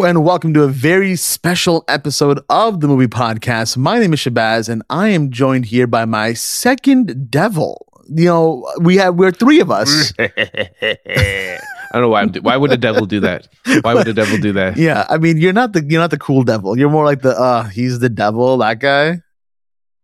Hello 0.00 0.08
and 0.08 0.24
welcome 0.24 0.54
to 0.54 0.62
a 0.62 0.66
very 0.68 1.14
special 1.14 1.84
episode 1.86 2.40
of 2.48 2.80
the 2.80 2.88
movie 2.88 3.06
podcast. 3.06 3.76
My 3.76 3.98
name 3.98 4.14
is 4.14 4.20
Shahbaz 4.20 4.70
and 4.70 4.82
I 4.88 5.08
am 5.08 5.30
joined 5.30 5.66
here 5.66 5.86
by 5.86 6.06
my 6.06 6.32
second 6.32 7.30
devil. 7.30 7.86
You 8.08 8.24
know, 8.24 8.72
we 8.80 8.96
have 8.96 9.16
we're 9.16 9.30
three 9.30 9.60
of 9.60 9.70
us. 9.70 10.14
I 10.18 11.58
don't 11.92 12.00
know 12.00 12.08
why. 12.08 12.22
I'm, 12.22 12.32
why 12.36 12.56
would 12.56 12.72
a 12.72 12.78
devil 12.78 13.04
do 13.04 13.20
that? 13.20 13.48
Why 13.82 13.92
would 13.92 14.08
a 14.08 14.14
devil 14.14 14.38
do 14.38 14.54
that? 14.54 14.76
Yeah, 14.78 15.04
I 15.10 15.18
mean, 15.18 15.36
you're 15.36 15.52
not 15.52 15.74
the 15.74 15.84
you're 15.84 16.00
not 16.00 16.10
the 16.10 16.18
cool 16.18 16.44
devil. 16.44 16.78
You're 16.78 16.88
more 16.88 17.04
like 17.04 17.20
the 17.20 17.38
uh 17.38 17.64
he's 17.64 17.98
the 17.98 18.08
devil, 18.08 18.56
that 18.56 18.78
guy. 18.78 19.20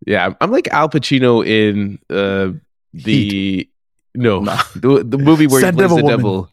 Yeah, 0.06 0.34
I'm 0.42 0.50
like 0.50 0.68
Al 0.68 0.90
Pacino 0.90 1.40
in 1.42 1.98
uh 2.10 2.52
the 2.92 3.66
no, 4.14 4.40
No. 4.40 4.56
the, 4.74 5.04
the 5.04 5.16
movie 5.16 5.46
where 5.46 5.62
Sad 5.62 5.72
he 5.72 5.78
plays 5.78 5.88
the 5.88 5.94
Woman. 6.02 6.10
devil. 6.18 6.50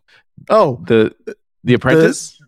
Oh, 0.49 0.81
The 0.87 1.13
the 1.65 1.73
Apprentice. 1.73 2.37
the 2.37 2.42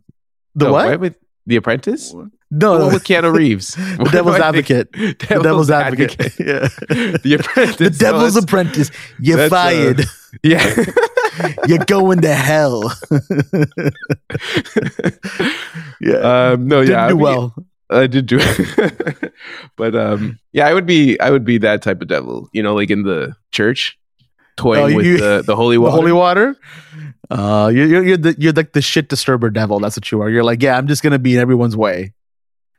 No, 0.56 0.72
what? 0.72 0.86
why 0.88 0.96
would- 0.96 1.16
the 1.48 1.58
Apprentice. 1.58 2.12
No, 2.50 2.78
no, 2.80 2.88
with 2.88 3.04
Keanu 3.04 3.32
Reeves. 3.32 3.76
the 3.76 4.10
devil's 4.12 4.40
advocate. 4.40 4.92
The 4.94 5.40
devil's 5.44 5.70
advocate. 5.70 6.18
Yeah. 6.40 6.68
The 7.22 7.38
Apprentice. 7.40 7.76
The 7.78 7.90
devil's 7.92 8.34
No, 8.36 8.42
apprentice. 8.42 8.90
You're 9.20 9.38
that's, 9.38 9.54
uh, 9.54 9.56
fired. 9.56 10.02
Yeah. 10.42 10.76
You're 11.68 11.86
going 11.86 12.22
to 12.22 12.34
hell. 12.34 12.92
yeah. 16.02 16.52
um, 16.52 16.68
no, 16.68 16.82
Didn't 16.82 16.92
yeah. 16.92 17.06
I 17.06 17.10
do 17.10 17.16
mean, 17.16 17.24
well. 17.24 17.56
I 17.92 18.08
did 18.08 18.26
do 18.26 18.38
it. 18.42 19.34
but 19.76 19.96
um 19.96 20.40
yeah, 20.54 20.68
I 20.68 20.74
would 20.74 20.88
be 20.88 21.20
I 21.20 21.30
would 21.30 21.46
be 21.46 21.60
that 21.60 21.84
type 21.84 22.02
of 22.02 22.08
devil, 22.08 22.50
you 22.54 22.64
know, 22.64 22.74
like 22.74 22.90
in 22.90 23.04
the 23.04 23.36
church 23.52 23.98
toying 24.58 24.94
Oh, 24.94 24.98
with 24.98 25.20
the, 25.20 25.44
the 25.46 25.56
holy 25.56 25.76
The 25.76 25.82
water. 25.82 25.92
holy 25.96 26.12
water. 26.12 26.56
Uh, 27.30 27.72
you're 27.74 27.86
you're 27.88 28.04
you're, 28.04 28.18
the, 28.18 28.36
you're 28.38 28.54
like 28.54 28.74
the 28.74 28.82
shit 28.82 29.10
disturber 29.10 29.50
devil. 29.50 29.80
That's 29.80 29.98
what 29.98 30.12
you 30.12 30.22
are. 30.22 30.30
You're 30.30 30.44
like, 30.44 30.62
yeah, 30.62 30.78
I'm 30.78 30.88
just 30.88 31.02
gonna 31.04 31.20
be 31.20 31.34
in 31.36 31.40
everyone's 31.40 31.76
way. 31.78 32.14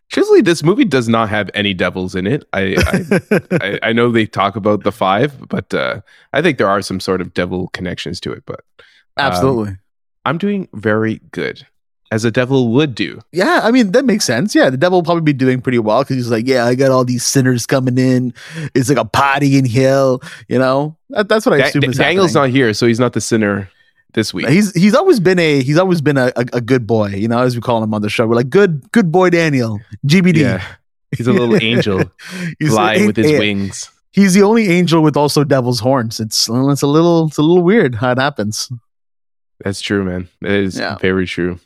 Truthfully, 0.09 0.41
this 0.41 0.63
movie 0.63 0.85
does 0.85 1.09
not 1.09 1.29
have 1.31 1.51
any 1.53 1.75
devils 1.75 2.15
in 2.15 2.27
it. 2.29 2.45
I 2.53 2.77
I, 2.87 3.39
I, 3.61 3.79
I 3.89 3.93
know 3.93 4.11
they 4.13 4.27
talk 4.27 4.55
about 4.55 4.85
the 4.85 4.93
five, 4.93 5.49
but 5.49 5.75
uh 5.75 6.01
I 6.33 6.43
think 6.43 6.59
there 6.59 6.69
are 6.69 6.81
some 6.83 7.01
sort 7.01 7.21
of 7.21 7.35
devil 7.35 7.69
connections 7.73 8.21
to 8.21 8.33
it. 8.33 8.45
But 8.47 8.61
Absolutely. 9.17 9.77
I'm 10.25 10.39
doing 10.39 10.69
very 10.75 11.21
good. 11.33 11.67
As 12.13 12.25
a 12.25 12.31
devil 12.31 12.69
would 12.69 12.95
do. 12.95 13.19
yeah, 13.33 13.61
I 13.65 13.73
mean 13.73 13.91
that 13.91 14.05
makes 14.05 14.25
sense. 14.25 14.55
Yeah, 14.55 14.71
the 14.71 14.77
devil 14.77 14.99
will 14.99 15.05
probably 15.05 15.23
be 15.23 15.33
doing 15.33 15.61
pretty 15.61 15.81
well 15.81 16.05
because 16.05 16.15
he's 16.15 16.31
like, 16.31 16.47
yeah, 16.47 16.65
I 16.65 16.77
got 16.77 16.93
all 16.93 17.05
these 17.05 17.25
sinners 17.27 17.67
coming 17.67 17.99
in. 17.99 18.33
It's 18.77 18.89
like 18.89 18.97
a 18.99 19.05
party 19.05 19.59
in 19.59 19.65
hell. 19.65 20.23
You 20.47 20.61
know, 20.61 20.97
that, 21.11 21.29
that's 21.29 21.45
what 21.45 21.55
I 21.55 21.59
Da- 21.59 21.65
assume 21.65 21.81
Da- 21.81 21.89
is 21.91 21.97
Daniel's 21.99 22.35
happening. 22.35 22.53
not 22.53 22.57
here, 22.57 22.75
so 22.75 22.87
he's 22.87 23.01
not 23.01 23.13
the 23.13 23.21
sinner 23.21 23.69
this 24.17 24.35
week. 24.35 24.49
He's 24.49 24.75
he's 24.75 24.95
always 24.95 25.21
been 25.21 25.39
a 25.39 25.63
he's 25.63 25.79
always 25.79 26.01
been 26.01 26.17
a, 26.19 26.33
a, 26.35 26.45
a 26.55 26.61
good 26.61 26.85
boy. 26.89 27.11
You 27.11 27.29
know, 27.29 27.39
as 27.39 27.55
we 27.55 27.63
call 27.63 27.81
him 27.85 27.95
on 27.95 28.03
the 28.03 28.11
show, 28.11 28.27
we're 28.27 28.35
like 28.35 28.51
good 28.51 28.91
good 28.91 29.13
boy 29.13 29.31
Daniel 29.31 29.79
GBD. 30.05 30.39
yeah. 30.39 30.67
He's 31.17 31.29
a 31.29 31.33
little 31.33 31.57
angel 31.63 32.03
He's 32.59 32.71
flying 32.71 33.05
a- 33.05 33.07
with 33.07 33.17
his 33.17 33.39
wings. 33.39 33.89
He's 34.11 34.35
the 34.35 34.43
only 34.43 34.69
angel 34.69 35.03
with 35.03 35.17
also 35.17 35.45
devil's 35.45 35.79
horns. 35.79 36.19
It's 36.19 36.49
it's 36.49 36.83
a 36.83 36.87
little 36.89 37.27
it's 37.29 37.39
a 37.39 37.43
little 37.43 37.63
weird 37.63 37.95
how 37.95 38.11
it 38.11 38.19
happens. 38.19 38.69
That's 39.65 39.81
true, 39.81 40.05
man. 40.05 40.29
That 40.41 40.51
is 40.53 40.77
Yeah. 40.77 40.97
very 40.99 41.27
true. 41.27 41.61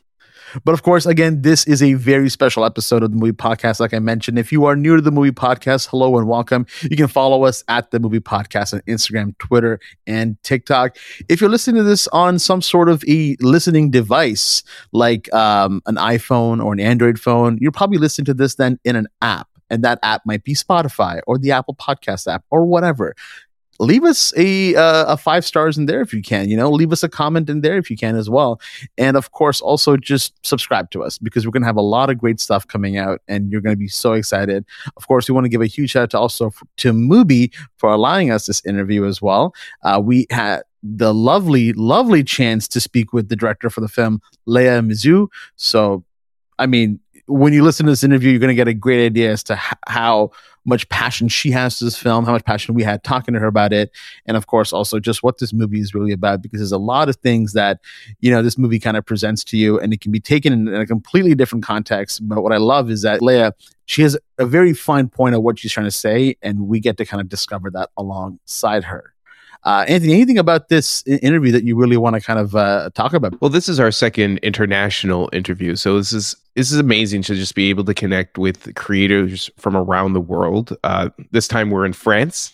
But 0.64 0.72
of 0.72 0.82
course, 0.82 1.06
again, 1.06 1.42
this 1.42 1.66
is 1.66 1.82
a 1.82 1.94
very 1.94 2.28
special 2.28 2.64
episode 2.64 3.02
of 3.02 3.10
the 3.10 3.16
movie 3.16 3.32
podcast. 3.32 3.80
Like 3.80 3.94
I 3.94 3.98
mentioned, 3.98 4.38
if 4.38 4.52
you 4.52 4.64
are 4.64 4.76
new 4.76 4.96
to 4.96 5.02
the 5.02 5.10
movie 5.10 5.30
podcast, 5.30 5.88
hello 5.88 6.18
and 6.18 6.26
welcome. 6.26 6.66
You 6.82 6.96
can 6.96 7.08
follow 7.08 7.44
us 7.44 7.62
at 7.68 7.90
the 7.90 8.00
movie 8.00 8.20
podcast 8.20 8.74
on 8.74 8.80
Instagram, 8.82 9.36
Twitter, 9.38 9.80
and 10.06 10.42
TikTok. 10.42 10.96
If 11.28 11.40
you're 11.40 11.50
listening 11.50 11.76
to 11.76 11.82
this 11.82 12.08
on 12.08 12.38
some 12.38 12.62
sort 12.62 12.88
of 12.88 13.04
a 13.08 13.36
listening 13.40 13.90
device 13.90 14.62
like 14.92 15.32
um, 15.32 15.82
an 15.86 15.96
iPhone 15.96 16.64
or 16.64 16.72
an 16.72 16.80
Android 16.80 17.18
phone, 17.18 17.58
you're 17.60 17.72
probably 17.72 17.98
listening 17.98 18.26
to 18.26 18.34
this 18.34 18.56
then 18.56 18.78
in 18.84 18.96
an 18.96 19.06
app. 19.22 19.48
And 19.72 19.84
that 19.84 20.00
app 20.02 20.22
might 20.26 20.42
be 20.42 20.54
Spotify 20.54 21.20
or 21.28 21.38
the 21.38 21.52
Apple 21.52 21.76
Podcast 21.76 22.26
app 22.26 22.44
or 22.50 22.64
whatever 22.64 23.14
leave 23.80 24.04
us 24.04 24.32
a 24.36 24.74
uh, 24.74 25.12
a 25.12 25.16
five 25.16 25.44
stars 25.44 25.78
in 25.78 25.86
there 25.86 26.02
if 26.02 26.12
you 26.12 26.22
can 26.22 26.48
you 26.48 26.56
know 26.56 26.70
leave 26.70 26.92
us 26.92 27.02
a 27.02 27.08
comment 27.08 27.48
in 27.48 27.62
there 27.62 27.78
if 27.78 27.90
you 27.90 27.96
can 27.96 28.14
as 28.14 28.28
well. 28.28 28.60
And 28.98 29.16
of 29.16 29.32
course 29.32 29.60
also 29.60 29.96
just 29.96 30.34
subscribe 30.46 30.90
to 30.90 31.02
us 31.02 31.18
because 31.18 31.46
we're 31.46 31.52
going 31.52 31.62
to 31.62 31.66
have 31.66 31.76
a 31.76 31.80
lot 31.80 32.10
of 32.10 32.18
great 32.18 32.38
stuff 32.38 32.66
coming 32.68 32.98
out 32.98 33.22
and 33.26 33.50
you're 33.50 33.62
going 33.62 33.74
to 33.74 33.78
be 33.78 33.88
so 33.88 34.12
excited. 34.12 34.64
Of 34.96 35.08
course 35.08 35.28
we 35.28 35.34
want 35.34 35.46
to 35.46 35.48
give 35.48 35.62
a 35.62 35.66
huge 35.66 35.90
shout 35.90 36.02
out 36.02 36.10
to 36.10 36.18
also 36.18 36.52
to 36.76 36.92
mubi 36.92 37.52
for 37.76 37.90
allowing 37.90 38.30
us 38.30 38.46
this 38.46 38.64
interview 38.66 39.06
as 39.06 39.22
well. 39.22 39.54
Uh, 39.82 40.00
we 40.02 40.26
had 40.30 40.62
the 40.82 41.12
lovely 41.12 41.72
lovely 41.74 42.22
chance 42.22 42.66
to 42.68 42.80
speak 42.80 43.12
with 43.12 43.28
the 43.28 43.36
director 43.36 43.68
for 43.68 43.80
the 43.80 43.88
film 43.88 44.20
Léa 44.48 44.84
Mysius 44.84 45.28
so 45.56 46.02
i 46.58 46.66
mean 46.66 46.98
when 47.26 47.52
you 47.52 47.62
listen 47.62 47.84
to 47.84 47.92
this 47.92 48.02
interview 48.02 48.30
you're 48.30 48.40
going 48.40 48.48
to 48.48 48.54
get 48.54 48.66
a 48.66 48.72
great 48.72 49.04
idea 49.04 49.30
as 49.30 49.42
to 49.42 49.60
how 49.88 50.30
much 50.64 50.88
passion 50.88 51.28
she 51.28 51.50
has 51.50 51.78
to 51.78 51.84
this 51.84 51.96
film, 51.96 52.24
how 52.24 52.32
much 52.32 52.44
passion 52.44 52.74
we 52.74 52.82
had 52.82 53.02
talking 53.02 53.34
to 53.34 53.40
her 53.40 53.46
about 53.46 53.72
it, 53.72 53.90
and 54.26 54.36
of 54.36 54.46
course 54.46 54.72
also 54.72 55.00
just 55.00 55.22
what 55.22 55.38
this 55.38 55.52
movie 55.52 55.80
is 55.80 55.94
really 55.94 56.12
about. 56.12 56.42
Because 56.42 56.60
there's 56.60 56.72
a 56.72 56.78
lot 56.78 57.08
of 57.08 57.16
things 57.16 57.52
that 57.54 57.80
you 58.20 58.30
know 58.30 58.42
this 58.42 58.58
movie 58.58 58.78
kind 58.78 58.96
of 58.96 59.04
presents 59.06 59.44
to 59.44 59.56
you, 59.56 59.78
and 59.78 59.92
it 59.92 60.00
can 60.00 60.12
be 60.12 60.20
taken 60.20 60.52
in, 60.52 60.74
a 60.74 60.86
completely 60.86 61.34
different 61.34 61.64
context. 61.64 62.26
But 62.28 62.42
what 62.42 62.52
I 62.52 62.58
love 62.58 62.90
is 62.90 63.02
that 63.02 63.20
Léa, 63.20 63.52
she 63.86 64.02
has 64.02 64.16
a 64.38 64.46
very 64.46 64.72
fine 64.72 65.08
point 65.08 65.34
of 65.34 65.42
what 65.42 65.58
she's 65.58 65.72
trying 65.72 65.86
to 65.86 65.90
say, 65.90 66.36
and 66.42 66.68
we 66.68 66.80
get 66.80 66.96
to 66.98 67.06
kind 67.06 67.20
of 67.20 67.28
discover 67.28 67.70
that 67.70 67.90
alongside 67.96 68.84
her. 68.84 69.14
Uh, 69.62 69.84
Anthony, 69.88 70.14
anything 70.14 70.38
about 70.38 70.70
this 70.70 71.02
interview 71.06 71.52
that 71.52 71.64
you 71.64 71.76
really 71.76 71.98
want 71.98 72.14
to 72.16 72.20
kind 72.20 72.38
of 72.38 72.56
uh, 72.56 72.88
talk 72.94 73.12
about? 73.12 73.38
Well, 73.42 73.50
this 73.50 73.68
is 73.68 73.78
our 73.78 73.90
second 73.90 74.38
international 74.38 75.28
interview, 75.34 75.76
so 75.76 75.98
this 75.98 76.12
is 76.14 76.34
this 76.54 76.72
is 76.72 76.78
amazing 76.78 77.22
to 77.22 77.34
just 77.34 77.54
be 77.54 77.68
able 77.70 77.84
to 77.84 77.92
connect 77.94 78.38
with 78.38 78.74
creators 78.74 79.50
from 79.58 79.76
around 79.76 80.14
the 80.14 80.20
world. 80.20 80.76
Uh, 80.82 81.10
this 81.30 81.46
time 81.46 81.70
we're 81.70 81.84
in 81.84 81.92
France. 81.92 82.52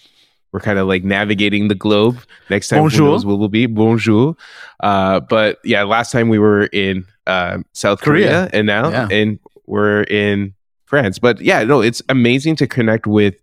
We're 0.53 0.61
kind 0.61 0.78
of 0.78 0.89
like 0.89 1.05
navigating 1.05 1.69
the 1.69 1.75
globe. 1.75 2.19
Next 2.50 2.69
time, 2.69 2.81
Bonjour. 2.81 3.06
who 3.06 3.12
knows 3.12 3.27
where 3.27 3.37
we'll 3.37 3.49
be? 3.49 3.67
Bonjour. 3.67 4.37
Uh, 4.83 5.21
but 5.21 5.59
yeah, 5.65 5.83
last 5.84 6.11
time 6.12 6.28
we 6.28 6.38
were 6.38 6.65
in 6.67 7.05
uh, 7.27 7.59
South 7.73 8.00
Korea, 8.00 8.27
Korea. 8.27 8.50
and 8.53 8.67
now 8.67 8.88
Yeah. 8.91 9.09
and 9.11 9.38
we're 9.67 10.03
in 10.05 10.55
France. 10.87 11.19
But 11.19 11.41
yeah, 11.41 11.62
no, 11.65 11.83
it's 11.83 12.00
amazing 12.09 12.56
to 12.56 12.67
connect 12.67 13.06
with 13.06 13.34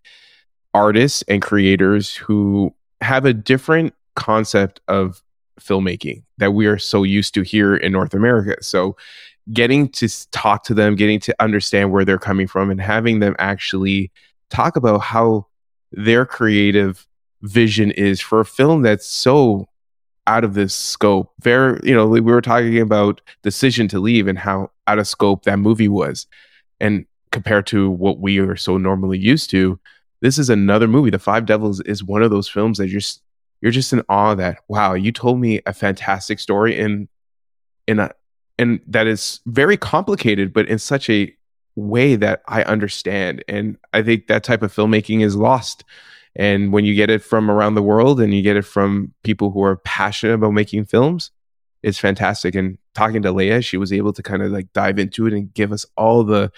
artists 0.74 1.24
and 1.28 1.42
creators 1.42 2.16
who 2.16 2.74
have 3.04 3.26
a 3.26 3.34
different 3.34 3.94
concept 4.16 4.82
of 4.88 5.22
filmmaking 5.60 6.24
that 6.38 6.52
we 6.52 6.66
are 6.66 6.80
so 6.80 7.04
used 7.04 7.34
to 7.36 7.42
here 7.42 7.76
in 7.76 7.92
North 7.92 8.14
America. 8.14 8.62
So 8.62 8.96
getting 9.52 9.90
to 9.90 10.08
talk 10.32 10.64
to 10.66 10.74
them, 10.74 10.96
getting 10.96 11.20
to 11.22 11.36
understand 11.40 11.92
where 11.92 12.06
they're 12.06 12.18
coming 12.18 12.48
from 12.48 12.72
and 12.72 12.80
having 12.80 13.20
them 13.20 13.36
actually 13.40 14.12
talk 14.50 14.76
about 14.76 15.00
how 15.00 15.48
their 15.92 16.26
creative 16.26 17.08
vision 17.42 17.92
is 17.92 18.22
for 18.22 18.40
a 18.40 18.46
film 18.46 18.82
that's 18.82 19.06
so 19.06 19.68
out 20.26 20.44
of 20.44 20.54
this 20.54 20.74
scope. 20.74 21.34
Very, 21.42 21.80
you 21.84 21.94
know, 21.94 22.08
we 22.08 22.22
were 22.22 22.42
talking 22.42 22.80
about 22.80 23.20
decision 23.42 23.88
to 23.90 24.00
leave 24.00 24.28
and 24.28 24.40
how 24.40 24.72
out 24.88 25.00
of 25.00 25.08
scope 25.08 25.44
that 25.44 25.60
movie 25.60 25.90
was. 25.90 26.26
And 26.80 27.06
compared 27.32 27.68
to 27.68 27.90
what 27.90 28.20
we 28.20 28.40
are 28.40 28.56
so 28.56 28.78
normally 28.78 29.18
used 29.18 29.50
to, 29.50 29.80
this 30.24 30.38
is 30.38 30.50
another 30.50 30.88
movie. 30.88 31.10
The 31.10 31.20
Five 31.20 31.46
Devils 31.46 31.82
is 31.82 32.02
one 32.02 32.24
of 32.24 32.32
those 32.32 32.48
films 32.48 32.78
that 32.78 32.88
you're 32.88 33.02
just 33.02 33.22
you're 33.62 33.74
just 33.74 33.92
in 33.92 34.02
awe 34.08 34.34
that 34.36 34.60
wow, 34.70 34.94
you 34.94 35.12
told 35.12 35.40
me 35.40 35.60
a 35.66 35.74
fantastic 35.74 36.40
story 36.40 36.80
in 36.80 37.10
in 37.88 38.00
a 38.00 38.10
and 38.58 38.80
that 38.88 39.06
is 39.06 39.42
very 39.46 39.76
complicated, 39.76 40.54
but 40.54 40.68
in 40.70 40.80
such 40.80 41.10
a 41.10 41.36
way 41.76 42.16
that 42.16 42.42
I 42.48 42.64
understand. 42.64 43.44
And 43.50 43.78
I 43.92 44.02
think 44.02 44.28
that 44.28 44.46
type 44.46 44.62
of 44.62 44.74
filmmaking 44.74 45.26
is 45.26 45.36
lost. 45.36 45.84
And 46.36 46.72
when 46.72 46.86
you 46.86 46.96
get 46.96 47.10
it 47.10 47.22
from 47.22 47.52
around 47.52 47.76
the 47.76 47.84
world 47.84 48.22
and 48.22 48.34
you 48.34 48.42
get 48.42 48.56
it 48.56 48.66
from 48.66 49.14
people 49.24 49.52
who 49.52 49.62
are 49.64 49.78
passionate 49.78 50.36
about 50.36 50.54
making 50.54 50.86
films, 50.86 51.32
it's 51.82 52.00
fantastic. 52.00 52.56
And 52.56 52.78
talking 52.96 53.24
to 53.24 53.34
Léa, 53.34 53.64
she 53.64 53.76
was 53.76 53.92
able 53.92 54.14
to 54.14 54.24
kind 54.24 54.42
of 54.42 54.52
like 54.52 54.72
dive 54.72 55.00
into 55.00 55.28
it 55.28 55.34
and 55.34 55.54
give 55.54 55.74
us 55.74 55.86
all 55.98 56.24
the 56.24 56.50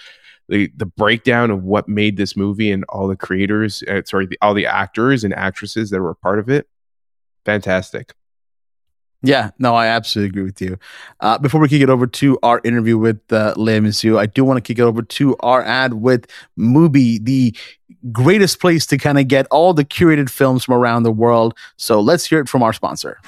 the, 0.47 0.71
the 0.75 0.86
breakdown 0.86 1.51
of 1.51 1.63
what 1.63 1.88
made 1.88 2.18
this 2.18 2.36
movie 2.36 2.71
and 2.71 2.83
all 2.89 3.07
the 3.07 3.15
creators, 3.15 3.83
uh, 3.83 4.01
sorry, 4.06 4.27
the, 4.27 4.38
all 4.42 4.53
the 4.53 4.68
actors 4.68 5.24
and 5.24 5.33
actresses 5.33 5.89
that 5.89 6.01
were 6.01 6.15
part 6.15 6.39
of 6.39 6.50
it. 6.50 6.68
Fantastic. 7.45 8.13
Yeah, 9.25 9.51
no, 9.57 9.74
I 9.74 9.88
absolutely 9.88 10.30
agree 10.30 10.44
with 10.44 10.62
you. 10.62 10.77
Uh, 11.19 11.39
before 11.39 11.59
we 11.59 11.68
kick 11.68 11.81
it 11.81 11.89
over 11.89 12.06
to 12.06 12.38
our 12.44 12.62
interview 12.63 12.97
with 12.97 13.21
uh, 13.33 13.56
Léa 13.56 14.19
I 14.19 14.27
do 14.27 14.45
want 14.45 14.57
to 14.57 14.62
kick 14.62 14.77
it 14.77 14.83
over 14.83 15.01
to 15.01 15.36
our 15.39 15.63
ad 15.63 15.95
with 15.95 16.27
Mubi, 16.59 17.24
the 17.24 17.56
greatest 18.12 18.59
place 18.59 18.86
to 18.88 18.98
kind 19.00 19.18
of 19.18 19.27
get 19.27 19.48
all 19.50 19.74
the 19.74 19.86
curated 19.86 20.30
films 20.30 20.65
from 20.65 20.75
around 20.75 21.03
the 21.03 21.12
world. 21.12 21.57
So 21.77 22.00
let's 22.00 22.25
hear 22.25 22.39
it 22.39 22.48
from 22.48 22.62
our 22.62 22.74
sponsor. 22.74 23.19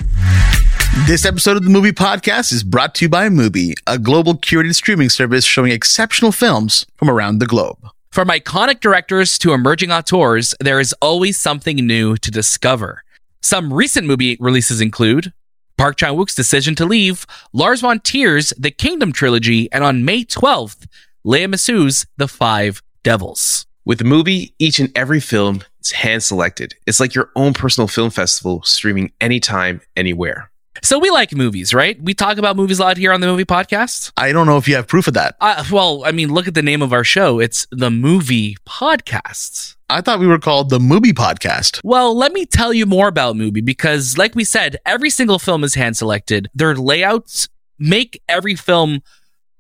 This 1.06 1.26
episode 1.26 1.56
of 1.56 1.64
the 1.64 1.70
Movie 1.70 1.94
Podcast 1.94 2.52
is 2.52 2.64
brought 2.64 2.94
to 2.96 3.06
you 3.06 3.10
by 3.10 3.30
Mubi, 3.30 3.74
a 3.88 3.98
global 3.98 4.36
curated 4.36 4.76
streaming 4.76 5.10
service 5.10 5.46
showing 5.46 5.72
exceptional 5.72 6.34
films 6.34 6.86
from 6.98 7.10
around 7.10 7.40
the 7.40 7.46
globe. 7.46 7.78
From 8.12 8.28
iconic 8.28 8.82
directors 8.82 9.38
to 9.40 9.54
emerging 9.54 9.90
auteurs, 9.90 10.54
there 10.60 10.82
is 10.82 10.92
always 11.02 11.38
something 11.38 11.78
new 11.78 12.18
to 12.18 12.30
discover. 12.30 13.04
Some 13.42 13.72
recent 13.72 14.06
movie 14.06 14.36
releases 14.42 14.82
include 14.82 15.32
Park 15.78 15.96
Chan 15.98 16.14
Wook's 16.16 16.36
decision 16.36 16.76
to 16.76 16.86
leave, 16.86 17.26
Lars 17.54 17.82
von 17.82 18.02
Trier's 18.02 18.54
The 18.58 18.72
Kingdom 18.72 19.14
trilogy, 19.14 19.72
and 19.72 19.86
on 19.86 20.04
May 20.04 20.26
12th, 20.26 20.88
Léa 21.26 21.48
Mysius's 21.48 22.06
The 22.18 22.28
Five 22.28 22.82
Devils. 23.04 23.66
With 23.86 24.00
the 24.00 24.04
Mubi, 24.04 24.52
each 24.60 24.80
and 24.80 24.92
every 24.98 25.22
film 25.22 25.62
is 25.80 25.92
hand 25.92 26.24
selected. 26.24 26.76
It's 26.86 27.00
like 27.00 27.16
your 27.16 27.30
own 27.38 27.54
personal 27.54 27.88
film 27.88 28.10
festival 28.10 28.62
streaming 28.64 29.14
anytime, 29.22 29.80
anywhere. 29.96 30.52
So 30.82 31.00
we 31.00 31.10
like 31.10 31.34
movies, 31.34 31.74
right? 31.74 32.02
We 32.02 32.14
talk 32.14 32.38
about 32.38 32.56
movies 32.56 32.80
a 32.80 32.84
lot 32.84 32.98
here 32.98 33.12
on 33.12 33.22
the 33.22 33.28
movie 33.28 33.46
podcast. 33.46 34.12
I 34.18 34.32
don't 34.32 34.46
know 34.46 34.58
if 34.58 34.68
you 34.68 34.76
have 34.76 34.88
proof 34.88 35.08
of 35.08 35.14
that. 35.16 35.36
Uh, 35.40 35.64
well, 35.72 36.04
I 36.06 36.12
mean, 36.12 36.34
look 36.34 36.48
at 36.48 36.54
the 36.54 36.62
name 36.62 36.82
of 36.82 36.94
our 36.94 37.04
show. 37.04 37.40
It's 37.40 37.68
the 37.72 37.90
movie 37.90 38.58
podcast. 38.68 39.76
I 39.90 40.02
thought 40.02 40.20
we 40.20 40.28
were 40.28 40.40
called 40.40 40.70
the 40.70 40.82
Movie 40.82 41.14
Podcast. 41.14 41.80
Well, 41.82 42.14
let 42.16 42.34
me 42.34 42.46
tell 42.46 42.74
you 42.74 42.86
more 42.86 43.08
about 43.08 43.38
Mubi 43.38 43.64
because, 43.64 44.18
like 44.18 44.36
we 44.36 44.44
said, 44.44 44.76
every 44.86 45.10
single 45.10 45.40
film 45.40 45.64
is 45.64 45.76
hand 45.76 45.96
selected. 45.96 46.50
Their 46.54 46.76
layouts 46.76 47.48
make 47.80 48.22
every 48.28 48.56
film 48.56 49.02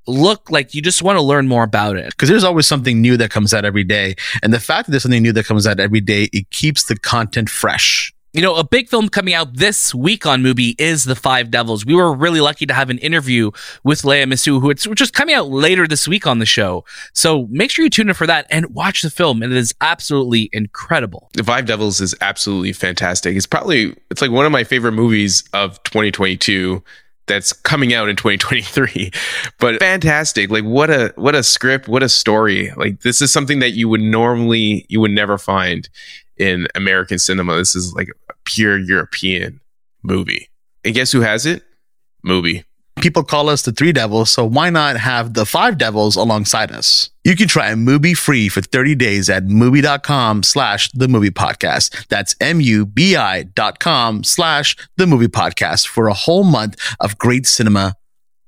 look 0.05 0.49
like 0.49 0.73
you 0.73 0.81
just 0.81 1.01
want 1.01 1.17
to 1.17 1.21
learn 1.21 1.47
more 1.47 1.63
about 1.63 1.95
it. 1.97 2.07
Because 2.09 2.29
there's 2.29 2.43
always 2.43 2.65
something 2.65 3.01
new 3.01 3.15
that 3.17 3.31
comes 3.31 3.53
out 3.53 3.65
every 3.65 3.83
day. 3.83 4.15
And 4.41 4.53
the 4.53 4.59
fact 4.59 4.87
that 4.87 4.91
there's 4.91 5.03
something 5.03 5.23
new 5.23 5.33
that 5.33 5.45
comes 5.45 5.67
out 5.67 5.79
every 5.79 6.01
day, 6.01 6.29
it 6.33 6.49
keeps 6.49 6.85
the 6.85 6.97
content 6.97 7.49
fresh. 7.49 8.13
You 8.33 8.41
know, 8.41 8.55
a 8.55 8.63
big 8.63 8.89
film 8.89 9.07
coming 9.07 9.33
out 9.33 9.55
this 9.55 9.95
week 9.95 10.25
on 10.25 10.43
Mubi 10.43 10.75
is 10.77 11.05
The 11.05 11.15
Five 11.15 11.49
Devils. 11.49 11.85
We 11.85 11.95
were 11.95 12.13
really 12.13 12.41
lucky 12.41 12.65
to 12.65 12.73
have 12.73 12.89
an 12.89 12.97
interview 12.97 13.51
with 13.85 14.01
Léa 14.01 14.25
Mysius, 14.25 14.59
who 14.59 14.69
it's 14.69 14.85
just 14.95 15.13
coming 15.13 15.33
out 15.33 15.49
later 15.49 15.87
this 15.87 16.09
week 16.09 16.27
on 16.27 16.39
the 16.39 16.45
show. 16.45 16.83
So 17.13 17.47
make 17.49 17.71
sure 17.71 17.83
you 17.83 17.89
tune 17.89 18.09
in 18.09 18.13
for 18.13 18.27
that 18.27 18.45
and 18.49 18.65
watch 18.75 19.01
the 19.01 19.09
film. 19.09 19.41
And 19.41 19.53
it 19.53 19.57
is 19.57 19.73
absolutely 19.79 20.49
incredible. 20.51 21.29
The 21.33 21.43
Five 21.43 21.67
Devils 21.67 22.01
is 22.01 22.13
absolutely 22.19 22.73
fantastic. 22.73 23.37
It's 23.37 23.47
probably 23.47 23.95
it's 24.11 24.21
like 24.21 24.31
one 24.31 24.45
of 24.45 24.51
my 24.51 24.65
favorite 24.65 24.91
movies 24.91 25.45
of 25.53 25.81
2022 25.83 26.83
that's 27.27 27.53
coming 27.53 27.93
out 27.93 28.07
in 28.07 28.15
2023 28.15 29.11
but 29.59 29.77
fantastic 29.79 30.49
like 30.49 30.63
what 30.63 30.89
a 30.89 31.11
what 31.17 31.35
a 31.35 31.43
script 31.43 31.89
what 31.89 32.01
a 32.01 32.07
story 32.07 32.71
like 32.77 33.01
this 33.01 33.21
is 33.21 33.33
something 33.33 33.59
that 33.59 33.71
you 33.71 33.89
would 33.89 33.99
normally 33.99 34.85
you 34.87 35.01
would 35.01 35.11
never 35.11 35.37
find 35.37 35.89
in 36.37 36.67
american 36.75 37.19
cinema 37.19 37.55
this 37.57 37.75
is 37.75 37.93
like 37.93 38.09
a 38.29 38.33
pure 38.45 38.77
european 38.77 39.59
movie 40.03 40.49
and 40.83 40.95
guess 40.95 41.11
who 41.11 41.21
has 41.21 41.45
it 41.45 41.63
Mubi 42.25 42.63
People 42.99 43.23
call 43.23 43.47
us 43.47 43.61
the 43.61 43.71
Three 43.71 43.91
Devils, 43.91 44.31
so 44.31 44.43
why 44.43 44.71
not 44.71 44.97
have 44.97 45.35
the 45.35 45.45
Five 45.45 45.77
Devils 45.77 46.15
alongside 46.15 46.71
us? 46.71 47.11
You 47.23 47.35
can 47.35 47.47
try 47.47 47.71
Mubi 47.73 48.17
free 48.17 48.49
for 48.49 48.61
30 48.61 48.95
days 48.95 49.29
at 49.29 49.45
Mubi.com 49.45 50.41
slash 50.41 50.91
the 50.93 51.07
movie 51.07 51.29
podcast. 51.29 52.07
That's 52.07 52.35
M-U-B-I 52.41 53.43
dot 53.43 53.79
com 53.79 54.23
slash 54.23 54.75
the 54.97 55.05
movie 55.05 55.27
podcast 55.27 55.85
for 55.87 56.07
a 56.07 56.13
whole 56.13 56.43
month 56.43 56.75
of 56.99 57.19
great 57.19 57.45
cinema 57.45 57.93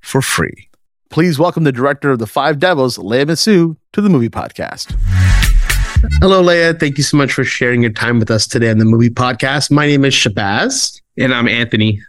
for 0.01 0.21
free. 0.21 0.69
Please 1.12 1.38
welcome 1.38 1.63
the 1.63 1.71
director 1.71 2.09
of 2.09 2.18
the 2.18 2.27
Five 2.27 2.57
Devils, 2.57 2.97
Léa 2.97 3.25
Mysius, 3.25 3.77
to 3.94 4.01
the 4.01 4.09
movie 4.09 4.30
podcast. 4.30 4.95
Hello, 6.22 6.42
Léa. 6.42 6.78
Thank 6.80 6.98
you 6.98 7.04
so 7.04 7.18
much 7.18 7.34
for 7.34 7.44
sharing 7.44 7.81
your 7.81 7.92
time 7.92 8.19
with 8.19 8.31
us 8.31 8.48
today 8.48 8.69
on 8.69 8.78
the 8.78 8.86
movie 8.86 9.10
podcast. 9.10 9.69
My 9.72 9.86
name 9.86 10.06
is 10.06 10.13
Shahbaz. 10.13 11.01
and 11.18 11.34
i'm 11.34 11.48
anthony 11.48 12.00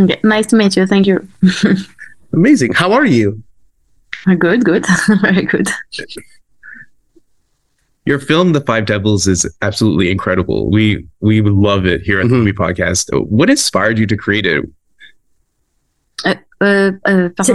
Okay, 0.00 0.18
nice 0.22 0.46
to 0.46 0.56
meet 0.56 0.76
you. 0.76 0.86
Thank 0.86 1.06
you. 1.08 1.26
Amazing. 2.32 2.72
How 2.72 2.92
are 2.92 3.04
you? 3.04 3.42
good, 4.38 4.64
good, 4.64 4.86
very 5.22 5.42
good. 5.44 5.68
your 8.06 8.18
film 8.18 8.52
the 8.52 8.60
five 8.62 8.86
devils 8.86 9.26
is 9.26 9.44
absolutely 9.60 10.10
incredible 10.10 10.70
we 10.70 11.04
we 11.20 11.42
love 11.42 11.84
it 11.84 12.00
here 12.02 12.20
at 12.20 12.28
the 12.28 12.34
Mhm. 12.34 12.38
movie 12.38 12.52
podcast 12.54 13.10
what 13.28 13.50
inspired 13.50 13.98
you 13.98 14.06
to 14.06 14.16
create 14.16 14.46
it 14.46 14.64
Euh, 16.26 16.34
euh, 16.62 16.92
euh, 17.06 17.28
C'est 17.42 17.54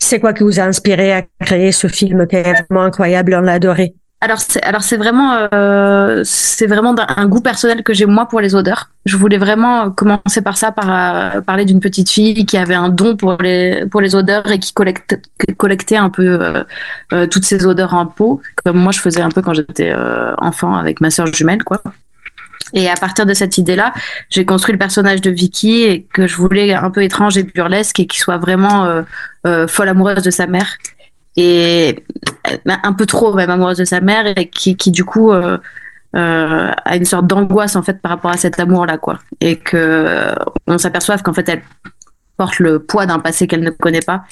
c'est 0.00 0.18
quoi 0.20 0.32
qui 0.32 0.44
vous 0.44 0.58
a 0.58 0.62
inspiré 0.64 1.12
à 1.12 1.22
créer 1.44 1.72
ce 1.72 1.88
film 1.88 2.26
qui 2.26 2.36
est 2.36 2.54
vraiment 2.64 2.84
incroyable, 2.84 3.34
on 3.34 3.42
l'a 3.42 3.54
adoré. 3.54 3.94
Alors 4.24 4.82
c'est 4.82 4.96
vraiment 4.96 5.48
euh, 5.52 6.22
c'est 6.24 6.66
vraiment 6.66 6.94
un 6.98 7.26
goût 7.26 7.42
personnel 7.42 7.82
que 7.82 7.92
j'ai 7.92 8.06
moi 8.06 8.26
pour 8.26 8.40
les 8.40 8.54
odeurs. 8.54 8.88
Je 9.04 9.18
voulais 9.18 9.36
vraiment 9.36 9.90
commencer 9.90 10.40
par 10.42 10.56
ça, 10.56 10.72
par 10.72 10.88
euh, 11.36 11.40
parler 11.42 11.66
d'une 11.66 11.80
petite 11.80 12.08
fille 12.08 12.46
qui 12.46 12.56
avait 12.56 12.74
un 12.74 12.88
don 12.88 13.16
pour 13.16 13.36
les 13.42 13.84
pour 13.90 14.00
les 14.00 14.14
odeurs 14.14 14.50
et 14.50 14.58
qui 14.58 14.72
collectait 14.72 15.96
un 15.96 16.08
peu 16.08 16.38
euh, 17.12 17.26
toutes 17.26 17.44
ces 17.44 17.66
odeurs 17.66 17.92
en 17.92 18.06
peau, 18.06 18.40
comme 18.64 18.78
moi 18.78 18.92
je 18.92 19.00
faisais 19.00 19.20
un 19.20 19.28
peu 19.28 19.42
quand 19.42 19.52
j'étais 19.52 19.94
enfant 20.38 20.74
avec 20.74 21.02
ma 21.02 21.10
sœur 21.10 21.26
jumelle 21.26 21.62
quoi. 21.62 21.82
Et 22.72 22.88
à 22.88 22.94
partir 22.94 23.26
de 23.26 23.34
cette 23.34 23.58
idée-là, 23.58 23.92
j'ai 24.30 24.46
construit 24.46 24.72
le 24.72 24.78
personnage 24.78 25.20
de 25.20 25.30
Vicky 25.30 25.82
et 25.82 26.06
que 26.12 26.26
je 26.26 26.36
voulais 26.36 26.72
un 26.72 26.90
peu 26.90 27.02
étrange 27.02 27.36
et 27.36 27.42
burlesque 27.42 28.00
et 28.00 28.06
qui 28.06 28.18
soit 28.18 28.38
vraiment 28.38 29.04
folle 29.68 29.88
amoureuse 29.88 30.22
de 30.22 30.30
sa 30.30 30.46
mère 30.46 30.78
et 31.36 32.04
euh, 32.48 32.56
un 32.66 32.92
peu 32.92 33.06
trop 33.06 33.34
même 33.34 33.50
amoureuse 33.50 33.78
de 33.78 33.84
sa 33.84 34.00
mère 34.00 34.26
et 34.36 34.48
qui, 34.48 34.90
du 34.90 35.04
coup 35.04 35.32
euh, 35.32 35.58
euh, 36.16 36.70
a 36.84 36.96
une 36.96 37.04
sorte 37.04 37.26
d'angoisse 37.26 37.76
en 37.76 37.82
fait 37.82 38.00
par 38.00 38.10
rapport 38.10 38.30
à 38.30 38.36
cet 38.36 38.60
amour-là 38.60 38.98
quoi 38.98 39.18
et 39.40 39.56
que 39.56 40.32
on 40.66 40.78
s'aperçoive 40.78 41.22
qu'en 41.22 41.32
fait 41.32 41.48
elle 41.48 41.62
porte 42.36 42.58
le 42.60 42.78
poids 42.78 43.06
d'un 43.06 43.18
passé 43.18 43.46
qu'elle 43.46 43.62
ne 43.62 43.70
connaît 43.70 44.00
pas 44.00 44.24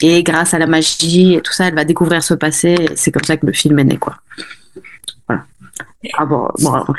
et 0.00 0.22
grâce 0.24 0.52
à 0.52 0.58
la 0.58 0.66
magie 0.66 1.34
et 1.34 1.40
tout 1.40 1.52
ça 1.52 1.68
elle 1.68 1.74
va 1.74 1.84
découvrir 1.84 2.22
ce 2.22 2.34
passé 2.34 2.74
et 2.78 2.96
c'est 2.96 3.12
comme 3.12 3.24
ça 3.24 3.36
que 3.36 3.46
le 3.46 3.52
film 3.52 3.78
est 3.78 3.84
né 3.84 3.96
quoi. 3.98 4.16
Voilà. 5.28 5.44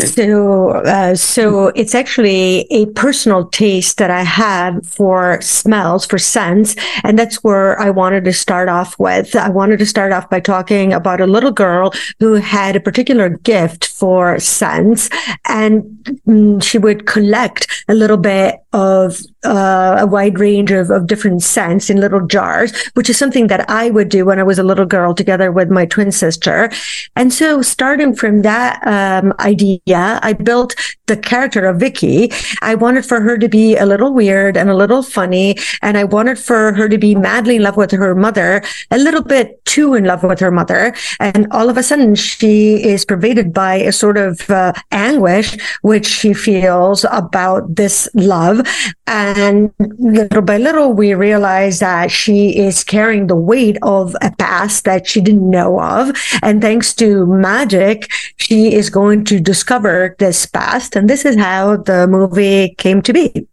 So, 0.07 0.69
uh, 0.69 1.15
so 1.15 1.67
it's 1.69 1.93
actually 1.93 2.61
a 2.71 2.85
personal 2.87 3.47
taste 3.47 3.97
that 3.97 4.09
I 4.09 4.23
have 4.23 4.85
for 4.85 5.41
smells, 5.41 6.05
for 6.05 6.17
scents, 6.17 6.75
and 7.03 7.19
that's 7.19 7.43
where 7.43 7.79
I 7.79 7.89
wanted 7.89 8.23
to 8.25 8.33
start 8.33 8.69
off 8.69 8.97
with. 8.99 9.35
I 9.35 9.49
wanted 9.49 9.79
to 9.79 9.85
start 9.85 10.11
off 10.11 10.29
by 10.29 10.39
talking 10.39 10.93
about 10.93 11.21
a 11.21 11.27
little 11.27 11.51
girl 11.51 11.93
who 12.19 12.35
had 12.35 12.75
a 12.75 12.79
particular 12.79 13.29
gift 13.29 13.87
for 13.87 14.39
scents, 14.39 15.09
and 15.47 15.83
mm, 16.27 16.63
she 16.63 16.77
would 16.77 17.05
collect 17.05 17.67
a 17.87 17.93
little 17.93 18.17
bit 18.17 18.55
of 18.73 19.19
uh, 19.43 19.97
a 19.99 20.07
wide 20.07 20.39
range 20.39 20.71
of, 20.71 20.89
of 20.89 21.07
different 21.07 21.43
scents 21.43 21.89
in 21.89 21.99
little 21.99 22.25
jars, 22.25 22.75
which 22.93 23.09
is 23.09 23.17
something 23.17 23.47
that 23.47 23.69
I 23.69 23.89
would 23.89 24.09
do 24.09 24.25
when 24.25 24.39
I 24.39 24.43
was 24.43 24.57
a 24.57 24.63
little 24.63 24.85
girl 24.85 25.13
together 25.13 25.51
with 25.51 25.69
my 25.69 25.85
twin 25.85 26.11
sister. 26.11 26.71
And 27.15 27.31
so 27.31 27.61
starting 27.61 28.15
from 28.15 28.41
that 28.41 28.81
um, 28.93 29.33
idea, 29.39 30.19
I 30.21 30.33
built 30.33 30.75
the 31.07 31.17
character 31.17 31.65
of 31.65 31.79
Vicky. 31.79 32.31
I 32.61 32.75
wanted 32.75 33.05
for 33.05 33.19
her 33.19 33.37
to 33.37 33.49
be 33.49 33.75
a 33.75 33.85
little 33.85 34.13
weird 34.13 34.55
and 34.55 34.69
a 34.69 34.75
little 34.75 35.03
funny. 35.03 35.57
And 35.81 35.97
I 35.97 36.05
wanted 36.05 36.39
for 36.39 36.73
her 36.73 36.87
to 36.87 36.97
be 36.97 37.13
madly 37.13 37.57
in 37.57 37.63
love 37.63 37.75
with 37.75 37.91
her 37.91 38.15
mother, 38.15 38.63
a 38.89 38.97
little 38.97 39.21
bit 39.21 39.63
too 39.65 39.95
in 39.95 40.05
love 40.05 40.23
with 40.23 40.39
her 40.39 40.51
mother. 40.51 40.95
And 41.19 41.47
all 41.51 41.69
of 41.69 41.77
a 41.77 41.83
sudden 41.83 42.15
she 42.15 42.81
is 42.83 43.03
pervaded 43.03 43.53
by 43.53 43.75
a 43.75 43.91
sort 43.91 44.17
of 44.17 44.49
uh, 44.49 44.73
anguish, 44.91 45.57
which 45.81 46.05
she 46.05 46.33
feels 46.33 47.05
about 47.11 47.75
this 47.75 48.07
love. 48.13 48.61
And 49.05 49.73
little 49.79 50.41
by 50.41 50.57
little, 50.57 50.93
we 50.93 51.13
realize 51.13 51.79
that 51.79 52.11
she 52.11 52.57
is 52.57 52.83
carrying 52.83 53.27
the 53.27 53.35
weight 53.35 53.77
of 53.81 54.15
a 54.21 54.31
past 54.37 54.85
that 54.85 55.05
she 55.05 55.19
didn't 55.19 55.49
know 55.49 55.81
of. 55.81 56.15
And 56.41 56.61
thanks 56.61 56.93
to 56.95 57.25
magic, 57.25 58.09
she 58.37 58.73
is 58.73 58.89
going 58.89 59.25
to 59.25 59.39
discover 59.39 60.15
this 60.19 60.45
past. 60.45 60.92
And 60.95 61.07
this 61.07 61.25
is 61.25 61.35
how 61.35 61.77
the 61.77 62.07
movie 62.07 62.75
came 62.77 63.01
to 63.01 63.13
be. 63.13 63.47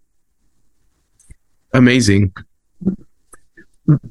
amazing 1.73 2.33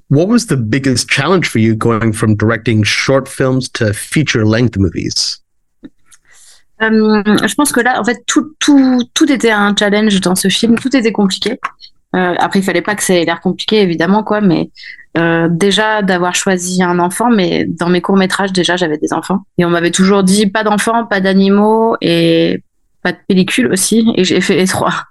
What 0.10 0.28
was 0.28 0.48
the 0.48 0.58
biggest 0.58 1.08
challenge 1.08 1.48
for 1.48 1.60
you 1.60 1.74
going 1.74 2.12
from 2.12 2.36
directing 2.36 2.84
short 2.84 3.30
films 3.30 3.70
to 3.70 3.94
feature 3.94 4.46
length 4.46 4.78
movies? 4.78 5.42
Euh, 6.82 7.24
je 7.48 7.56
pense 7.56 7.72
que 7.72 7.80
là, 7.80 7.98
en 8.00 8.04
fait, 8.04 8.22
tout, 8.26 8.56
tout, 8.60 9.02
tout 9.14 9.32
était 9.32 9.52
un 9.52 9.74
challenge 9.78 10.20
dans 10.20 10.36
ce 10.36 10.50
film, 10.50 10.78
tout 10.78 10.94
était 10.96 11.14
compliqué. 11.14 11.60
Euh, 12.14 12.36
après, 12.40 12.60
il 12.60 12.64
fallait 12.64 12.82
pas 12.82 12.96
que 12.96 13.04
ça 13.04 13.14
ait 13.14 13.24
l'air 13.24 13.40
compliqué, 13.40 13.82
évidemment, 13.82 14.24
quoi, 14.24 14.42
mais 14.42 14.70
euh, 15.18 15.48
déjà 15.50 16.02
d'avoir 16.02 16.36
choisi 16.36 16.84
un 16.84 17.00
enfant, 17.00 17.30
mais 17.30 17.66
dans 17.66 17.88
mes 17.88 18.02
courts-métrages, 18.02 18.52
déjà, 18.52 18.76
j'avais 18.76 18.98
des 18.98 19.14
enfants. 19.14 19.46
Et 19.58 19.64
on 19.64 19.70
m'avait 19.70 19.92
toujours 19.92 20.24
dit 20.24 20.48
pas 20.48 20.64
d'enfants, 20.64 21.06
pas 21.06 21.22
d'animaux 21.22 21.96
et 22.02 22.64
pas 23.02 23.12
de 23.12 23.18
pellicule 23.28 23.72
aussi, 23.72 24.12
et 24.16 24.24
j'ai 24.24 24.42
fait 24.42 24.56
les 24.56 24.68
trois. 24.68 25.06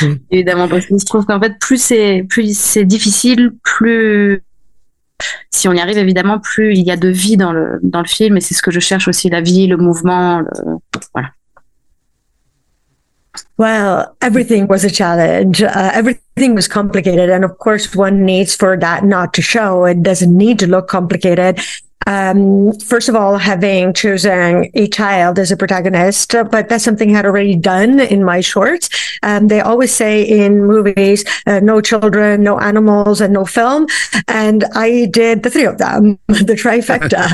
Mm. 0.00 0.12
Évidemment, 0.30 0.68
parce 0.68 0.86
que 0.86 0.98
je 0.98 1.04
trouve 1.04 1.24
qu'en 1.24 1.40
fait, 1.40 1.58
plus 1.58 1.82
c'est 1.82 2.26
plus 2.28 2.56
c'est 2.56 2.84
difficile, 2.84 3.52
plus 3.62 4.42
si 5.50 5.68
on 5.68 5.72
y 5.72 5.80
arrive 5.80 5.98
évidemment, 5.98 6.40
plus 6.40 6.74
il 6.74 6.82
y 6.82 6.90
a 6.90 6.96
de 6.96 7.08
vie 7.08 7.36
dans 7.36 7.52
le 7.52 7.78
dans 7.82 8.00
le 8.00 8.08
film, 8.08 8.36
et 8.36 8.40
c'est 8.40 8.54
ce 8.54 8.62
que 8.62 8.72
je 8.72 8.80
cherche 8.80 9.06
aussi, 9.06 9.30
la 9.30 9.40
vie, 9.40 9.66
le 9.66 9.76
mouvement, 9.76 10.40
le, 10.40 10.78
Well, 13.56 14.14
everything 14.20 14.66
was 14.66 14.84
a 14.84 14.90
challenge. 14.90 15.62
Uh, 15.62 15.90
everything 15.94 16.54
was 16.54 16.68
complicated. 16.68 17.30
And 17.30 17.44
of 17.44 17.58
course, 17.58 17.94
one 17.94 18.24
needs 18.26 18.54
for 18.54 18.76
that 18.76 19.04
not 19.04 19.32
to 19.34 19.42
show. 19.42 19.84
It 19.84 20.02
doesn't 20.02 20.36
need 20.36 20.58
to 20.60 20.66
look 20.66 20.88
complicated. 20.88 21.60
Um, 22.06 22.72
first 22.78 23.08
of 23.08 23.14
all, 23.14 23.38
having 23.38 23.92
chosen 23.94 24.70
a 24.74 24.86
child 24.88 25.38
as 25.38 25.50
a 25.50 25.56
protagonist, 25.56 26.32
but 26.50 26.68
that's 26.68 26.84
something 26.84 27.10
I 27.10 27.16
had 27.16 27.26
already 27.26 27.56
done 27.56 28.00
in 28.00 28.24
my 28.24 28.40
shorts. 28.40 28.88
Um, 29.22 29.48
they 29.48 29.60
always 29.60 29.94
say 29.94 30.22
in 30.22 30.64
movies, 30.64 31.24
uh, 31.46 31.60
no 31.60 31.80
children, 31.80 32.42
no 32.42 32.58
animals, 32.58 33.20
and 33.20 33.32
no 33.32 33.44
film. 33.44 33.86
And 34.28 34.64
I 34.74 35.06
did 35.06 35.42
the 35.42 35.50
three 35.50 35.66
of 35.66 35.78
them, 35.78 36.18
the 36.28 36.54
trifecta. 36.54 37.24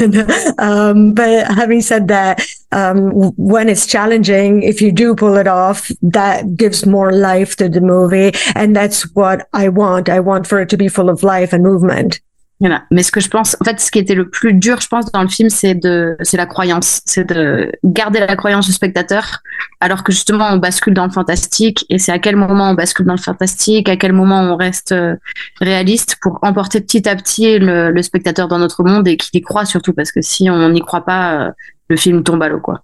and, 0.00 0.58
um, 0.60 1.14
but 1.14 1.46
having 1.52 1.82
said 1.82 2.08
that, 2.08 2.46
um, 2.72 3.10
when 3.36 3.68
it's 3.68 3.86
challenging, 3.86 4.62
if 4.62 4.80
you 4.80 4.92
do 4.92 5.14
pull 5.14 5.36
it 5.36 5.46
off, 5.46 5.90
that 6.02 6.56
gives 6.56 6.84
more 6.84 7.12
life 7.12 7.56
to 7.56 7.68
the 7.68 7.80
movie. 7.80 8.32
And 8.54 8.74
that's 8.74 9.14
what 9.14 9.48
I 9.52 9.68
want. 9.68 10.08
I 10.08 10.20
want 10.20 10.46
for 10.46 10.60
it 10.60 10.68
to 10.70 10.76
be 10.76 10.88
full 10.88 11.08
of 11.08 11.22
life 11.22 11.52
and 11.52 11.62
movement. 11.62 12.20
Mais 12.60 13.02
ce 13.02 13.12
que 13.12 13.20
je 13.20 13.28
pense, 13.28 13.54
en 13.60 13.64
fait, 13.64 13.78
ce 13.80 13.90
qui 13.90 13.98
était 13.98 14.14
le 14.14 14.30
plus 14.30 14.54
dur, 14.54 14.80
je 14.80 14.88
pense, 14.88 15.12
dans 15.12 15.20
le 15.20 15.28
film, 15.28 15.50
c'est 15.50 15.74
de, 15.74 16.16
c'est 16.22 16.38
la 16.38 16.46
croyance, 16.46 17.02
c'est 17.04 17.24
de 17.24 17.70
garder 17.84 18.18
la 18.18 18.34
croyance 18.34 18.66
du 18.66 18.72
spectateur, 18.72 19.40
alors 19.80 20.02
que 20.02 20.10
justement, 20.10 20.48
on 20.50 20.56
bascule 20.56 20.94
dans 20.94 21.04
le 21.04 21.12
fantastique, 21.12 21.84
et 21.90 21.98
c'est 21.98 22.12
à 22.12 22.18
quel 22.18 22.36
moment 22.36 22.70
on 22.70 22.74
bascule 22.74 23.04
dans 23.04 23.14
le 23.14 23.20
fantastique, 23.20 23.90
à 23.90 23.96
quel 23.96 24.14
moment 24.14 24.40
on 24.40 24.56
reste 24.56 24.92
euh, 24.92 25.16
réaliste 25.60 26.16
pour 26.22 26.38
emporter 26.40 26.80
petit 26.80 27.06
à 27.06 27.14
petit 27.14 27.58
le, 27.58 27.90
le 27.90 28.02
spectateur 28.02 28.48
dans 28.48 28.58
notre 28.58 28.82
monde 28.84 29.06
et 29.06 29.18
qu'il 29.18 29.38
y 29.38 29.42
croit 29.42 29.66
surtout, 29.66 29.92
parce 29.92 30.10
que 30.10 30.22
si 30.22 30.48
on 30.48 30.70
n'y 30.70 30.80
croit 30.80 31.04
pas, 31.04 31.48
euh, 31.48 31.50
le 31.88 31.96
film 31.96 32.22
tombe 32.22 32.42
à 32.42 32.48
l'eau, 32.48 32.60
quoi. 32.60 32.82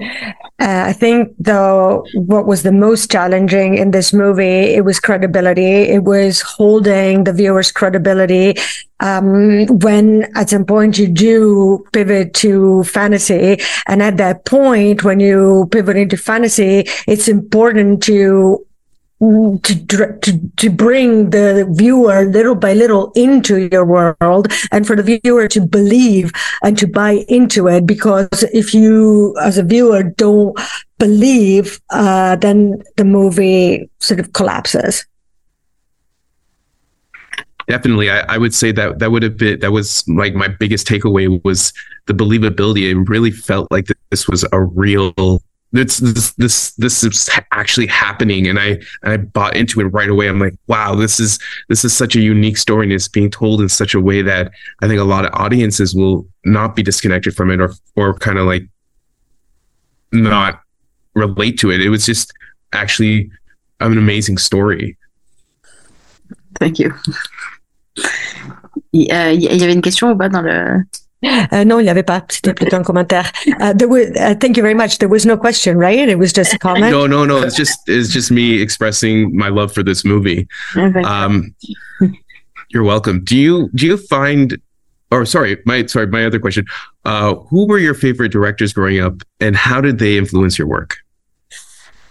Uh, 0.00 0.88
I 0.88 0.92
think 0.92 1.34
though 1.38 2.04
what 2.14 2.46
was 2.46 2.62
the 2.62 2.72
most 2.72 3.10
challenging 3.10 3.76
in 3.76 3.90
this 3.90 4.12
movie 4.12 4.74
it 4.74 4.84
was 4.84 4.98
credibility. 4.98 5.82
It 5.90 6.04
was 6.04 6.40
holding 6.40 7.24
the 7.24 7.32
viewer's 7.32 7.70
credibility. 7.70 8.54
Um, 9.00 9.66
when 9.66 10.30
at 10.36 10.50
some 10.50 10.64
point 10.64 10.96
you 10.96 11.08
do 11.08 11.84
pivot 11.92 12.34
to 12.34 12.84
fantasy, 12.84 13.58
and 13.86 14.02
at 14.02 14.16
that 14.18 14.44
point 14.44 15.02
when 15.02 15.18
you 15.18 15.68
pivot 15.72 15.96
into 15.96 16.16
fantasy, 16.16 16.84
it's 17.08 17.26
important 17.28 18.02
to 18.04 18.64
to, 19.22 20.18
to 20.20 20.50
to 20.56 20.70
bring 20.70 21.30
the 21.30 21.66
viewer 21.70 22.24
little 22.24 22.56
by 22.56 22.72
little 22.72 23.12
into 23.14 23.68
your 23.70 23.84
world 23.84 24.52
and 24.72 24.84
for 24.84 24.96
the 24.96 25.20
viewer 25.22 25.46
to 25.46 25.60
believe 25.60 26.32
and 26.64 26.76
to 26.78 26.88
buy 26.88 27.24
into 27.28 27.68
it. 27.68 27.86
Because 27.86 28.42
if 28.52 28.74
you 28.74 29.36
as 29.40 29.58
a 29.58 29.62
viewer 29.62 30.02
don't 30.02 30.58
believe 30.98 31.80
uh, 31.90 32.34
then 32.36 32.82
the 32.96 33.04
movie 33.04 33.88
sort 34.00 34.18
of 34.18 34.32
collapses. 34.32 35.06
Definitely. 37.68 38.10
I, 38.10 38.20
I, 38.22 38.38
would 38.38 38.52
say 38.52 38.72
that 38.72 38.98
that 38.98 39.12
would 39.12 39.22
have 39.22 39.36
been 39.36 39.60
that 39.60 39.70
was 39.70 40.06
like 40.08 40.34
my 40.34 40.48
biggest 40.48 40.86
takeaway 40.86 41.42
was 41.44 41.72
the 42.06 42.12
believability. 42.12 42.90
It 42.90 43.08
really 43.08 43.30
felt 43.30 43.70
like 43.70 43.86
this 44.10 44.28
was 44.28 44.44
a 44.52 44.60
real 44.60 45.40
this 45.72 45.98
this 45.98 46.32
this 46.32 46.72
this 46.72 47.02
is 47.02 47.30
actually 47.52 47.86
happening. 47.86 48.46
And 48.46 48.58
i 48.58 48.78
i 49.02 49.16
bought 49.16 49.56
into 49.56 49.80
it 49.80 49.84
right 49.84 50.08
away. 50.08 50.28
I'm 50.28 50.38
like 50.38 50.54
wow 50.66 50.94
this 50.94 51.18
is 51.18 51.38
this 51.68 51.84
is 51.84 51.96
such 51.96 52.14
a 52.16 52.20
unique 52.20 52.56
story. 52.56 52.84
And 52.84 52.92
it's 52.92 53.08
being 53.08 53.30
told 53.30 53.60
in 53.60 53.68
such 53.68 53.94
a 53.94 54.00
way 54.00 54.22
that 54.22 54.52
i 54.82 54.88
think 54.88 55.00
a 55.00 55.04
lot 55.04 55.24
of 55.24 55.32
audiences 55.34 55.94
will 55.94 56.26
not 56.44 56.76
be 56.76 56.82
disconnected 56.82 57.34
from 57.34 57.50
it 57.50 57.60
or 57.60 57.72
or 57.96 58.14
kind 58.14 58.38
of 58.38 58.46
like 58.46 58.68
not 60.12 60.60
relate 61.14 61.58
to 61.58 61.70
it. 61.70 61.80
It 61.80 61.88
was 61.88 62.06
just 62.06 62.32
actually 62.72 63.30
an 63.80 63.98
amazing 63.98 64.38
story. 64.38 64.96
Thank 66.58 66.78
you. 66.78 66.94
Il 68.94 69.10
euh, 69.10 69.32
y 69.32 69.62
avait 69.62 69.72
une 69.72 69.80
question 69.80 70.10
ou 70.10 70.16
pas 70.16 70.28
dans 70.28 70.42
le 70.42 70.84
Uh, 71.22 71.64
non, 71.64 71.78
il 71.78 71.84
n'y 71.84 71.90
avait 71.90 72.02
pas. 72.02 72.24
C'était 72.28 72.52
plutôt 72.54 72.76
un 72.76 72.82
commentaire. 72.82 73.30
Uh, 73.60 73.72
there 73.72 73.88
was, 73.88 74.10
uh, 74.16 74.34
thank 74.40 74.56
you 74.56 74.62
very 74.62 74.74
much. 74.74 74.98
There 74.98 75.08
was 75.08 75.24
no 75.24 75.36
question, 75.36 75.78
right? 75.78 76.08
It 76.08 76.18
was 76.18 76.32
just 76.32 76.52
a 76.52 76.58
comment. 76.58 76.90
No, 76.90 77.06
no, 77.06 77.24
no. 77.24 77.42
It's 77.42 77.54
just 77.56 77.78
it's 77.86 78.08
just 78.08 78.30
me 78.30 78.60
expressing 78.60 79.36
my 79.36 79.48
love 79.48 79.72
for 79.72 79.84
this 79.84 80.04
movie. 80.04 80.48
Um, 80.76 81.54
you're 82.70 82.82
welcome. 82.82 83.22
Do 83.22 83.36
you 83.36 83.70
do 83.74 83.86
you 83.86 83.96
find? 83.96 84.58
Or 85.12 85.26
sorry, 85.26 85.58
my 85.66 85.86
sorry, 85.86 86.06
my 86.06 86.24
other 86.24 86.40
question. 86.40 86.64
Uh, 87.04 87.34
who 87.50 87.66
were 87.66 87.78
your 87.78 87.94
favorite 87.94 88.32
directors 88.32 88.72
growing 88.72 88.98
up, 88.98 89.22
and 89.40 89.54
how 89.54 89.80
did 89.80 89.98
they 89.98 90.16
influence 90.16 90.58
your 90.58 90.66
work? 90.66 90.96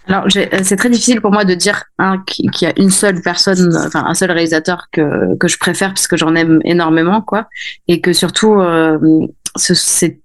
Alors, 0.07 0.25
euh, 0.35 0.59
c'est 0.63 0.75
très 0.75 0.89
difficile 0.89 1.21
pour 1.21 1.31
moi 1.31 1.45
de 1.45 1.53
dire 1.53 1.83
qu'il 2.25 2.49
y 2.61 2.65
a 2.65 2.73
une 2.77 2.89
seule 2.89 3.21
personne, 3.21 3.75
enfin 3.85 4.03
un 4.05 4.13
seul 4.13 4.31
réalisateur 4.31 4.87
que, 4.91 5.35
que 5.37 5.47
je 5.47 5.57
préfère 5.57 5.89
parce 5.89 6.07
que 6.07 6.17
j'en 6.17 6.35
aime 6.35 6.59
énormément, 6.63 7.21
quoi, 7.21 7.47
et 7.87 8.01
que 8.01 8.11
surtout 8.13 8.55
euh, 8.55 8.97
c'est 9.55 10.19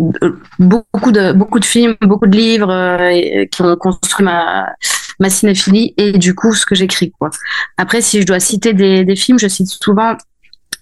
euh, 0.00 0.38
beaucoup 0.58 1.10
de 1.10 1.32
beaucoup 1.32 1.58
de 1.58 1.64
films, 1.64 1.96
beaucoup 2.02 2.28
de 2.28 2.36
livres 2.36 2.70
euh, 2.70 3.44
qui 3.46 3.62
ont 3.62 3.76
construit 3.76 4.24
ma 4.24 4.72
ma 5.18 5.30
cinéphilie 5.30 5.94
et 5.96 6.12
du 6.12 6.34
coup 6.34 6.54
ce 6.54 6.64
que 6.64 6.76
j'écris, 6.76 7.10
quoi. 7.10 7.30
Après, 7.76 8.00
si 8.00 8.20
je 8.20 8.26
dois 8.26 8.38
citer 8.38 8.72
des, 8.72 9.04
des 9.04 9.16
films, 9.16 9.38
je 9.40 9.48
cite 9.48 9.66
souvent 9.66 10.16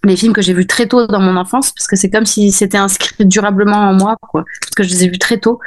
les 0.07 0.17
films 0.17 0.33
que 0.33 0.43
j'ai 0.43 0.53
vus 0.53 0.67
très 0.67 0.87
tôt 0.87 1.07
dans 1.07 1.21
mon 1.21 1.37
enfance 1.37 1.73
parce 1.73 1.87
que 1.87 1.97
c'est 1.97 2.11
comme 2.11 2.27
si 2.27 2.53
c'était 2.53 2.79
inscrit 2.79 3.25
durablement 3.25 3.77
en 3.77 3.95
moi, 3.95 4.17
quoi, 4.21 4.45
parce 4.61 4.75
que 4.75 4.83
je 4.83 4.91
les 4.91 5.05
ai 5.05 5.09
vus 5.09 5.19
très 5.19 5.39
tôt. 5.39 5.61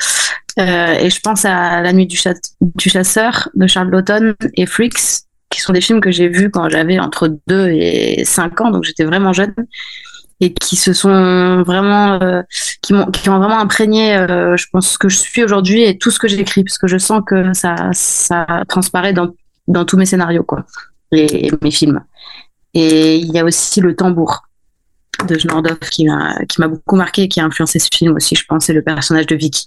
Euh, 0.59 0.93
et 0.99 1.09
je 1.09 1.19
pense 1.21 1.45
à 1.45 1.81
La 1.81 1.93
nuit 1.93 2.07
du, 2.07 2.17
chasseur 2.17 3.49
de 3.53 3.67
Charles 3.67 3.89
Lawton 3.89 4.35
et 4.55 4.65
Freaks, 4.65 5.23
qui 5.49 5.61
sont 5.61 5.73
des 5.73 5.81
films 5.81 6.01
que 6.01 6.11
j'ai 6.11 6.27
vus 6.27 6.49
quand 6.49 6.69
j'avais 6.69 6.99
entre 6.99 7.37
2 7.47 7.69
et 7.69 8.23
5 8.25 8.61
ans, 8.61 8.71
donc 8.71 8.83
j'étais 8.83 9.05
vraiment 9.05 9.31
jeune, 9.31 9.53
et 10.41 10.53
qui 10.53 10.75
se 10.75 10.93
sont 10.93 11.63
vraiment, 11.63 12.21
euh, 12.21 12.41
qui, 12.81 12.93
m'ont, 12.93 13.05
ont 13.05 13.39
vraiment 13.39 13.59
imprégné, 13.59 14.15
euh, 14.15 14.57
je 14.57 14.67
pense, 14.71 14.91
ce 14.91 14.97
que 14.97 15.09
je 15.09 15.17
suis 15.17 15.43
aujourd'hui 15.43 15.83
et 15.83 15.97
tout 15.97 16.11
ce 16.11 16.19
que 16.19 16.27
j'écris, 16.27 16.63
parce 16.63 16.77
que 16.77 16.87
je 16.87 16.97
sens 16.97 17.21
que 17.25 17.53
ça, 17.53 17.75
ça 17.93 18.63
transparaît 18.67 19.13
dans 19.13 19.85
tous 19.85 19.97
mes 19.97 20.05
scénarios, 20.05 20.43
quoi, 20.43 20.65
et, 21.11 21.51
mes 21.61 21.71
films. 21.71 22.01
Et 22.73 23.17
il 23.17 23.31
y 23.33 23.39
a 23.39 23.43
aussi 23.43 23.81
Le 23.81 23.95
tambour 23.95 24.43
de 25.27 25.37
Nordov 25.47 25.79
qui 25.91 26.05
m'a, 26.05 26.37
qui 26.45 26.61
m'a 26.61 26.67
beaucoup 26.67 26.95
marqué 26.95 27.23
et 27.23 27.27
qui 27.27 27.39
a 27.39 27.45
influencé 27.45 27.79
ce 27.79 27.89
film 27.93 28.15
aussi, 28.15 28.35
je 28.35 28.45
pense, 28.47 28.65
c'est 28.65 28.73
le 28.73 28.81
personnage 28.81 29.27
de 29.27 29.35
Vicky. 29.35 29.65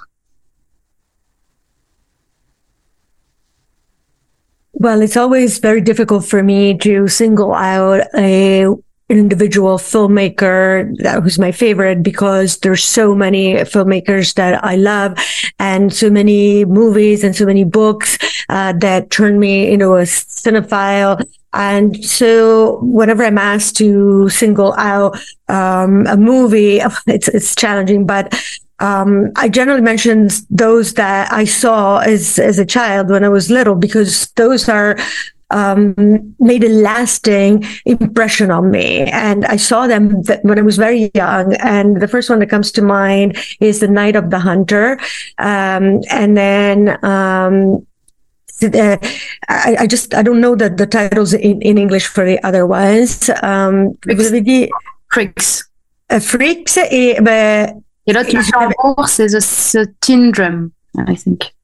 Well, 4.75 5.03
it's 5.03 5.17
always 5.17 5.59
very 5.61 5.81
difficult 5.81 6.25
for 6.25 6.43
me 6.43 6.77
to 6.79 7.07
single 7.07 7.55
out 7.55 8.03
a 8.15 8.67
an 9.13 9.19
individual 9.19 9.79
filmmaker 9.79 10.97
that 10.99 11.23
who's 11.23 11.39
my 11.39 11.53
favorite 11.53 12.03
because 12.03 12.59
there's 12.59 12.83
so 12.83 13.15
many 13.15 13.55
filmmakers 13.57 14.35
that 14.35 14.65
I 14.65 14.77
love 14.77 15.19
and 15.59 15.93
so 15.93 16.09
many 16.09 16.65
movies 16.65 17.23
and 17.23 17.37
so 17.37 17.45
many 17.45 17.65
books 17.65 18.17
uh, 18.49 18.73
that 18.79 19.11
turn 19.11 19.39
me 19.39 19.71
into 19.71 19.93
a 19.93 20.03
cinephile. 20.03 21.23
And 21.55 22.05
so 22.05 22.79
whenever 22.83 23.25
I'm 23.25 23.39
asked 23.39 23.77
to 23.77 24.29
single 24.29 24.75
out 24.75 25.19
um, 25.49 26.07
a 26.07 26.17
movie, 26.17 26.81
it's 27.07 27.29
it's 27.29 27.55
challenging, 27.55 28.07
but 28.07 28.35
um, 28.79 29.31
I 29.37 29.49
generally 29.49 29.81
mention 29.81 30.29
those 30.51 30.95
that 30.95 31.33
I 31.33 31.45
saw 31.45 31.99
as 31.99 32.39
as 32.39 32.59
a 32.59 32.67
child 32.67 33.11
when 33.11 33.25
I 33.25 33.29
was 33.29 33.51
little 33.51 33.77
because 33.77 34.31
those 34.33 34.69
are 34.69 34.97
um, 35.53 36.35
made 36.39 36.65
a 36.65 36.69
lasting 36.69 37.65
impression 37.85 38.51
on 38.51 38.71
me. 38.71 39.03
And 39.03 39.45
I 39.45 39.57
saw 39.57 39.87
them 39.87 40.23
when 40.43 40.59
I 40.59 40.63
was 40.63 40.77
very 40.77 41.11
young. 41.15 41.55
And 41.57 42.01
the 42.01 42.09
first 42.09 42.29
one 42.31 42.41
that 42.41 42.51
comes 42.51 42.73
to 42.73 42.83
mind 42.83 43.37
is 43.61 43.81
The 43.81 43.89
Night 43.89 44.17
of 44.17 44.31
the 44.31 44.39
Hunter. 44.39 44.99
Um, 45.39 46.03
and 46.11 46.37
then, 46.37 47.05
um, 47.05 47.87
I, 49.49 49.77
I, 49.81 49.87
just 49.87 50.15
I 50.15 50.23
don't 50.23 50.41
know 50.41 50.55
the, 50.55 50.71
the 50.71 50.87
titles 50.87 51.35
in, 51.35 51.61
in 51.63 51.79
English 51.79 52.07
for 52.07 52.25
the 52.25 52.43
other 52.45 52.67
ones. 52.67 53.31
Um, 53.43 53.99
Freaks. 55.13 55.69
Uh, 56.09 56.21
Freaks, 56.21 56.79
et, 56.79 57.23
ben, 57.23 57.83
Et 58.07 58.13
l'autre 58.13 58.31
c'est 59.09 59.29
the, 59.29 59.41
the 59.73 59.87
tin 60.01 60.33
I 61.09 61.17
think. 61.17 61.55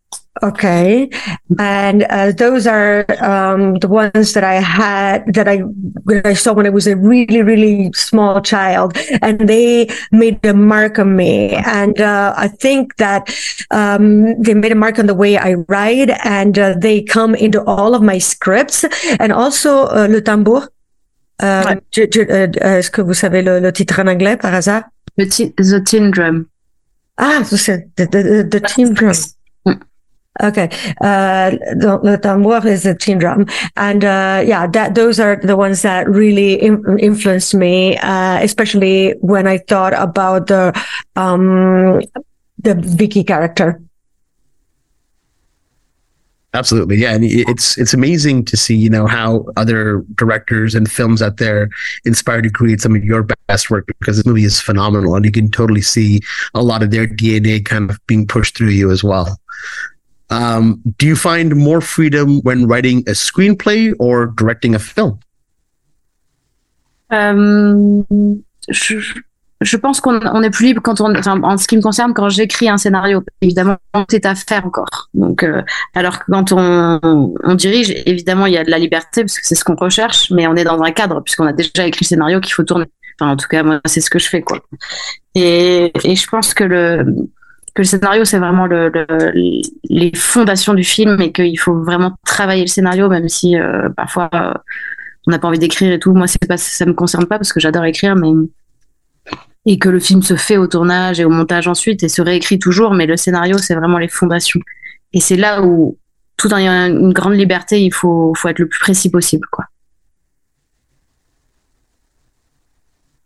Okay. 0.43 1.11
And 1.59 2.05
uh, 2.05 2.33
those 2.33 2.67
are 2.67 3.05
um, 3.23 3.77
the 3.77 3.89
ones 3.89 4.35
that 4.35 4.45
I 4.45 4.55
had 4.55 5.33
that 5.35 5.49
I 5.49 5.63
that 6.07 6.27
I 6.27 6.35
saw 6.35 6.53
when 6.53 6.67
I 6.67 6.71
was 6.71 6.87
a 6.87 6.97
really 6.97 7.43
really 7.43 7.93
small 7.93 8.41
child, 8.41 8.97
and 9.23 9.49
they 9.49 9.89
made 10.13 10.45
a 10.45 10.55
mark 10.55 10.99
on 10.99 11.17
me. 11.17 11.55
And 11.55 12.01
uh, 12.01 12.35
I 12.37 12.49
think 12.49 12.97
that 12.97 13.35
um, 13.71 14.41
they 14.41 14.55
made 14.55 14.73
a 14.73 14.77
mark 14.77 14.99
on 14.99 15.07
the 15.07 15.15
way 15.15 15.37
I 15.37 15.55
write, 15.69 16.11
and 16.25 16.59
uh, 16.59 16.75
they 16.79 17.03
come 17.03 17.35
into 17.35 17.63
all 17.65 17.95
of 17.95 18.03
my 18.03 18.19
scripts, 18.19 18.85
and 19.19 19.33
also 19.33 19.89
uh, 19.89 20.07
le 20.09 20.21
tambour. 20.21 20.69
Euh, 21.41 21.63
ouais. 21.63 21.81
Euh, 21.97 22.79
est-ce 22.79 22.91
que 22.91 23.01
vous 23.01 23.15
savez 23.15 23.43
le, 23.43 23.61
le 23.61 23.73
titre 23.73 24.01
en 24.01 24.09
anglais 24.09 24.37
par 24.37 24.55
hasard? 24.55 24.83
The, 25.17 25.53
the 25.57 25.85
Tin 25.85 26.11
Drum. 26.11 26.47
Ah, 27.17 27.43
the, 27.43 27.87
the, 27.97 28.49
the 28.49 28.61
Tin 28.61 28.93
Drum. 28.93 29.13
Okay. 30.43 30.69
Uh, 31.01 31.51
the, 31.51 32.01
the 32.03 32.19
tambor 32.23 32.65
is 32.65 32.87
a 32.87 32.95
drum. 32.95 33.47
And, 33.77 34.05
uh, 34.05 34.43
yeah, 34.47 34.67
that, 34.69 34.95
those 34.95 35.19
are 35.19 35.37
the 35.37 35.57
ones 35.57 35.83
that 35.83 36.09
really 36.09 36.55
in, 36.55 36.99
influenced 36.99 37.55
me, 37.55 37.97
uh, 37.99 38.39
especially 38.41 39.13
when 39.21 39.47
I 39.47 39.59
thought 39.59 39.95
about 39.95 40.47
the, 40.47 40.73
um, 41.17 42.01
the 42.59 42.75
Vicky 42.75 43.25
character. 43.25 43.81
Absolutely, 46.55 46.97
yeah, 46.97 47.15
and 47.15 47.25
it's 47.25 47.77
it's 47.77 47.93
amazing 47.93 48.43
to 48.47 48.57
see 48.57 48.75
you 48.75 48.89
know 48.89 49.07
how 49.07 49.45
other 49.59 50.03
directors 50.15 50.75
and 50.75 50.91
films 50.91 51.21
out 51.21 51.37
there 51.37 51.69
inspire 52.07 52.41
to 52.41 52.49
create 52.49 52.81
some 52.81 52.97
of 52.97 53.05
your 53.05 53.23
best 53.49 53.71
work 53.71 53.87
because 53.87 54.17
this 54.17 54.25
movie 54.25 54.45
is 54.45 54.59
phenomenal, 54.59 55.15
and 55.15 55.27
you 55.27 55.31
can 55.31 55.51
totally 55.51 55.83
see 55.83 56.21
a 56.55 56.63
lot 56.63 56.83
of 56.83 56.91
their 56.91 57.07
DNA 57.07 57.63
kind 57.63 57.91
of 57.91 58.05
being 58.07 58.27
pushed 58.27 58.57
through 58.57 58.71
you 58.71 58.91
as 58.91 59.05
well. 59.05 59.39
Um, 60.31 60.83
do 60.99 61.07
you 61.07 61.17
find 61.17 61.57
more 61.57 61.81
freedom 61.81 62.41
when 62.43 62.67
writing 62.67 62.99
a 63.09 63.13
screenplay 63.13 63.95
or 63.99 64.27
directing 64.27 64.75
a 64.75 64.79
film? 64.79 65.19
Um, 67.11 68.05
je 69.61 69.77
pense 69.77 70.01
qu'on 70.01 70.21
on 70.25 70.43
est 70.43 70.51
plus 70.51 70.67
libre 70.67 70.83
quand 70.83 71.01
on, 71.01 71.15
en 71.15 71.57
ce 71.57 71.67
qui 71.67 71.77
me 71.77 71.83
concerne, 71.83 72.15
quand 72.15 72.29
j'écris 72.29 72.69
un 72.69 72.77
scénario. 72.77 73.23
Évidemment, 73.41 73.77
c'est 74.09 74.25
à 74.27 74.35
faire 74.35 74.65
encore. 74.67 75.09
Donc, 75.15 75.43
euh, 75.43 75.63
alors 75.95 76.21
que 76.21 76.31
quand 76.31 76.53
on, 76.53 77.55
dirige, 77.55 77.91
évidemment, 78.07 78.47
il 78.47 78.53
y 78.53 78.59
a 78.59 78.65
de 78.65 78.71
la 78.71 78.79
liberté 78.79 79.23
parce 79.23 79.39
que 79.39 79.47
c'est 79.47 79.55
ce 79.55 79.65
qu'on 79.65 79.75
recherche, 79.75 80.31
mais 80.31 80.47
on 80.47 80.55
est 80.55 80.65
dans 80.65 80.81
un 80.83 80.93
cadre 80.93 81.21
puisqu'on 81.23 81.47
a 81.47 81.53
déjà 81.53 81.87
écrit 81.87 82.05
le 82.05 82.09
scénario 82.09 82.41
qu'il 82.41 82.53
faut 82.53 82.63
tourner. 82.63 82.87
Enfin, 83.21 83.33
en 83.33 83.37
tout 83.37 83.49
cas, 83.49 83.65
moi, 83.65 83.81
c'est 83.87 84.01
ce 84.01 84.11
que 84.11 84.21
je 84.21 84.29
fais, 84.29 84.45
et 85.35 85.93
je 86.05 86.27
pense 86.29 86.55
que 86.55 86.65
le 86.65 87.05
que 87.79 87.83
le 87.83 87.87
scénario, 87.87 88.25
c'est 88.25 88.41
vraiment 88.41 88.67
le, 88.67 88.89
le, 88.89 89.07
les 89.89 90.13
fondations 90.17 90.75
du 90.75 90.83
film 90.83 91.21
et 91.21 91.31
qu'il 91.31 91.59
faut 91.61 91.81
vraiment 91.81 92.13
travailler 92.27 92.63
le 92.63 92.67
scénario, 92.67 93.09
même 93.09 93.29
si 93.29 93.57
euh, 93.57 93.89
parfois 93.91 94.29
euh, 94.35 94.53
on 95.29 95.31
n'a 95.31 95.39
pas 95.39 95.47
envie 95.47 95.61
d'écrire 95.61 95.93
et 95.93 96.01
tout. 96.01 96.13
Moi, 96.13 96.27
c'est 96.27 96.45
pas, 96.45 96.57
ça 96.57 96.87
me 96.87 96.93
concerne 96.93 97.27
pas 97.27 97.39
parce 97.39 97.53
que 97.53 97.61
j'adore 97.61 97.85
écrire, 97.85 98.17
mais 98.17 98.31
et 99.65 99.79
que 99.79 99.89
le 99.89 100.01
film 100.01 100.23
se 100.23 100.35
fait 100.35 100.57
au 100.57 100.67
tournage 100.67 101.21
et 101.21 101.25
au 101.25 101.31
montage 101.31 101.69
ensuite 101.69 102.03
et 102.03 102.09
se 102.09 102.21
réécrit 102.21 102.59
toujours, 102.59 102.95
mais 102.95 103.07
le 103.07 103.17
scénario, 103.17 103.59
c'est 103.59 103.77
vraiment 103.77 103.99
les 103.99 104.09
fondations. 104.09 104.61
Et 105.13 105.21
c'est 105.21 105.37
là 105.37 105.63
où, 105.63 105.99
tout 106.37 106.53
en 106.53 106.57
ayant 106.57 106.87
une 106.87 107.13
grande 107.13 107.35
liberté, 107.35 107.81
il 107.81 107.95
faut 107.95 108.35
être 108.45 108.59
le 108.59 108.67
plus 108.67 108.81
précis 108.81 109.09
possible, 109.09 109.47
quoi. 109.53 109.67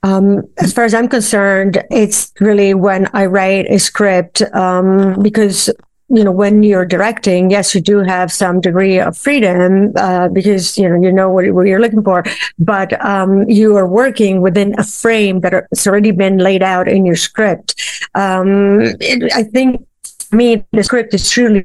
Um, 0.03 0.43
as 0.59 0.73
far 0.73 0.85
as 0.85 0.95
I'm 0.95 1.09
concerned, 1.09 1.83
it's 1.91 2.33
really 2.41 2.75
when 2.75 3.09
I 3.13 3.27
write 3.27 3.67
a 3.71 3.79
script, 3.79 4.43
um, 4.53 5.23
because 5.23 5.71
you 6.09 6.23
know, 6.25 6.31
when 6.31 6.63
you're 6.63 6.85
directing, 6.85 7.51
yes, 7.51 7.75
you 7.75 7.81
do 7.81 8.01
have 8.01 8.31
some 8.31 8.61
degree 8.61 9.01
of 9.01 9.17
freedom 9.17 9.93
uh, 9.97 10.29
because 10.29 10.77
you 10.77 10.87
know 10.87 11.01
you 11.01 11.11
know 11.11 11.31
what, 11.31 11.51
what 11.53 11.67
you're 11.67 11.81
looking 11.81 12.03
for, 12.03 12.23
but 12.59 13.03
um, 13.05 13.49
you 13.49 13.77
are 13.77 13.87
working 13.87 14.43
within 14.43 14.79
a 14.79 14.85
frame 14.85 15.41
that 15.41 15.55
has 15.71 15.87
already 15.87 16.11
been 16.11 16.37
laid 16.37 16.63
out 16.63 16.87
in 16.87 17.07
your 17.07 17.17
script. 17.17 17.81
Um, 18.15 18.83
it, 19.01 19.33
I 19.33 19.43
think 19.43 19.87
me, 20.33 20.65
the 20.73 20.83
script 20.83 21.15
is 21.15 21.31
truly 21.31 21.65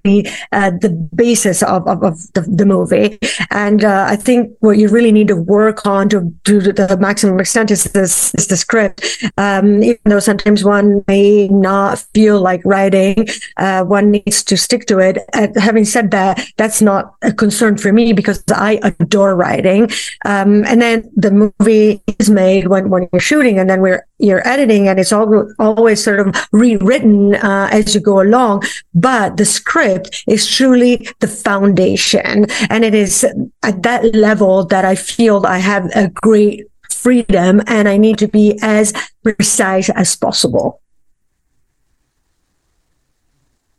uh, 0.52 0.72
the 0.72 0.90
basis 1.16 1.64
of, 1.64 1.88
of, 1.88 2.04
of 2.04 2.34
the, 2.34 2.42
the, 2.42 2.66
movie. 2.66 3.18
And 3.52 3.84
uh, 3.84 4.06
I 4.10 4.16
think 4.16 4.56
what 4.60 4.78
you 4.78 4.90
really 4.90 5.12
need 5.12 5.30
to 5.30 5.36
work 5.36 5.86
on 5.86 6.10
to 6.10 6.34
do 6.44 6.60
the 6.60 6.98
maximum 7.00 7.40
extent 7.40 7.72
is 7.72 7.86
this 7.86 8.34
is 8.36 8.48
the 8.48 8.58
script. 8.58 9.06
Um, 9.38 9.84
even 9.84 10.00
though 10.06 10.20
sometimes 10.20 10.64
one 10.64 11.04
may 11.08 11.48
not 11.48 12.00
feel 12.14 12.42
like 12.42 12.62
writing, 12.66 13.28
uh, 13.58 13.84
one 13.84 14.12
needs 14.12 14.44
to 14.44 14.58
stick 14.58 14.86
to 14.88 15.00
it. 15.00 15.18
having 15.56 15.86
said 15.86 16.12
that, 16.12 16.46
that's 16.58 16.82
not 16.82 17.16
a 17.22 17.32
concern 17.32 17.78
for 17.78 17.94
me 17.94 18.14
because 18.14 18.44
I 18.50 18.80
adore 18.84 19.36
writing. 19.36 19.90
Um, 20.26 20.66
and 20.66 20.82
then 20.82 21.10
the 21.16 21.32
movie 21.32 22.02
is 22.20 22.30
made 22.30 22.68
when, 22.68 22.90
when 22.90 23.08
you're 23.12 23.22
shooting 23.22 23.60
and 23.60 23.70
then 23.70 23.82
we're 23.82 24.06
you're 24.20 24.46
editing 24.48 24.88
and 24.88 25.00
it's 25.00 25.12
all, 25.12 25.48
always 25.60 26.04
sort 26.04 26.20
of 26.20 26.36
rewritten 26.52 27.36
uh, 27.36 27.70
as 27.72 27.94
you 27.94 28.02
go 28.02 28.22
along 28.22 28.64
but 28.94 29.38
the 29.38 29.46
script 29.46 30.24
is 30.28 30.48
truly 30.48 31.08
the 31.20 31.28
foundation 31.28 32.46
and 32.70 32.84
it 32.84 32.94
is 32.94 33.26
at 33.64 33.84
that 33.84 34.04
level 34.16 34.66
that 34.66 34.86
i 34.86 34.96
feel 34.96 35.46
i 35.46 35.58
have 35.58 35.90
a 35.96 36.10
great 36.10 36.66
freedom 36.90 37.62
and 37.68 37.88
i 37.88 37.98
need 37.98 38.18
to 38.18 38.28
be 38.28 38.58
as 38.62 38.94
precise 39.24 39.90
as 39.90 40.16
possible 40.16 40.82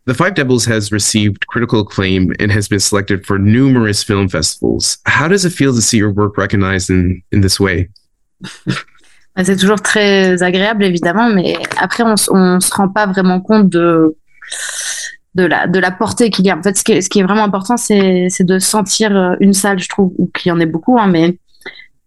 the 0.05 0.15
Five 0.15 0.37
Devils 0.37 0.65
has 0.65 0.91
received 0.91 1.47
critical 1.49 1.81
acclaim 1.81 2.33
and 2.41 2.51
has 2.51 2.67
been 2.67 2.81
selected 2.81 3.27
for 3.27 3.39
numerous 3.39 4.03
film 4.03 4.31
festivals. 4.31 4.97
How 5.05 5.29
does 5.29 5.45
it 5.45 5.51
feel 5.51 5.75
to 5.75 5.83
see 5.83 5.99
your 5.99 6.11
work 6.11 6.39
recognized 6.39 6.89
in, 6.89 7.23
in 7.31 7.43
this 7.43 7.61
way? 7.61 7.91
C'est 9.45 9.57
toujours 9.57 9.81
très 9.81 10.43
agréable, 10.43 10.85
évidemment, 10.85 11.29
mais 11.29 11.57
après, 11.79 12.03
on, 12.03 12.15
on 12.31 12.61
se 12.61 12.75
rend 12.75 12.89
pas 12.89 13.07
vraiment 13.07 13.41
compte 13.41 13.69
de, 13.69 14.17
de 15.35 15.45
la, 15.45 15.67
de 15.67 15.79
la 15.79 15.91
portée 15.91 16.31
qu'il 16.31 16.45
y 16.47 16.51
a. 16.51 16.57
En 16.57 16.63
fait, 16.63 16.77
ce 16.77 16.85
qui 16.85 16.93
est, 16.93 17.01
ce 17.01 17.09
qui 17.09 17.21
est 17.21 17.23
vraiment 17.23 17.45
important, 17.45 17.77
c'est, 17.77 18.27
c'est 18.29 18.45
de 18.45 18.59
sentir 18.59 19.17
euh, 19.17 19.35
une 19.41 19.53
salle, 19.53 19.79
je 19.79 19.89
trouve, 19.89 20.13
ou 20.19 20.27
qu'il 20.27 20.51
y 20.51 20.53
en 20.53 20.59
ait 20.59 20.67
beaucoup, 20.67 20.99
hein, 20.99 21.07
mais, 21.07 21.39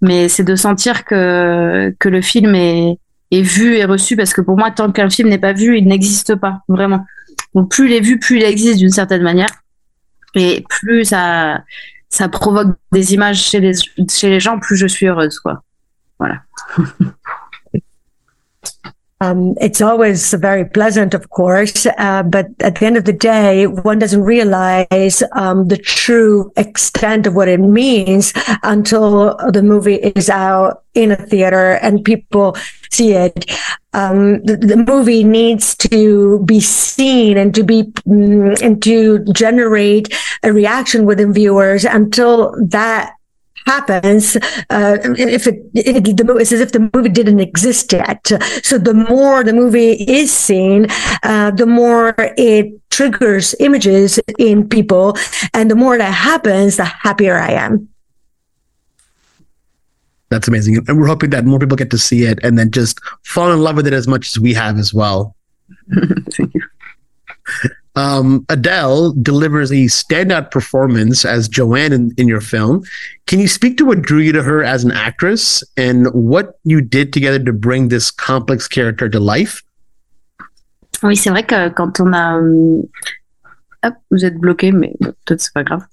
mais 0.02 0.28
c'est 0.28 0.44
de 0.44 0.56
sentir 0.56 1.06
que, 1.06 1.96
que 2.00 2.10
le 2.10 2.22
film 2.22 2.54
est, 2.56 2.98
est 3.32 3.41
vu 3.41 3.76
et 3.76 3.86
reçu, 3.86 4.17
parce 4.17 4.34
que 4.34 4.41
pour 4.41 4.58
moi, 4.58 4.72
tant 4.72 4.91
qu'un 4.91 5.10
film 5.10 5.30
n'est 5.30 5.38
pas 5.38 5.54
vu, 5.54 5.78
il 5.78 5.88
n'existe 5.88 6.36
pas, 6.36 6.62
vraiment. 6.67 7.06
Donc, 7.56 7.72
plus 7.72 7.89
il 7.89 7.94
est 7.94 8.02
vu, 8.02 8.20
plus 8.20 8.38
il 8.38 8.44
existe 8.44 8.80
d'une 8.80 8.89
certaine 8.89 9.24
manière. 9.24 9.50
Et 10.36 10.63
plus 10.70 11.06
ça, 11.06 11.63
ça 12.10 12.28
provoque 12.28 12.76
des 12.91 13.13
images 13.13 13.41
chez 13.41 13.60
les, 13.60 13.74
chez 14.10 14.30
les 14.30 14.39
gens, 14.39 14.60
plus 14.60 14.76
je 14.76 14.88
suis 14.88 15.08
heureuse, 15.08 15.39
quoi. 15.39 15.63
Voilà. 16.20 16.41
Um, 19.22 19.54
it's 19.62 19.82
always 19.82 20.34
very 20.34 20.66
pleasant, 20.66 21.14
of 21.14 21.30
course, 21.30 21.86
uh, 21.86 22.24
but 22.24 22.48
at 22.60 22.78
the 22.78 22.88
end 22.88 22.98
of 22.98 23.06
the 23.06 23.14
day, 23.14 23.68
one 23.68 24.00
doesn't 24.00 24.24
realize 24.24 25.22
um, 25.34 25.68
the 25.68 25.78
true 25.78 26.52
extent 26.58 27.28
of 27.28 27.36
what 27.36 27.48
it 27.48 27.60
means 27.60 28.34
until 28.64 29.38
the 29.52 29.62
movie 29.62 29.98
is 29.98 30.28
out 30.28 30.84
in 30.96 31.12
a 31.12 31.16
theater 31.16 31.74
and 31.84 32.04
people 32.04 32.58
see 32.90 33.14
it. 33.14 33.46
Um, 33.94 34.44
the, 34.44 34.58
the, 34.58 34.78
movie 34.78 35.24
needs 35.24 35.76
to 35.76 36.40
be 36.46 36.60
seen 36.60 37.38
and 37.38 37.54
to 37.54 37.64
be 37.64 37.92
um, 38.10 38.56
and 38.62 38.82
to 38.84 39.20
generate 39.34 40.18
a 40.44 40.52
reaction 40.52 41.06
within 41.06 41.32
viewers 41.32 41.86
until 41.86 42.56
that 42.70 43.14
happens 43.65 44.36
uh, 44.69 44.97
if 45.17 45.47
it, 45.47 45.62
it, 45.74 46.17
the 46.17 46.36
it's 46.38 46.52
as 46.52 46.60
if 46.60 46.71
the 46.71 46.89
movie 46.93 47.10
didn't 47.10 47.39
exist 47.39 47.91
yet. 47.93 48.26
So 48.63 48.78
the 48.78 48.93
more 48.93 49.43
the 49.43 49.54
movie 49.54 49.93
is 49.93 50.32
seen 50.32 50.88
uh, 51.24 51.52
the 51.52 51.65
more 51.65 52.15
it 52.38 52.89
triggers 52.89 53.56
images 53.60 54.19
in 54.38 54.67
people 54.67 55.15
and 55.54 55.71
the 55.71 55.76
more 55.76 55.97
that 55.97 56.12
happens 56.12 56.78
the 56.78 56.86
happier 56.86 57.38
i 57.38 57.52
am. 57.52 57.88
That's 60.30 60.47
amazing. 60.47 60.78
And 60.88 60.97
we're 60.97 61.08
hoping 61.08 61.30
that 61.32 61.43
more 61.43 61.60
people 61.60 61.76
get 61.76 61.91
to 61.91 61.97
see 61.97 62.24
it 62.24 62.39
and 62.41 62.58
then 62.58 62.71
just 62.71 63.02
fall 63.26 63.52
in 63.52 63.60
love 63.60 63.76
with 63.76 63.86
it 63.86 63.93
as 63.93 64.08
much 64.08 64.30
as 64.30 64.39
we 64.39 64.54
have 64.54 64.78
as 64.78 64.93
well. 64.93 65.36
Thank 65.93 66.54
you 66.54 66.62
um, 67.95 68.45
Adele 68.49 69.13
delivers 69.21 69.71
a 69.71 69.88
standout 69.88 70.51
performance 70.51 71.25
as 71.25 71.47
Joanne 71.47 71.91
in, 71.91 72.12
in, 72.17 72.27
your 72.27 72.41
film. 72.41 72.84
Can 73.27 73.39
you 73.39 73.47
speak 73.47 73.77
to 73.77 73.86
what 73.86 74.01
drew 74.01 74.19
you 74.19 74.32
to 74.32 74.43
her 74.43 74.63
as 74.63 74.84
an 74.84 74.91
actress 74.91 75.63
and 75.75 76.08
what 76.13 76.60
you 76.63 76.82
did 76.82 77.12
together 77.12 77.39
to 77.39 77.54
bring 77.54 77.89
this 77.89 78.12
complex 78.12 78.67
character 78.67 79.10
to 79.10 79.19
life? 79.19 79.62
Oui, 81.04 81.17
c'est 81.17 81.32
vrai 81.32 81.43
que 81.43 81.69
quand 81.69 81.99
on 81.99 82.13
a. 82.13 82.39
Hop, 83.84 83.95
vous 84.12 84.23
êtes 84.23 84.38
bloqué, 84.38 84.71
mais 84.71 84.93
peut-être 85.25 85.41
c'est 85.41 85.54
pas 85.54 85.63
grave. 85.63 85.84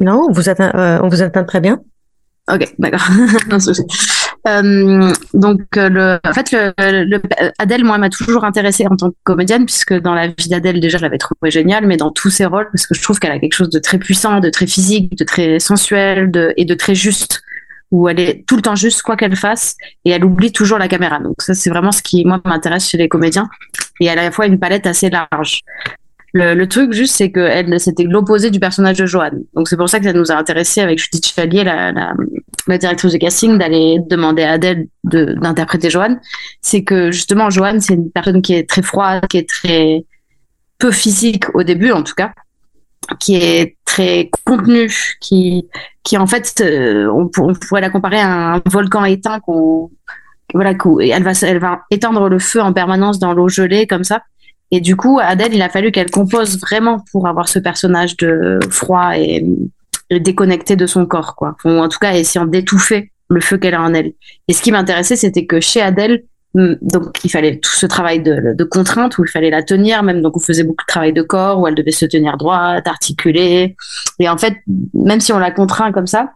Non, 0.00 0.30
vous 0.30 0.50
êtes, 0.50 0.60
euh, 0.60 1.00
on 1.02 1.08
vous 1.08 1.22
entend 1.22 1.44
très 1.44 1.60
bien. 1.60 1.80
Ok, 2.50 2.74
d'accord. 2.78 3.00
Euh, 4.46 5.12
donc, 5.32 5.60
euh, 5.76 5.88
le, 5.88 6.18
en 6.22 6.32
fait, 6.32 6.52
le, 6.52 6.72
le, 7.04 7.22
Adèle, 7.58 7.84
moi, 7.84 7.96
m'a 7.98 8.10
toujours 8.10 8.44
intéressée 8.44 8.86
en 8.86 8.96
tant 8.96 9.10
que 9.10 9.16
comédienne, 9.24 9.64
puisque 9.64 9.94
dans 9.94 10.14
la 10.14 10.28
vie 10.28 10.48
d'Adèle, 10.48 10.80
déjà, 10.80 10.98
je 10.98 11.02
l'avais 11.02 11.18
trouvée 11.18 11.50
géniale, 11.50 11.86
mais 11.86 11.96
dans 11.96 12.10
tous 12.10 12.30
ses 12.30 12.44
rôles, 12.44 12.68
parce 12.70 12.86
que 12.86 12.94
je 12.94 13.02
trouve 13.02 13.18
qu'elle 13.18 13.32
a 13.32 13.38
quelque 13.38 13.54
chose 13.54 13.70
de 13.70 13.78
très 13.78 13.98
puissant, 13.98 14.40
de 14.40 14.50
très 14.50 14.66
physique, 14.66 15.16
de 15.16 15.24
très 15.24 15.58
sensuel 15.58 16.30
de, 16.30 16.52
et 16.56 16.64
de 16.64 16.74
très 16.74 16.94
juste, 16.94 17.42
où 17.90 18.08
elle 18.08 18.20
est 18.20 18.44
tout 18.46 18.56
le 18.56 18.62
temps 18.62 18.74
juste, 18.74 19.02
quoi 19.02 19.16
qu'elle 19.16 19.36
fasse, 19.36 19.76
et 20.04 20.10
elle 20.10 20.24
oublie 20.24 20.52
toujours 20.52 20.78
la 20.78 20.88
caméra. 20.88 21.20
Donc, 21.20 21.36
ça, 21.40 21.54
c'est 21.54 21.70
vraiment 21.70 21.92
ce 21.92 22.02
qui, 22.02 22.24
moi, 22.24 22.40
m'intéresse 22.44 22.88
chez 22.88 22.98
les 22.98 23.08
comédiens. 23.08 23.48
Et 24.00 24.10
à 24.10 24.14
la 24.14 24.30
fois 24.30 24.46
une 24.46 24.58
palette 24.58 24.86
assez 24.86 25.08
large. 25.08 25.62
Le, 26.36 26.54
le, 26.54 26.68
truc 26.68 26.92
juste, 26.92 27.14
c'est 27.14 27.30
que 27.30 27.48
c'était 27.78 28.02
l'opposé 28.02 28.50
du 28.50 28.58
personnage 28.58 28.98
de 28.98 29.06
Joanne. 29.06 29.44
Donc 29.54 29.68
c'est 29.68 29.76
pour 29.76 29.88
ça 29.88 30.00
que 30.00 30.04
ça 30.04 30.12
nous 30.12 30.32
a 30.32 30.34
intéressé 30.36 30.80
avec 30.80 30.98
Judith 30.98 31.24
Chevalier, 31.26 31.62
la, 31.62 31.92
la, 31.92 32.12
la 32.66 32.78
directrice 32.78 33.12
de 33.12 33.18
casting, 33.18 33.56
d'aller 33.56 33.98
demander 34.10 34.42
à 34.42 34.52
Adèle 34.52 34.88
d'interpréter 35.04 35.90
Joanne. 35.90 36.20
C'est 36.60 36.82
que 36.82 37.12
justement, 37.12 37.50
Joanne, 37.50 37.80
c'est 37.80 37.94
une 37.94 38.10
personne 38.10 38.42
qui 38.42 38.54
est 38.54 38.68
très 38.68 38.82
froide, 38.82 39.24
qui 39.28 39.38
est 39.38 39.48
très 39.48 40.04
peu 40.78 40.90
physique 40.90 41.44
au 41.54 41.62
début, 41.62 41.92
en 41.92 42.02
tout 42.02 42.14
cas. 42.14 42.32
qui 43.20 43.36
est 43.36 43.76
très 43.84 44.30
contenue, 44.44 44.90
qui, 45.20 45.68
qui 46.02 46.16
en 46.16 46.26
fait, 46.26 46.60
euh, 46.62 47.06
on, 47.12 47.28
pour- 47.28 47.46
on 47.46 47.54
pourrait 47.54 47.82
la 47.82 47.90
comparer 47.90 48.18
à 48.18 48.54
un 48.54 48.62
volcan 48.66 49.04
éteint 49.04 49.40
qu'on, 49.40 49.90
voilà, 50.54 50.72
et 51.00 51.08
elle 51.10 51.22
va, 51.22 51.32
elle 51.42 51.58
va 51.58 51.82
éteindre 51.90 52.28
le 52.28 52.38
feu 52.38 52.60
en 52.60 52.72
permanence 52.72 53.18
dans 53.18 53.34
l'eau 53.34 53.48
gelée 53.48 53.86
comme 53.86 54.04
ça. 54.04 54.22
Et 54.74 54.80
du 54.80 54.96
coup, 54.96 55.20
Adèle, 55.22 55.54
il 55.54 55.62
a 55.62 55.68
fallu 55.68 55.92
qu'elle 55.92 56.10
compose 56.10 56.58
vraiment 56.58 56.98
pour 57.12 57.28
avoir 57.28 57.48
ce 57.48 57.60
personnage 57.60 58.16
de 58.16 58.58
froid 58.70 59.16
et, 59.16 59.46
déconnecté 60.10 60.74
de 60.74 60.86
son 60.86 61.06
corps, 61.06 61.36
quoi. 61.36 61.56
Ou 61.64 61.68
en 61.68 61.88
tout 61.88 62.00
cas, 62.00 62.12
essayant 62.14 62.44
d'étouffer 62.44 63.12
le 63.30 63.40
feu 63.40 63.56
qu'elle 63.56 63.74
a 63.74 63.80
en 63.80 63.94
elle. 63.94 64.14
Et 64.48 64.52
ce 64.52 64.62
qui 64.62 64.72
m'intéressait, 64.72 65.14
c'était 65.14 65.46
que 65.46 65.60
chez 65.60 65.80
Adèle, 65.80 66.24
hum, 66.54 66.76
donc 66.82 67.24
il 67.24 67.30
fallait 67.30 67.58
tout 67.58 67.70
ce 67.70 67.86
travail 67.86 68.20
de, 68.20 68.52
de 68.52 68.64
contrainte 68.64 69.16
où 69.16 69.24
il 69.24 69.30
fallait 69.30 69.50
la 69.50 69.62
tenir, 69.62 70.02
même 70.02 70.22
donc 70.22 70.36
on 70.36 70.40
faisait 70.40 70.64
beaucoup 70.64 70.82
de 70.82 70.92
travail 70.92 71.12
de 71.12 71.22
corps 71.22 71.60
où 71.60 71.68
elle 71.68 71.76
devait 71.76 71.92
se 71.92 72.06
tenir 72.06 72.36
droite, 72.36 72.88
articuler. 72.88 73.76
Et 74.18 74.28
en 74.28 74.38
fait, 74.38 74.56
même 74.92 75.20
si 75.20 75.32
on 75.32 75.38
la 75.38 75.52
contraint 75.52 75.92
comme 75.92 76.08
ça, 76.08 76.32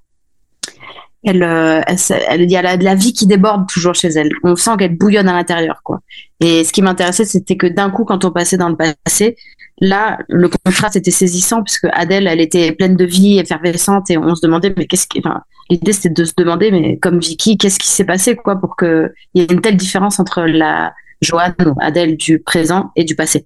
elle, 1.25 1.43
euh, 1.43 1.81
elle, 1.87 1.97
elle- 2.29 2.43
il 2.43 2.51
y 2.51 2.57
a 2.57 2.77
de 2.77 2.85
la 2.85 2.95
vie 2.95 3.13
qui 3.13 3.27
déborde 3.27 3.69
toujours 3.69 3.95
chez 3.95 4.09
elle. 4.09 4.31
On 4.45 4.57
sent 4.57 4.73
qu'elle 4.79 4.97
bouillonne 4.97 5.29
à 5.29 5.33
l'intérieur, 5.35 5.81
quoi. 5.83 6.01
Et 6.41 6.65
ce 6.65 6.73
qui 6.73 6.83
m'intéressait, 6.83 7.25
c'était 7.25 7.57
que 7.57 7.67
d'un 7.67 7.91
coup, 7.91 8.05
quand 8.05 8.25
on 8.25 8.31
passait 8.31 8.57
dans 8.57 8.69
le 8.69 8.77
passé, 8.77 9.37
là, 9.81 10.19
le 10.29 10.49
contraste 10.49 10.97
était 10.97 11.11
saisissant 11.11 11.63
puisque 11.63 11.87
Adèle, 11.93 12.27
elle 12.27 12.41
était 12.41 12.73
pleine 12.73 12.97
de 12.97 13.05
vie, 13.05 13.39
effervescente, 13.39 14.11
et 14.11 14.19
on 14.19 14.35
se 14.35 14.43
demandait, 14.45 14.73
mais 14.77 14.87
qu'est-ce 14.87 15.07
qui, 15.07 15.19
enfin, 15.21 15.41
l'idée 15.71 15.93
c'était 15.93 16.11
de 16.11 16.25
se 16.25 16.33
demander, 16.37 16.71
mais 16.71 16.99
comme 16.99 17.19
Vicky, 17.21 17.59
qu'est-ce 17.59 17.79
qui 17.79 17.89
s'est 17.89 18.05
passé, 18.05 18.37
quoi, 18.37 18.57
pour 18.61 18.77
que 18.77 19.13
il 19.35 19.43
y 19.43 19.45
ait 19.45 19.53
une 19.53 19.61
telle 19.61 19.77
différence 19.77 20.19
entre 20.21 20.43
la 20.43 20.95
Joanne 21.21 21.55
Adèle 21.81 22.17
du 22.17 22.39
présent 22.39 22.93
et 22.95 23.03
du 23.05 23.17
passé, 23.17 23.45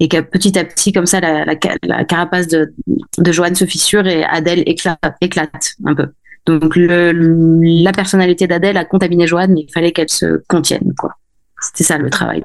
et 0.00 0.08
que 0.08 0.20
petit 0.20 0.58
à 0.58 0.64
petit, 0.64 0.92
comme 0.92 1.06
ça, 1.06 1.20
la, 1.20 1.44
la, 1.44 1.54
la 1.84 2.04
carapace 2.04 2.48
de, 2.48 2.74
de 3.18 3.32
Joanne 3.32 3.54
se 3.54 3.64
fissure 3.64 4.06
et 4.08 4.24
Adèle 4.24 4.64
éclate, 4.66 4.98
éclate 5.20 5.74
un 5.86 5.94
peu. 5.94 6.08
Donc 6.46 6.74
le, 6.76 7.12
la 7.82 7.92
personnalité 7.92 8.46
d'Adèle 8.46 8.76
a 8.76 8.84
contaminé 8.84 9.26
Joanne, 9.26 9.56
il 9.56 9.70
fallait 9.72 9.92
qu'elle 9.92 10.08
se 10.08 10.42
contienne, 10.48 10.92
quoi. 10.98 11.14
C'était 11.60 11.84
ça 11.84 11.98
le 11.98 12.10
travail 12.10 12.42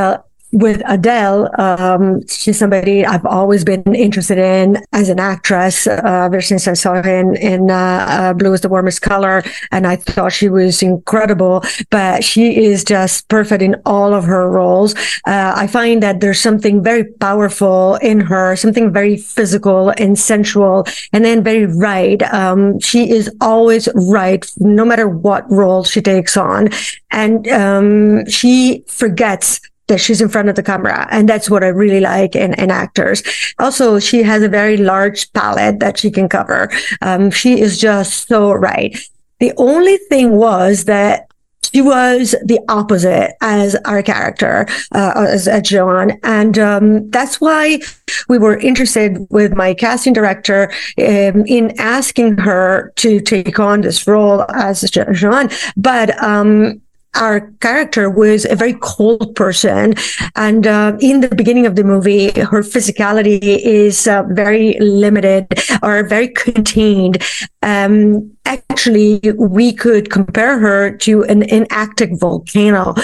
with 0.52 0.82
Adele, 0.86 1.48
um, 1.60 2.26
she's 2.26 2.58
somebody 2.58 3.06
I've 3.06 3.26
always 3.26 3.64
been 3.64 3.94
interested 3.94 4.38
in 4.38 4.82
as 4.92 5.08
an 5.08 5.20
actress 5.20 5.86
uh, 5.86 6.00
ever 6.04 6.40
since 6.40 6.66
I 6.66 6.74
saw 6.74 7.00
her 7.02 7.20
in, 7.20 7.36
in 7.36 7.70
uh, 7.70 8.06
uh, 8.08 8.32
Blue 8.32 8.52
is 8.52 8.60
the 8.60 8.68
Warmest 8.68 9.02
Color. 9.02 9.44
And 9.70 9.86
I 9.86 9.96
thought 9.96 10.32
she 10.32 10.48
was 10.48 10.82
incredible, 10.82 11.62
but 11.90 12.24
she 12.24 12.64
is 12.64 12.84
just 12.84 13.28
perfect 13.28 13.62
in 13.62 13.76
all 13.86 14.12
of 14.12 14.24
her 14.24 14.50
roles. 14.50 14.94
Uh, 15.26 15.52
I 15.56 15.66
find 15.66 16.02
that 16.02 16.20
there's 16.20 16.40
something 16.40 16.82
very 16.82 17.04
powerful 17.04 17.96
in 17.96 18.20
her, 18.20 18.56
something 18.56 18.92
very 18.92 19.16
physical 19.16 19.90
and 19.98 20.18
sensual, 20.18 20.84
and 21.12 21.24
then 21.24 21.44
very 21.44 21.66
right. 21.66 22.22
Um, 22.32 22.80
she 22.80 23.10
is 23.10 23.30
always 23.40 23.88
right, 23.94 24.50
no 24.58 24.84
matter 24.84 25.08
what 25.08 25.50
role 25.50 25.84
she 25.84 26.02
takes 26.02 26.36
on. 26.36 26.70
And 27.12 27.46
um, 27.48 28.26
she 28.26 28.84
forgets 28.86 29.60
that 29.90 30.00
she's 30.00 30.22
in 30.22 30.30
front 30.30 30.48
of 30.48 30.56
the 30.56 30.62
camera. 30.62 31.06
And 31.10 31.28
that's 31.28 31.50
what 31.50 31.62
I 31.62 31.68
really 31.68 32.00
like 32.00 32.34
in, 32.34 32.54
in 32.54 32.70
actors. 32.70 33.22
Also, 33.58 33.98
she 33.98 34.22
has 34.22 34.42
a 34.42 34.48
very 34.48 34.78
large 34.78 35.30
palette 35.34 35.80
that 35.80 35.98
she 35.98 36.10
can 36.10 36.28
cover. 36.28 36.70
Um, 37.02 37.30
she 37.30 37.60
is 37.60 37.78
just 37.78 38.26
so 38.26 38.52
right. 38.52 38.98
The 39.40 39.52
only 39.58 39.98
thing 40.08 40.32
was 40.32 40.84
that 40.84 41.26
she 41.72 41.82
was 41.82 42.34
the 42.44 42.58
opposite 42.68 43.34
as 43.40 43.76
our 43.84 44.02
character, 44.02 44.66
uh, 44.92 45.26
as, 45.28 45.46
as 45.46 45.62
Joan. 45.62 46.18
And 46.22 46.58
um, 46.58 47.10
that's 47.10 47.40
why 47.40 47.80
we 48.28 48.38
were 48.38 48.58
interested 48.58 49.26
with 49.30 49.54
my 49.54 49.74
casting 49.74 50.12
director 50.12 50.72
um, 50.98 51.44
in 51.46 51.78
asking 51.78 52.38
her 52.38 52.92
to 52.96 53.20
take 53.20 53.58
on 53.58 53.82
this 53.82 54.06
role 54.06 54.44
as 54.52 54.82
Jo- 54.90 55.12
Joan. 55.12 55.48
But 55.76 56.20
um, 56.22 56.80
our 57.14 57.52
character 57.60 58.08
was 58.08 58.44
a 58.44 58.54
very 58.54 58.74
cold 58.80 59.34
person. 59.34 59.94
And 60.36 60.66
uh, 60.66 60.96
in 61.00 61.20
the 61.20 61.34
beginning 61.34 61.66
of 61.66 61.76
the 61.76 61.84
movie, 61.84 62.30
her 62.30 62.62
physicality 62.62 63.40
is 63.42 64.06
uh, 64.06 64.24
very 64.30 64.78
limited 64.80 65.46
or 65.82 66.02
very 66.04 66.28
contained. 66.28 67.22
Um, 67.62 68.30
actually, 68.44 69.20
we 69.36 69.72
could 69.72 70.10
compare 70.10 70.58
her 70.58 70.96
to 70.98 71.24
an 71.24 71.42
inactive 71.42 72.18
volcano. 72.18 72.94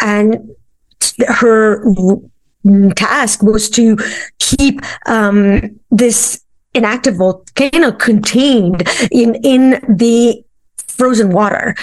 And 0.00 0.54
her 1.28 1.84
task 2.96 3.42
was 3.42 3.70
to 3.70 3.96
keep 4.38 4.80
um, 5.06 5.78
this 5.90 6.42
inactive 6.74 7.16
volcano 7.16 7.92
contained 7.92 8.88
in, 9.10 9.34
in 9.42 9.70
the 9.88 10.42
frozen 11.00 11.30
water. 11.30 11.74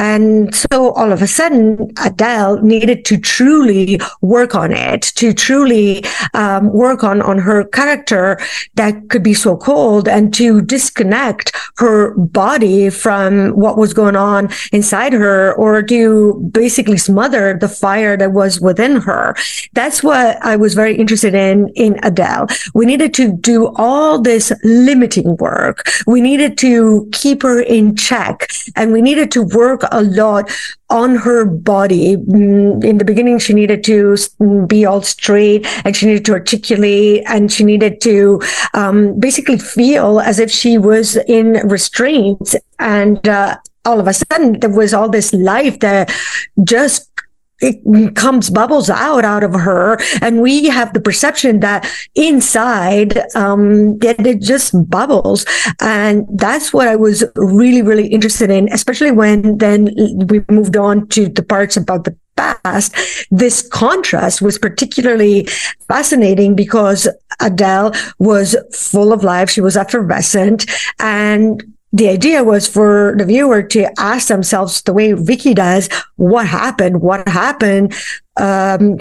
And 0.00 0.52
so 0.52 0.90
all 0.94 1.12
of 1.12 1.22
a 1.22 1.28
sudden, 1.28 1.92
Adele 2.04 2.60
needed 2.60 3.04
to 3.04 3.16
truly 3.16 4.00
work 4.20 4.56
on 4.56 4.72
it, 4.72 5.02
to 5.20 5.32
truly 5.32 6.04
um, 6.34 6.72
work 6.72 7.04
on, 7.04 7.22
on 7.22 7.38
her 7.38 7.62
character 7.62 8.36
that 8.74 9.10
could 9.10 9.22
be 9.22 9.32
so 9.32 9.56
cold 9.56 10.08
and 10.08 10.34
to 10.34 10.60
disconnect 10.60 11.54
her 11.76 12.14
body 12.16 12.90
from 12.90 13.50
what 13.50 13.76
was 13.76 13.94
going 13.94 14.16
on 14.16 14.48
inside 14.72 15.12
her 15.12 15.54
or 15.54 15.80
to 15.80 16.50
basically 16.52 16.98
smother 16.98 17.56
the 17.56 17.68
fire 17.68 18.16
that 18.16 18.32
was 18.32 18.60
within 18.60 18.96
her. 18.96 19.36
That's 19.74 20.02
what 20.02 20.44
I 20.44 20.56
was 20.56 20.74
very 20.74 20.96
interested 20.96 21.34
in, 21.34 21.68
in 21.76 22.00
Adele. 22.02 22.48
We 22.74 22.86
needed 22.86 23.14
to 23.14 23.32
do 23.32 23.72
all 23.76 24.20
this 24.20 24.52
limiting 24.64 25.36
work. 25.36 25.88
We 26.08 26.20
needed 26.20 26.58
to 26.58 27.08
keep 27.12 27.42
her 27.42 27.60
in 27.60 27.94
check 27.94 28.48
and 28.76 28.92
we 28.92 29.02
needed 29.02 29.30
to 29.32 29.42
work 29.42 29.82
a 29.90 30.02
lot 30.02 30.50
on 30.90 31.16
her 31.16 31.44
body. 31.44 32.16
Mm, 32.16 32.84
In 32.84 32.98
the 32.98 33.04
beginning, 33.04 33.38
she 33.38 33.52
needed 33.52 33.84
to 33.84 34.16
be 34.66 34.84
all 34.84 35.02
straight 35.02 35.66
and 35.84 35.96
she 35.96 36.06
needed 36.06 36.24
to 36.26 36.32
articulate 36.32 37.24
and 37.26 37.52
she 37.52 37.64
needed 37.64 38.00
to 38.02 38.40
um, 38.74 39.18
basically 39.18 39.58
feel 39.58 40.20
as 40.20 40.38
if 40.38 40.50
she 40.50 40.78
was 40.78 41.16
in 41.26 41.54
restraints. 41.66 42.54
And 42.78 43.26
uh, 43.28 43.56
all 43.84 44.00
of 44.00 44.06
a 44.06 44.14
sudden, 44.14 44.60
there 44.60 44.70
was 44.70 44.94
all 44.94 45.08
this 45.08 45.32
life 45.32 45.80
that 45.80 46.12
just 46.62 47.13
it 47.60 48.14
comes 48.14 48.50
bubbles 48.50 48.90
out 48.90 49.24
out 49.24 49.44
of 49.44 49.54
her 49.54 49.98
and 50.20 50.42
we 50.42 50.66
have 50.68 50.92
the 50.92 51.00
perception 51.00 51.60
that 51.60 51.88
inside 52.14 53.18
um 53.34 53.98
that 53.98 54.26
it 54.26 54.40
just 54.40 54.72
bubbles. 54.90 55.46
And 55.80 56.26
that's 56.30 56.72
what 56.72 56.88
i 56.88 56.96
was 56.96 57.24
really 57.36 57.82
really 57.82 58.08
interested 58.08 58.50
in 58.50 58.68
especially 58.72 59.10
when 59.10 59.58
then 59.58 59.90
we 60.28 60.44
moved 60.50 60.76
on 60.76 61.06
to 61.08 61.28
the 61.28 61.42
parts 61.42 61.76
about 61.76 62.04
the 62.04 62.16
past. 62.36 62.94
This 63.30 63.66
contrast 63.68 64.42
was 64.42 64.58
particularly 64.58 65.46
fascinating 65.88 66.54
because 66.54 67.08
adele 67.40 67.92
was 68.18 68.56
full 68.72 69.12
of 69.12 69.24
life. 69.24 69.50
She 69.50 69.60
was 69.60 69.76
effervescent 69.76 70.66
and 70.98 71.62
the 71.94 72.08
idea 72.08 72.42
was 72.42 72.66
for 72.66 73.14
the 73.16 73.24
viewer 73.24 73.62
to 73.62 73.88
ask 74.00 74.26
themselves 74.26 74.82
the 74.82 74.92
way 74.92 75.12
Vicky 75.12 75.54
does, 75.54 75.88
what 76.16 76.44
happened? 76.44 77.00
What 77.00 77.26
happened? 77.28 77.94
Um, 78.36 78.98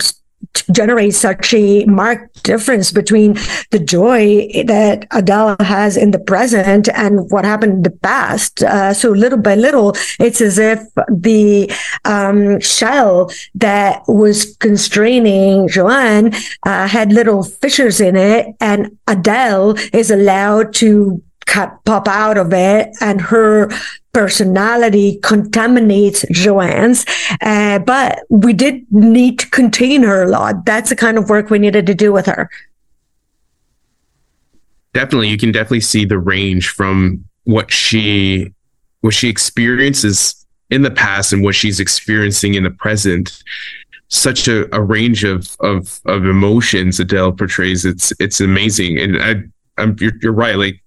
generate 0.72 1.16
such 1.16 1.54
a 1.56 1.86
marked 1.86 2.44
difference 2.44 2.92
between 2.92 3.34
the 3.72 3.80
joy 3.80 4.48
that 4.66 5.08
Adele 5.10 5.56
has 5.60 5.98
in 5.98 6.12
the 6.12 6.20
present 6.20 6.88
and 6.90 7.32
what 7.32 7.46
happened 7.46 7.74
in 7.74 7.82
the 7.82 7.98
past. 8.04 8.62
Uh, 8.62 8.94
so 8.94 9.10
little 9.10 9.40
by 9.40 9.56
little, 9.56 9.96
it's 10.20 10.42
as 10.42 10.60
if 10.60 10.80
the 11.10 11.72
um, 12.06 12.60
shell 12.60 13.32
that 13.56 14.04
was 14.08 14.56
constraining 14.58 15.68
Joanne 15.68 16.34
uh, 16.68 16.88
had 16.88 17.12
little 17.12 17.42
fissures 17.42 18.00
in 18.00 18.16
it, 18.16 18.54
and 18.60 18.96
Adele 19.08 19.76
is 19.94 20.12
allowed 20.12 20.76
to 20.76 21.24
pop 21.46 22.08
out 22.08 22.38
of 22.38 22.54
it 22.54 22.90
and 23.02 23.22
her 23.22 23.70
personality 24.14 25.20
contaminates 25.24 26.26
Joanne's. 26.32 27.06
Uh, 27.42 27.80
but 27.80 28.20
we 28.30 28.54
did 28.54 28.86
need 28.92 29.40
to 29.40 29.50
contain 29.50 30.04
her 30.04 30.24
a 30.24 30.30
lot. 30.30 30.66
That's 30.66 30.90
the 30.90 30.96
kind 30.96 31.18
of 31.18 31.30
work 31.30 31.50
we 31.50 31.60
needed 31.60 31.86
to 31.88 31.96
do 31.96 32.12
with 32.12 32.26
her. 32.28 32.50
definitely 34.94 35.28
you 35.28 35.38
can 35.38 35.52
definitely 35.52 35.82
see 35.82 36.06
the 36.06 36.20
range 36.20 36.70
from 36.70 37.24
what 37.44 37.72
she 37.72 38.54
what 39.02 39.14
she 39.14 39.28
experiences 39.28 40.46
in 40.70 40.82
the 40.82 40.92
past 40.92 41.34
and 41.34 41.44
what 41.44 41.56
she's 41.56 41.80
experiencing 41.80 42.54
in 42.54 42.64
the 42.64 42.72
present 42.72 43.44
such 44.08 44.48
a, 44.48 44.74
a 44.76 44.82
range 44.82 45.24
of, 45.24 45.58
of 45.60 46.00
of 46.06 46.26
emotions 46.26 47.00
adele 47.00 47.32
portrays 47.32 47.86
it's 47.86 48.14
it's 48.20 48.40
amazing 48.40 49.00
and 49.00 49.22
i 49.22 49.36
i'm 49.82 49.96
you're, 50.00 50.14
you're 50.22 50.32
right 50.32 50.58
like 50.58 50.83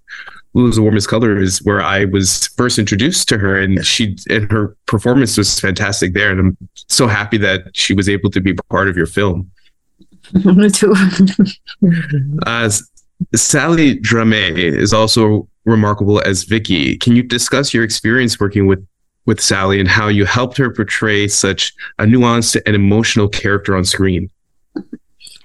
Blue 0.56 0.68
is 0.68 0.76
the 0.76 0.82
warmest 0.82 1.06
color 1.06 1.36
is 1.36 1.62
where 1.64 1.82
I 1.82 2.06
was 2.06 2.46
first 2.56 2.78
introduced 2.78 3.28
to 3.28 3.36
her, 3.36 3.60
and 3.60 3.84
she 3.84 4.16
and 4.30 4.50
her 4.50 4.74
performance 4.86 5.36
was 5.36 5.60
fantastic 5.60 6.14
there. 6.14 6.30
And 6.30 6.40
I'm 6.40 6.56
so 6.88 7.06
happy 7.06 7.36
that 7.36 7.76
she 7.76 7.92
was 7.92 8.08
able 8.08 8.30
to 8.30 8.40
be 8.40 8.54
part 8.70 8.88
of 8.88 8.96
your 8.96 9.04
film. 9.04 9.50
Le 10.32 10.70
tout. 10.70 10.96
Uh, 12.46 12.70
Sally 13.34 13.96
Drame 13.96 14.56
is 14.56 14.94
also 14.94 15.46
remarkable 15.66 16.22
as 16.24 16.44
Vicky. 16.44 16.96
Can 16.96 17.14
you 17.14 17.22
discuss 17.22 17.74
your 17.74 17.84
experience 17.84 18.40
working 18.40 18.66
with 18.66 18.82
with 19.26 19.42
Sally 19.42 19.78
and 19.78 19.90
how 19.90 20.08
you 20.08 20.24
helped 20.24 20.56
her 20.56 20.70
portray 20.70 21.28
such 21.28 21.74
a 21.98 22.04
nuanced 22.04 22.56
and 22.64 22.74
emotional 22.74 23.28
character 23.28 23.76
on 23.76 23.84
screen? 23.84 24.30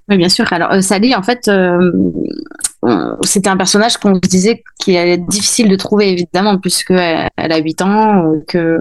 Oui, 0.07 0.17
bien 0.17 0.29
sûr. 0.29 0.45
Alors, 0.51 0.71
euh, 0.71 0.81
Sally, 0.81 1.13
en 1.13 1.21
fait, 1.21 1.49
euh, 1.49 1.91
c'était 3.23 3.49
un 3.49 3.57
personnage 3.57 3.97
qu'on 3.97 4.15
se 4.15 4.19
disait 4.21 4.63
qu'il 4.79 4.97
allait 4.97 5.13
être 5.13 5.27
difficile 5.27 5.69
de 5.69 5.75
trouver, 5.75 6.09
évidemment, 6.09 6.57
puisqu'elle 6.57 7.29
elle 7.37 7.51
a 7.51 7.57
8 7.57 7.81
ans, 7.81 8.25
euh, 8.25 8.43
que 8.47 8.79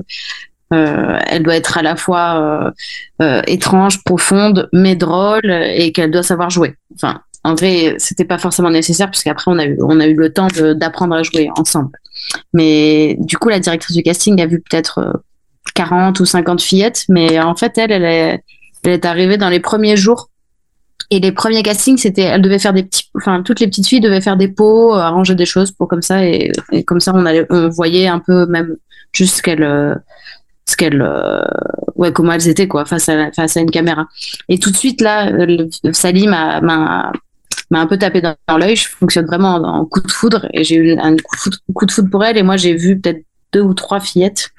euh, 0.72 1.18
elle 1.26 1.42
doit 1.42 1.56
être 1.56 1.76
à 1.76 1.82
la 1.82 1.96
fois 1.96 2.72
euh, 3.20 3.42
étrange, 3.46 4.02
profonde, 4.04 4.68
mais 4.72 4.96
drôle, 4.96 5.50
et 5.50 5.92
qu'elle 5.92 6.10
doit 6.10 6.22
savoir 6.22 6.48
jouer. 6.48 6.76
Enfin, 6.94 7.20
en 7.44 7.54
vrai, 7.54 7.96
c'était 7.98 8.24
pas 8.24 8.38
forcément 8.38 8.70
nécessaire, 8.70 9.10
puisqu'après, 9.10 9.50
on 9.50 9.58
a 9.58 9.66
eu, 9.66 9.78
on 9.82 10.00
a 10.00 10.06
eu 10.06 10.14
le 10.14 10.32
temps 10.32 10.48
d'apprendre 10.74 11.14
à 11.14 11.22
jouer 11.22 11.50
ensemble. 11.56 11.98
Mais 12.54 13.16
du 13.18 13.36
coup, 13.36 13.48
la 13.48 13.60
directrice 13.60 13.96
du 13.96 14.02
casting 14.02 14.40
a 14.40 14.46
vu 14.46 14.60
peut-être 14.60 15.22
40 15.74 16.20
ou 16.20 16.24
50 16.24 16.62
fillettes, 16.62 17.04
mais 17.08 17.38
en 17.40 17.54
fait, 17.54 17.76
elle, 17.76 17.92
elle 17.92 18.40
est 18.84 19.04
arrivée 19.04 19.36
dans 19.36 19.48
les 19.48 19.60
premiers 19.60 19.96
jours 19.96 20.30
et 21.10 21.20
les 21.20 21.32
premiers 21.32 21.62
castings, 21.62 21.98
c'était, 21.98 22.22
elle 22.22 22.42
devait 22.42 22.58
faire 22.58 22.72
des 22.72 22.82
petits, 22.82 23.10
enfin, 23.16 23.42
toutes 23.42 23.60
les 23.60 23.66
petites 23.66 23.86
filles 23.86 24.00
devaient 24.00 24.20
faire 24.20 24.36
des 24.36 24.48
pots, 24.48 24.92
arranger 24.92 25.34
des 25.34 25.46
choses 25.46 25.72
pour 25.72 25.88
comme 25.88 26.02
ça, 26.02 26.24
et, 26.24 26.52
comme 26.86 27.00
ça, 27.00 27.12
on 27.14 27.24
allait, 27.26 27.46
voyait 27.70 28.06
un 28.06 28.18
peu 28.18 28.46
même 28.46 28.76
juste 29.12 29.38
ce 29.38 29.42
qu'elle, 29.42 30.00
ce 30.66 30.76
qu'elle, 30.76 31.02
ouais, 31.96 32.12
comment 32.12 32.32
elles 32.32 32.48
étaient, 32.48 32.68
quoi, 32.68 32.84
face 32.84 33.08
à, 33.08 33.60
une 33.60 33.70
caméra. 33.70 34.06
Et 34.48 34.58
tout 34.58 34.70
de 34.70 34.76
suite, 34.76 35.00
là, 35.00 35.30
le, 35.30 35.68
Sally 35.92 36.28
m'a, 36.28 36.60
m'a, 36.60 37.12
un 37.72 37.86
peu 37.86 37.98
tapé 37.98 38.20
dans, 38.20 38.58
l'œil. 38.58 38.76
Je 38.76 38.88
fonctionne 38.88 39.26
vraiment 39.26 39.54
en, 39.54 39.64
en, 39.64 39.84
coup 39.86 40.00
de 40.00 40.10
foudre, 40.10 40.46
et 40.52 40.64
j'ai 40.64 40.76
eu 40.76 40.98
un 40.98 41.16
coup 41.16 41.36
de 41.36 41.40
foudre, 41.40 41.58
coup 41.74 41.86
de 41.86 41.92
foudre 41.92 42.10
pour 42.10 42.24
elle, 42.24 42.36
et 42.36 42.42
moi, 42.42 42.56
j'ai 42.56 42.74
vu 42.74 43.00
peut-être 43.00 43.24
deux 43.52 43.62
ou 43.62 43.74
trois 43.74 44.00
fillettes. 44.00 44.50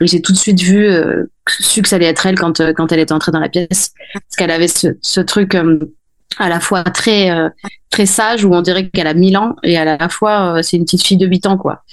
J'ai 0.00 0.22
tout 0.22 0.32
de 0.32 0.38
suite 0.38 0.60
vu, 0.60 0.86
euh, 0.86 1.24
su 1.48 1.82
que 1.82 1.88
ça 1.88 1.96
allait 1.96 2.06
être 2.06 2.24
elle 2.26 2.38
quand, 2.38 2.60
euh, 2.60 2.72
quand 2.72 2.92
elle 2.92 3.00
était 3.00 3.12
entrée 3.12 3.32
dans 3.32 3.40
la 3.40 3.48
pièce. 3.48 3.92
Parce 4.12 4.36
qu'elle 4.36 4.50
avait 4.50 4.68
ce, 4.68 4.88
ce 5.02 5.20
truc 5.20 5.54
euh, 5.54 5.78
à 6.38 6.48
la 6.48 6.60
fois 6.60 6.84
très, 6.84 7.30
euh, 7.30 7.48
très 7.90 8.06
sage, 8.06 8.44
où 8.44 8.54
on 8.54 8.62
dirait 8.62 8.88
qu'elle 8.88 9.06
a 9.06 9.14
1000 9.14 9.36
ans, 9.36 9.56
et 9.62 9.76
à 9.76 9.84
la 9.84 10.08
fois, 10.08 10.58
euh, 10.58 10.62
c'est 10.62 10.76
une 10.76 10.84
petite 10.84 11.04
fille 11.04 11.16
de 11.16 11.26
8 11.26 11.46
ans, 11.46 11.56
quoi. 11.56 11.84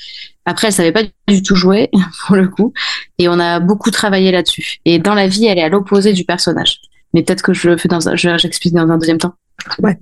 Après, 0.45 0.67
elle 0.67 0.73
savait 0.73 0.91
pas 0.91 1.03
du 1.27 1.43
tout 1.43 1.55
jouer, 1.55 1.89
pour 2.25 2.35
le 2.35 2.47
coup. 2.47 2.73
Et 3.17 3.27
on 3.27 3.39
a 3.39 3.59
beaucoup 3.59 3.91
travaillé 3.91 4.31
là-dessus. 4.31 4.77
Et 4.85 4.99
dans 4.99 5.13
la 5.13 5.27
vie, 5.27 5.45
elle 5.45 5.57
est 5.57 5.63
à 5.63 5.69
l'opposé 5.69 6.13
du 6.13 6.23
personnage. 6.23 6.79
Mais 7.13 7.23
peut-être 7.23 7.41
que 7.41 7.53
je 7.53 7.69
le 7.69 7.77
fais 7.77 7.87
dans 7.89 8.07
un, 8.07 8.15
j'explique 8.15 8.73
dans 8.73 8.89
un 8.89 8.97
deuxième 8.97 9.17
temps. 9.17 9.33
Ouais. 9.79 9.97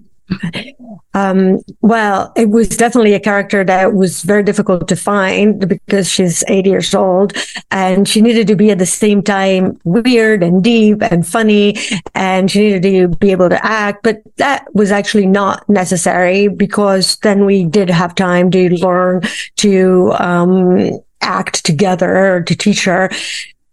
Um, 1.13 1.59
well, 1.81 2.33
it 2.35 2.49
was 2.49 2.67
definitely 2.69 3.13
a 3.13 3.19
character 3.19 3.63
that 3.63 3.93
was 3.93 4.23
very 4.23 4.43
difficult 4.43 4.87
to 4.89 4.95
find 4.95 5.65
because 5.67 6.09
she's 6.11 6.43
80 6.47 6.69
years 6.69 6.93
old 6.93 7.33
and 7.71 8.07
she 8.07 8.21
needed 8.21 8.47
to 8.47 8.55
be 8.55 8.69
at 8.71 8.79
the 8.79 8.85
same 8.85 9.21
time 9.21 9.79
weird 9.85 10.43
and 10.43 10.63
deep 10.63 11.01
and 11.01 11.25
funny 11.25 11.75
and 12.15 12.51
she 12.51 12.59
needed 12.59 12.83
to 12.83 13.07
be 13.17 13.31
able 13.31 13.49
to 13.49 13.65
act. 13.65 14.03
But 14.03 14.23
that 14.37 14.65
was 14.73 14.91
actually 14.91 15.27
not 15.27 15.67
necessary 15.69 16.49
because 16.49 17.15
then 17.17 17.45
we 17.45 17.63
did 17.63 17.89
have 17.89 18.13
time 18.15 18.51
to 18.51 18.69
learn 18.75 19.21
to, 19.57 20.13
um, 20.19 20.99
act 21.21 21.65
together 21.65 22.43
to 22.45 22.55
teach 22.55 22.85
her. 22.85 23.09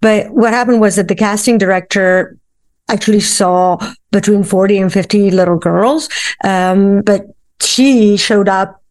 But 0.00 0.30
what 0.30 0.52
happened 0.52 0.80
was 0.80 0.96
that 0.96 1.08
the 1.08 1.14
casting 1.14 1.58
director 1.58 2.36
actually 2.92 3.20
saw 3.20 3.78
between 4.10 4.44
40 4.44 4.78
and 4.78 4.92
50 4.92 5.30
little 5.30 5.56
girls. 5.56 6.08
Um, 6.44 7.02
but 7.02 7.26
she 7.60 8.16
showed 8.16 8.48
up 8.48 8.82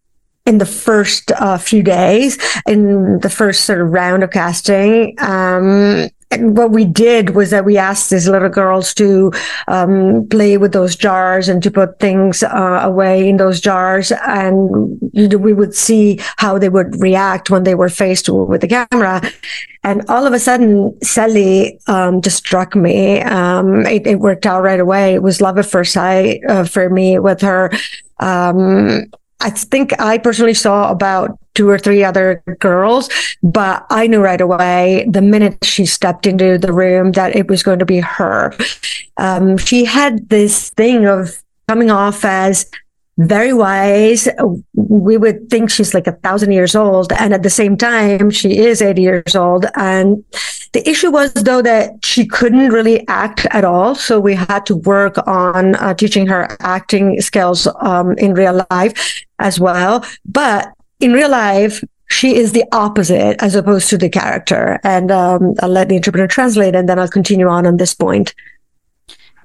in 0.46 0.58
the 0.58 0.66
first 0.66 1.32
uh, 1.34 1.58
few 1.58 1.84
days 1.84 2.38
in 2.66 3.20
the 3.20 3.30
first 3.30 3.66
sort 3.66 3.82
of 3.82 3.90
round 3.90 4.24
of 4.24 4.32
casting. 4.32 5.16
Um, 5.20 6.10
what 6.39 6.72
we 6.72 6.86
did 6.86 7.32
was 7.32 7.50
that 7.50 7.65
we 7.65 7.78
asked 7.78 8.10
these 8.10 8.28
little 8.28 8.50
girls 8.50 8.94
to 8.96 9.32
um, 9.67 10.28
play 10.30 10.58
with 10.58 10.72
those 10.72 10.96
jars 10.96 11.50
and 11.50 11.62
to 11.63 11.72
put 11.72 12.00
things 12.00 12.44
uh, 12.44 12.80
away 12.84 13.28
in 13.28 13.38
those 13.38 13.60
jars, 13.60 14.12
and 14.26 15.00
we 15.13 15.54
would 15.54 15.76
see 15.76 16.20
how 16.38 16.58
they 16.58 16.70
would 16.70 17.00
react 17.02 17.50
when 17.50 17.63
they 17.63 17.76
were 17.76 17.89
faced 17.89 18.30
with 18.30 18.62
the 18.62 18.67
camera. 18.67 19.22
And 19.84 20.04
all 20.10 20.28
of 20.28 20.34
a 20.34 20.39
sudden, 20.39 20.96
Sally 21.02 21.80
um, 21.88 22.22
just 22.22 22.38
struck 22.38 22.76
me. 22.76 23.20
Um, 23.22 23.86
it, 23.88 24.06
it, 24.06 24.20
worked 24.20 24.46
out 24.46 24.62
right 24.62 24.80
away. 24.80 25.15
It 25.15 25.24
was 25.24 25.41
love 25.41 25.58
at 25.58 25.65
first 25.65 25.94
sight 25.94 26.41
uh, 26.48 26.65
for 26.65 26.89
me 26.89 27.17
with 27.17 27.41
her. 27.41 27.72
Um, 28.20 29.10
I 29.39 29.50
think 29.50 30.00
I 30.00 30.20
personally 30.20 30.54
saw 30.54 30.91
about 30.91 31.39
two 31.54 31.70
or 31.70 31.78
three 31.78 32.04
other 32.04 32.44
girls, 32.60 33.10
but 33.44 33.86
I 33.90 34.08
knew 34.08 34.22
right 34.22 34.42
away 34.42 35.06
the 35.10 35.22
minute 35.22 35.64
she 35.64 35.86
stepped 35.86 36.26
into 36.26 36.58
the 36.58 36.74
room 36.74 37.12
that 37.14 37.36
it 37.36 37.48
was 37.48 37.64
going 37.64 37.80
to 37.80 37.86
be 37.86 38.00
her. 38.00 38.54
Um, 39.18 39.58
she 39.58 39.86
had 39.86 40.30
this 40.30 40.70
thing 40.72 41.06
of 41.06 41.42
coming 41.68 41.92
off 41.92 42.26
as 42.26 42.66
very 43.18 43.54
wise. 43.54 44.28
We 44.74 45.18
would 45.18 45.50
think 45.50 45.70
she's 45.70 45.94
like 45.94 46.08
a 46.08 46.14
thousand 46.14 46.52
years 46.52 46.76
old. 46.76 47.12
And 47.14 47.34
at 47.34 47.44
the 47.44 47.50
same 47.50 47.78
time, 47.78 48.32
she 48.32 48.58
is 48.58 48.82
80 48.82 49.02
years 49.02 49.36
old. 49.36 49.66
And 49.76 50.24
the 50.74 50.88
issue 50.90 51.12
was 51.12 51.34
though 51.34 51.62
that 51.62 52.04
she 52.04 52.26
couldn't 52.26 52.70
really 52.70 53.06
act 53.08 53.46
at 53.52 53.66
all. 53.66 53.96
So 53.96 54.20
we 54.20 54.36
had 54.36 54.66
to 54.68 54.76
work 54.78 55.16
on 55.28 55.76
uh, 55.76 55.94
teaching 55.94 56.28
her 56.28 56.56
acting 56.62 57.22
skills 57.22 57.68
um, 57.82 58.14
in 58.18 58.34
real 58.34 58.66
life 58.72 59.24
as 59.40 59.60
well. 59.60 60.06
But 60.26 60.74
in 61.02 61.14
real 61.14 61.30
life, 61.30 61.84
she 62.08 62.36
is 62.36 62.52
the 62.52 62.66
opposite 62.72 63.42
as 63.42 63.56
opposed 63.56 63.90
to 63.90 63.98
the 63.98 64.10
character. 64.10 64.80
And 64.84 65.12
um, 65.12 65.54
I'll 65.62 65.70
let 65.70 65.90
the 65.90 65.96
interpreter 65.96 66.28
translate 66.28 66.76
and 66.76 66.88
then 66.88 67.00
I'll 67.00 67.08
continue 67.08 67.48
on 67.48 67.66
on 67.66 67.78
this 67.78 67.94
point. 67.94 68.34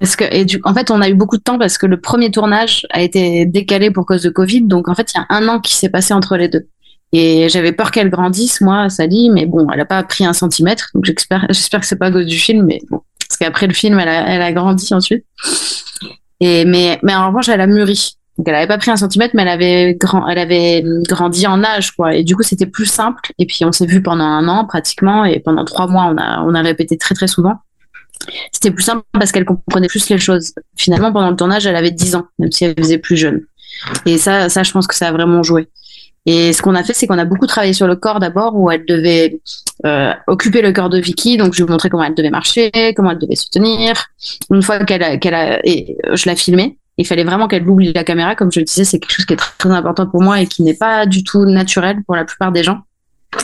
Parce 0.01 0.14
que, 0.14 0.25
et 0.31 0.45
du, 0.45 0.61
en 0.64 0.75
fait, 0.75 0.90
on 0.90 1.01
a 1.01 1.09
eu 1.09 1.14
beaucoup 1.14 1.38
de 1.38 1.42
temps 1.42 1.59
parce 1.59 1.79
que 1.79 1.87
le 1.87 1.99
premier 1.99 2.31
tournage 2.31 2.87
a 2.90 3.01
été 3.01 3.47
décalé 3.47 3.90
pour 3.90 4.05
cause 4.05 4.23
de 4.23 4.31
Covid. 4.31 4.62
Donc, 4.62 4.88
en 4.88 4.95
fait, 4.95 5.12
il 5.14 5.19
y 5.19 5.21
a 5.21 5.27
un 5.31 5.49
an 5.49 5.61
qui 5.61 5.75
s'est 5.75 5.88
passé 5.88 6.12
entre 6.12 6.37
les 6.37 6.49
deux. 6.49 6.66
Et 7.12 7.49
j'avais 7.49 7.73
peur 7.73 7.90
qu'elle 7.90 8.11
grandisse, 8.11 8.61
moi, 8.61 8.90
Sally, 8.90 9.31
mais 9.31 9.47
bon, 9.47 9.66
elle 9.71 9.79
n'a 9.79 9.87
pas 9.87 10.03
pris 10.03 10.27
un 10.27 10.35
centimètre. 10.35 10.90
Donc, 10.95 11.07
j'espère, 11.07 11.47
j'espère 11.49 11.81
que 11.81 11.87
c'est 11.87 11.97
pas 11.97 12.07
à 12.07 12.11
cause 12.11 12.27
du 12.27 12.38
film, 12.38 12.66
mais 12.66 12.81
bon. 12.90 13.01
Parce 13.27 13.38
qu'après 13.38 13.66
le 13.66 13.73
film, 13.73 13.99
elle 13.99 14.09
a, 14.09 14.29
elle 14.29 14.42
a 14.42 14.53
grandi 14.53 14.92
ensuite. 14.92 15.25
Et, 16.40 16.66
mais, 16.66 16.99
mais 17.03 17.14
en 17.14 17.29
revanche, 17.29 17.49
elle 17.49 17.61
a 17.61 17.66
mûri. 17.66 18.19
Donc, 18.38 18.49
elle 18.49 18.55
avait 18.55 18.66
pas 18.66 18.79
pris 18.79 18.90
un 18.90 18.96
centimètre, 18.96 19.35
mais 19.35 19.42
elle 19.42 20.38
avait 20.38 20.75
grandi 21.09 21.46
en 21.46 21.64
âge, 21.64 21.92
quoi. 21.92 22.14
Et 22.14 22.22
du 22.22 22.37
coup, 22.37 22.42
c'était 22.42 22.66
plus 22.66 22.87
simple. 22.87 23.33
Et 23.38 23.46
puis, 23.46 23.64
on 23.64 23.72
s'est 23.72 23.87
vu 23.87 24.03
pendant 24.03 24.25
un 24.25 24.46
an, 24.49 24.66
pratiquement. 24.66 25.25
Et 25.25 25.40
pendant 25.40 25.64
trois 25.64 25.87
mois, 25.87 26.14
on 26.44 26.55
a, 26.55 26.62
répété 26.62 26.99
très, 26.99 27.14
très 27.14 27.29
souvent 27.29 27.55
c'était 28.51 28.70
plus 28.70 28.83
simple 28.83 29.05
parce 29.12 29.31
qu'elle 29.31 29.44
comprenait 29.44 29.88
plus 29.88 30.09
les 30.09 30.18
choses. 30.18 30.55
Finalement, 30.75 31.12
pendant 31.12 31.31
le 31.31 31.37
tournage, 31.37 31.66
elle 31.66 31.77
avait 31.77 31.90
10 31.90 32.16
ans, 32.16 32.27
même 32.38 32.51
si 32.51 32.64
elle 32.64 32.75
faisait 32.77 32.99
plus 32.99 33.16
jeune. 33.16 33.42
Et 34.07 34.18
ça, 34.18 34.49
ça, 34.49 34.62
je 34.62 34.72
pense 34.72 34.87
que 34.87 34.94
ça 34.94 35.09
a 35.09 35.12
vraiment 35.12 35.42
joué. 35.42 35.68
Et 36.25 36.53
ce 36.53 36.61
qu'on 36.61 36.75
a 36.75 36.83
fait, 36.83 36.92
c'est 36.92 37.07
qu'on 37.07 37.18
a 37.18 37.25
beaucoup 37.25 37.46
travaillé 37.46 37.72
sur 37.72 37.87
le 37.87 37.94
corps 37.94 38.18
d'abord, 38.18 38.57
où 38.57 38.70
elle 38.70 38.85
devait 38.85 39.38
euh, 39.85 40.12
occuper 40.27 40.61
le 40.61 40.72
corps 40.72 40.88
de 40.88 40.99
Vicky. 40.99 41.37
Donc, 41.37 41.55
je 41.55 41.62
lui 41.62 41.70
montrais 41.70 41.88
comment 41.88 42.03
elle 42.03 42.14
devait 42.14 42.31
marcher, 42.31 42.70
comment 42.96 43.12
elle 43.12 43.18
devait 43.18 43.37
se 43.37 43.49
tenir. 43.49 44.07
Une 44.51 44.62
fois 44.62 44.81
qu'elle 44.81 45.20
qu'elle 45.20 45.35
a, 45.35 45.61
et 45.64 45.96
je 46.12 46.29
la 46.29 46.35
filmais. 46.35 46.79
Il 46.99 47.07
fallait 47.07 47.25
vraiment 47.25 47.49
qu'elle 47.49 47.69
oublie 47.69 47.93
la 47.93 48.05
caméra. 48.05 48.35
Comme 48.35 48.51
je 48.51 48.61
le 48.61 48.65
disais, 48.65 48.85
c'est 48.85 48.99
quelque 48.99 49.13
chose 49.13 49.27
qui 49.27 49.35
est 49.35 49.41
très, 49.59 49.71
important 49.71 50.07
pour 50.07 50.23
moi 50.23 50.41
et 50.41 50.47
qui 50.47 50.63
n'est 50.63 50.75
pas 50.75 51.07
du 51.07 51.25
tout 51.25 51.45
naturel 51.45 52.03
pour 52.05 52.17
la 52.17 52.25
plupart 52.25 52.53
des 52.53 52.63
gens. 52.63 52.83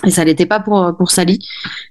Et 0.06 0.10
ça 0.10 0.24
l'était 0.24 0.46
pas 0.46 0.58
pour, 0.58 0.96
pour 0.96 1.10
Sally. 1.10 1.38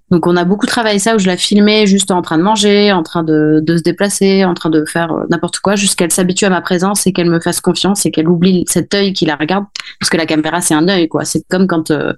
Donc 0.10 0.26
on 0.26 0.36
a 0.36 0.44
beaucoup 0.44 0.66
travaillé 0.66 0.98
ça 0.98 1.16
où 1.16 1.20
je 1.20 1.28
la 1.28 1.38
filmais 1.38 1.86
juste 1.86 2.10
en 2.10 2.24
train 2.24 2.40
de 2.40 2.44
manger, 2.44 2.92
en 2.92 3.04
train 3.04 3.22
de, 3.22 3.62
de 3.62 3.78
se 3.78 3.84
déplacer, 3.84 4.44
en 4.44 4.56
train 4.56 4.72
de 4.72 4.86
faire 4.86 5.14
n'importe 5.30 5.60
quoi, 5.60 5.76
jusqu'à 5.76 6.06
qu'elle 6.06 6.12
s'habitue 6.12 6.46
à 6.46 6.50
ma 6.50 6.62
présence 6.62 7.06
et 7.06 7.14
qu'elle 7.14 7.30
me 7.30 7.40
fasse 7.40 7.62
confiance 7.62 8.06
et 8.08 8.12
qu'elle 8.12 8.28
oublie 8.28 8.66
cet 8.68 8.94
œil 8.96 9.14
qui 9.14 9.26
la 9.26 9.36
regarde. 9.36 9.66
Parce 10.00 10.10
que 10.10 10.18
la 10.18 10.26
caméra, 10.26 10.62
c'est 10.62 10.74
un 10.74 10.88
œil, 10.88 11.08
quoi. 11.10 11.26
C'est 11.26 11.44
comme 11.48 11.68
quand 11.68 11.92
euh, 11.92 12.14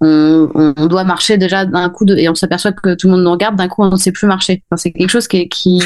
on, 0.00 0.74
on, 0.76 0.86
doit 0.86 1.04
marcher 1.04 1.36
déjà 1.36 1.64
d'un 1.64 1.90
coup 1.90 2.04
de, 2.04 2.16
et 2.16 2.28
on 2.28 2.34
s'aperçoit 2.34 2.72
que 2.72 2.94
tout 2.94 3.08
le 3.08 3.14
monde 3.14 3.24
nous 3.24 3.32
regarde, 3.32 3.56
d'un 3.56 3.68
coup 3.68 3.82
on 3.82 3.90
ne 3.90 3.96
sait 3.96 4.12
plus 4.12 4.26
marcher. 4.26 4.62
C'est 4.76 4.92
quelque 4.92 5.10
chose 5.10 5.26
qui 5.26 5.48
qui, 5.48 5.82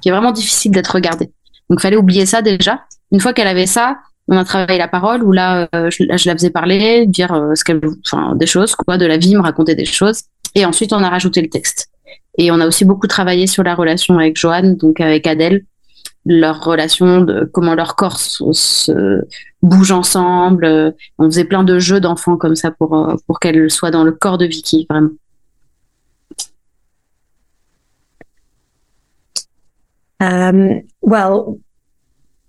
qui 0.00 0.08
est 0.08 0.12
vraiment 0.12 0.32
difficile 0.32 0.70
d'être 0.70 0.94
regardé. 0.94 1.30
Donc 1.70 1.80
fallait 1.80 1.96
oublier 1.96 2.26
ça 2.26 2.42
déjà. 2.42 2.84
Une 3.10 3.20
fois 3.20 3.32
qu'elle 3.32 3.46
avait 3.46 3.66
ça, 3.66 3.98
on 4.28 4.36
a 4.36 4.44
travaillé 4.44 4.78
la 4.78 4.88
parole 4.88 5.22
où 5.22 5.32
là, 5.32 5.68
euh, 5.74 5.90
je, 5.90 6.04
la 6.08 6.34
faisais 6.34 6.50
parler, 6.50 7.06
dire 7.06 7.32
euh, 7.32 7.54
ce 7.54 7.64
qu'elle, 7.64 7.80
enfin, 8.06 8.34
des 8.36 8.46
choses, 8.46 8.74
quoi, 8.74 8.96
de 8.96 9.06
la 9.06 9.16
vie, 9.16 9.34
me 9.34 9.42
raconter 9.42 9.74
des 9.74 9.84
choses. 9.84 10.22
Et 10.54 10.64
ensuite, 10.64 10.92
on 10.92 11.02
a 11.02 11.08
rajouté 11.08 11.42
le 11.42 11.48
texte. 11.48 11.88
Et 12.38 12.50
on 12.50 12.60
a 12.60 12.66
aussi 12.66 12.84
beaucoup 12.84 13.06
travaillé 13.06 13.46
sur 13.46 13.62
la 13.62 13.74
relation 13.74 14.18
avec 14.18 14.38
Joanne, 14.38 14.76
donc 14.76 15.00
avec 15.00 15.26
Adèle, 15.26 15.64
leur 16.24 16.64
relation, 16.64 17.22
de 17.22 17.50
comment 17.52 17.74
leur 17.74 17.96
corps 17.96 18.18
se, 18.18 18.44
se 18.52 19.22
bouge 19.60 19.90
ensemble. 19.90 20.94
On 21.18 21.26
faisait 21.26 21.44
plein 21.44 21.64
de 21.64 21.78
jeux 21.78 22.00
d'enfants 22.00 22.36
comme 22.36 22.56
ça 22.56 22.70
pour, 22.70 22.96
euh, 22.96 23.16
pour 23.26 23.40
qu'elle 23.40 23.70
soit 23.70 23.90
dans 23.90 24.04
le 24.04 24.12
corps 24.12 24.38
de 24.38 24.46
Vicky, 24.46 24.86
vraiment. 24.88 25.10
Um, 30.22 30.88
well, 31.00 31.58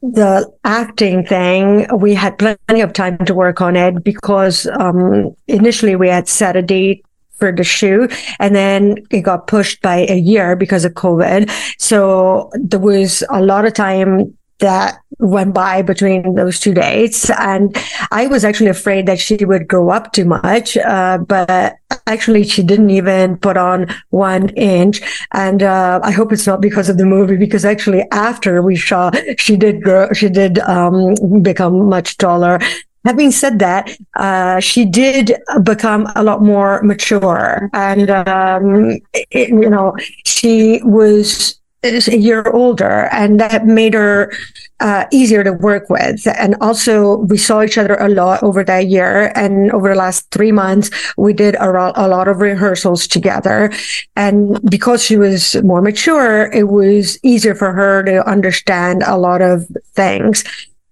the 0.03 0.47
acting 0.63 1.25
thing, 1.25 1.87
we 1.97 2.13
had 2.13 2.37
plenty 2.37 2.81
of 2.81 2.93
time 2.93 3.17
to 3.25 3.33
work 3.33 3.61
on 3.61 3.75
it 3.75 4.03
because 4.03 4.67
um, 4.79 5.35
initially 5.47 5.95
we 5.95 6.07
had 6.07 6.27
set 6.27 6.55
a 6.55 6.61
date 6.61 7.03
for 7.39 7.51
the 7.51 7.63
shoot 7.63 8.13
and 8.39 8.55
then 8.55 8.97
it 9.09 9.21
got 9.21 9.47
pushed 9.47 9.81
by 9.81 10.05
a 10.07 10.17
year 10.17 10.55
because 10.55 10.85
of 10.85 10.93
COVID. 10.93 11.49
So 11.79 12.51
there 12.53 12.79
was 12.79 13.23
a 13.29 13.41
lot 13.41 13.65
of 13.65 13.73
time 13.73 14.37
that 14.59 14.99
went 15.19 15.53
by 15.53 15.81
between 15.81 16.35
those 16.35 16.59
two 16.59 16.73
dates. 16.73 17.29
And 17.31 17.75
I 18.11 18.27
was 18.27 18.43
actually 18.43 18.69
afraid 18.69 19.05
that 19.07 19.19
she 19.19 19.43
would 19.45 19.67
grow 19.67 19.89
up 19.89 20.11
too 20.13 20.25
much. 20.25 20.77
Uh, 20.77 21.17
but 21.17 21.75
actually 22.07 22.43
she 22.43 22.63
didn't 22.63 22.89
even 22.89 23.37
put 23.37 23.57
on 23.57 23.87
one 24.09 24.49
inch. 24.49 25.01
And, 25.31 25.63
uh, 25.63 25.99
I 26.03 26.11
hope 26.11 26.31
it's 26.31 26.47
not 26.47 26.61
because 26.61 26.89
of 26.89 26.97
the 26.97 27.05
movie, 27.05 27.37
because 27.37 27.65
actually 27.65 28.03
after 28.11 28.61
we 28.61 28.75
saw, 28.75 29.11
she 29.37 29.55
did 29.57 29.81
grow, 29.81 30.11
she 30.13 30.29
did, 30.29 30.59
um, 30.59 31.15
become 31.41 31.89
much 31.89 32.17
taller. 32.17 32.59
Having 33.05 33.31
said 33.31 33.59
that, 33.59 33.97
uh, 34.15 34.61
she 34.61 34.85
did 34.85 35.35
become 35.63 36.07
a 36.15 36.23
lot 36.23 36.41
more 36.41 36.81
mature, 36.83 37.69
and 37.73 38.09
um, 38.09 38.97
it, 39.13 39.49
you 39.49 39.69
know, 39.69 39.93
she 40.23 40.81
was 40.83 41.59
is 41.83 42.07
a 42.07 42.17
year 42.17 42.43
older 42.51 43.09
and 43.11 43.39
that 43.39 43.65
made 43.65 43.93
her 43.93 44.31
uh, 44.79 45.05
easier 45.11 45.43
to 45.43 45.53
work 45.53 45.89
with 45.89 46.25
and 46.27 46.55
also 46.61 47.17
we 47.17 47.37
saw 47.37 47.61
each 47.61 47.77
other 47.77 47.95
a 47.95 48.09
lot 48.09 48.41
over 48.43 48.63
that 48.63 48.87
year 48.87 49.31
and 49.35 49.71
over 49.71 49.89
the 49.89 49.95
last 49.95 50.29
three 50.31 50.51
months 50.51 50.89
we 51.17 51.33
did 51.33 51.55
a, 51.59 51.69
ro- 51.69 51.93
a 51.95 52.07
lot 52.07 52.27
of 52.27 52.37
rehearsals 52.37 53.07
together 53.07 53.71
and 54.15 54.59
because 54.69 55.03
she 55.03 55.17
was 55.17 55.55
more 55.63 55.81
mature 55.81 56.51
it 56.51 56.67
was 56.69 57.17
easier 57.23 57.55
for 57.55 57.71
her 57.71 58.03
to 58.03 58.27
understand 58.27 59.03
a 59.05 59.17
lot 59.17 59.41
of 59.41 59.65
things 59.93 60.43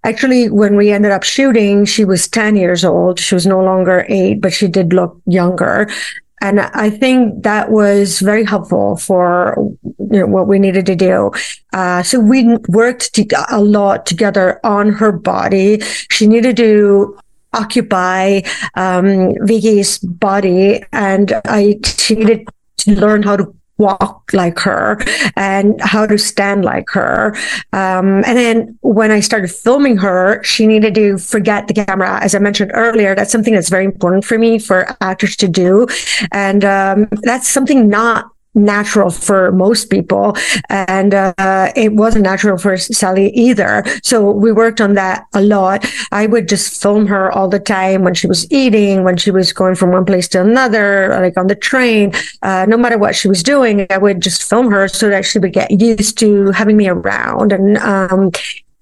Actually, 0.04 0.50
when 0.50 0.76
we 0.76 0.92
ended 0.92 1.12
up 1.12 1.22
shooting, 1.22 1.86
she 1.86 2.04
was 2.04 2.28
10 2.28 2.56
years 2.56 2.84
old. 2.84 3.20
She 3.20 3.36
was 3.36 3.46
no 3.46 3.64
longer 3.64 4.04
eight, 4.10 4.42
but 4.42 4.52
she 4.52 4.68
did 4.68 4.94
look 4.94 5.22
younger. 5.28 5.88
And 6.42 6.60
I 6.60 6.90
think 6.90 7.44
that 7.44 7.72
was 7.72 8.20
very 8.20 8.44
helpful 8.44 8.98
for 8.98 9.56
you 10.12 10.20
know, 10.20 10.26
what 10.26 10.48
we 10.48 10.60
needed 10.60 10.86
to 10.88 10.96
do. 10.96 11.32
Uh, 11.72 12.04
so 12.04 12.20
we 12.20 12.58
worked 12.68 13.14
to, 13.14 13.26
a 13.50 13.62
lot 13.62 14.06
together 14.06 14.60
on 14.66 14.90
her 14.90 15.12
body. 15.12 15.80
She 16.10 16.28
needed 16.28 16.58
to 16.58 17.18
occupy 17.54 18.42
um, 18.76 19.36
Vicky's 19.46 20.00
body, 20.00 20.84
and 20.92 21.34
I 21.46 21.80
she 21.84 22.16
needed 22.16 22.48
to 22.78 22.96
learn 22.96 23.24
how 23.24 23.38
to 23.38 23.54
walk 23.82 24.30
like 24.34 24.60
her 24.60 24.98
and 25.36 25.80
how 25.82 26.06
to 26.06 26.18
stand 26.18 26.64
like 26.64 26.90
her. 26.92 27.36
Um, 27.74 28.24
and 28.28 28.38
then 28.38 28.78
when 28.82 29.12
I 29.12 29.20
started 29.20 29.52
filming 29.52 29.98
her, 29.98 30.42
she 30.44 30.68
needed 30.68 30.96
to 30.96 31.18
forget 31.18 31.68
the 31.68 31.74
camera. 31.74 32.20
As 32.22 32.36
I 32.36 32.40
mentioned 32.40 32.72
earlier, 32.74 33.16
that's 33.16 33.32
something 33.32 33.54
that's 33.54 33.70
very 33.70 33.86
important 33.86 34.24
for 34.24 34.38
me 34.38 34.60
for 34.60 34.96
actors 35.02 35.36
to 35.38 35.48
do. 35.48 35.88
And 36.32 36.64
um, 36.64 37.08
that's 37.24 37.48
something 37.48 37.90
not 37.90 38.31
natural 38.54 39.10
for 39.10 39.52
most 39.52 39.90
people 39.90 40.36
and 40.70 41.14
uh, 41.14 41.72
it 41.76 41.94
wasn't 41.94 42.24
natural 42.24 42.58
for 42.58 42.78
sally 42.78 43.30
either. 43.30 43.84
So 44.04 44.32
we 44.32 44.52
worked 44.52 44.82
on 44.82 44.94
that 44.96 45.26
a 45.34 45.42
lot. 45.42 45.86
I 46.12 46.28
would 46.28 46.50
just 46.50 46.82
film 46.82 47.08
her 47.08 47.32
all 47.32 47.48
the 47.48 47.60
time 47.60 48.04
when 48.04 48.14
she 48.14 48.28
was 48.28 48.52
eating 48.52 49.04
when 49.04 49.18
she 49.18 49.32
was 49.32 49.54
going 49.54 49.76
from 49.76 49.92
one 49.92 50.06
place 50.06 50.28
to 50.30 50.42
another 50.42 51.10
like 51.22 51.38
on 51.38 51.48
the 51.48 51.56
train. 51.56 52.14
Uh, 52.42 52.66
no 52.68 52.78
matter 52.78 52.98
what 52.98 53.16
she 53.16 53.28
was 53.28 53.44
doing 53.44 53.86
i 53.90 53.98
would 53.98 54.22
just 54.22 54.48
film 54.48 54.72
her 54.72 54.88
so 54.88 55.10
that 55.10 55.26
she 55.26 55.40
would 55.40 55.54
get 55.54 55.72
used 55.72 56.18
to 56.18 56.52
having 56.52 56.78
me 56.78 56.88
around. 56.88 57.52
And 57.52 57.78
um, 57.78 58.32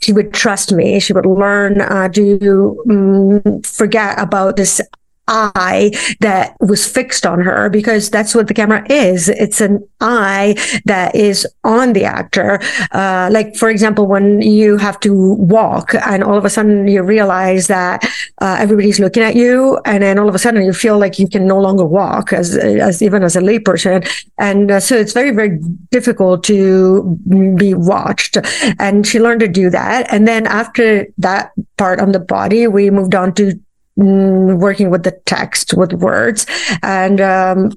she 0.02 0.14
would 0.14 0.34
trust 0.34 0.72
me. 0.72 1.00
She 1.00 1.14
would 1.14 1.26
learn 1.26 1.82
uh, 1.82 2.10
to 2.10 2.84
um, 2.90 3.62
forget 3.62 4.20
about 4.20 4.56
this 4.56 4.82
eye 5.30 5.92
that 6.20 6.56
was 6.60 6.86
fixed 6.86 7.26
on 7.26 7.40
her 7.40 7.70
because 7.70 8.10
that's 8.10 8.36
what 8.36 8.48
the 8.48 8.54
camera 8.54 8.86
is. 8.90 9.30
It's 9.30 9.62
an 9.62 9.88
eye 10.02 10.56
that 10.86 11.16
is 11.16 11.48
on 11.64 11.94
the 11.94 12.04
actor. 12.04 12.60
Uh, 12.92 13.30
like, 13.32 13.56
for 13.56 13.70
example, 13.70 14.08
when 14.08 14.42
you 14.42 14.78
have 14.78 15.00
to 15.02 15.14
walk 15.36 15.94
and 15.94 16.24
all 16.24 16.38
of 16.38 16.46
a 16.46 16.50
sudden 16.50 16.88
you 16.88 17.04
realize 17.04 17.68
that 17.68 18.04
uh, 18.42 18.58
everybody's 18.60 19.00
looking 19.00 19.24
at 19.24 19.36
you 19.36 19.80
and 19.86 20.04
then 20.04 20.18
all 20.18 20.28
of 20.28 20.36
a 20.36 20.40
sudden 20.40 20.64
you 20.64 20.74
feel 20.74 20.98
like 20.98 21.20
you 21.20 21.28
can 21.28 21.48
no 21.48 21.60
longer 21.60 21.86
walk 21.86 22.34
as, 22.34 22.58
as 22.58 23.02
even 23.02 23.24
as 23.24 23.36
a 23.36 23.42
layperson. 23.42 24.08
And 24.38 24.72
uh, 24.72 24.80
so 24.80 24.96
it's 24.96 25.14
very, 25.14 25.32
very 25.32 25.60
difficult 25.92 26.44
to 26.46 27.18
be 27.56 27.74
watched. 27.74 28.38
And 28.80 29.06
she 29.06 29.20
learned 29.20 29.42
to 29.42 29.48
do 29.48 29.70
that. 29.70 30.12
And 30.12 30.28
then 30.28 30.48
after 30.48 31.06
that 31.18 31.52
part 31.78 32.00
on 32.00 32.12
the 32.12 32.20
body, 32.20 32.68
we 32.68 32.90
moved 32.90 33.16
on 33.16 33.34
to 33.36 33.60
working 33.96 34.90
with 34.90 35.04
the 35.04 35.12
text 35.26 35.74
with 35.74 35.94
words. 35.94 36.46
And 36.84 37.20
um, 37.22 37.72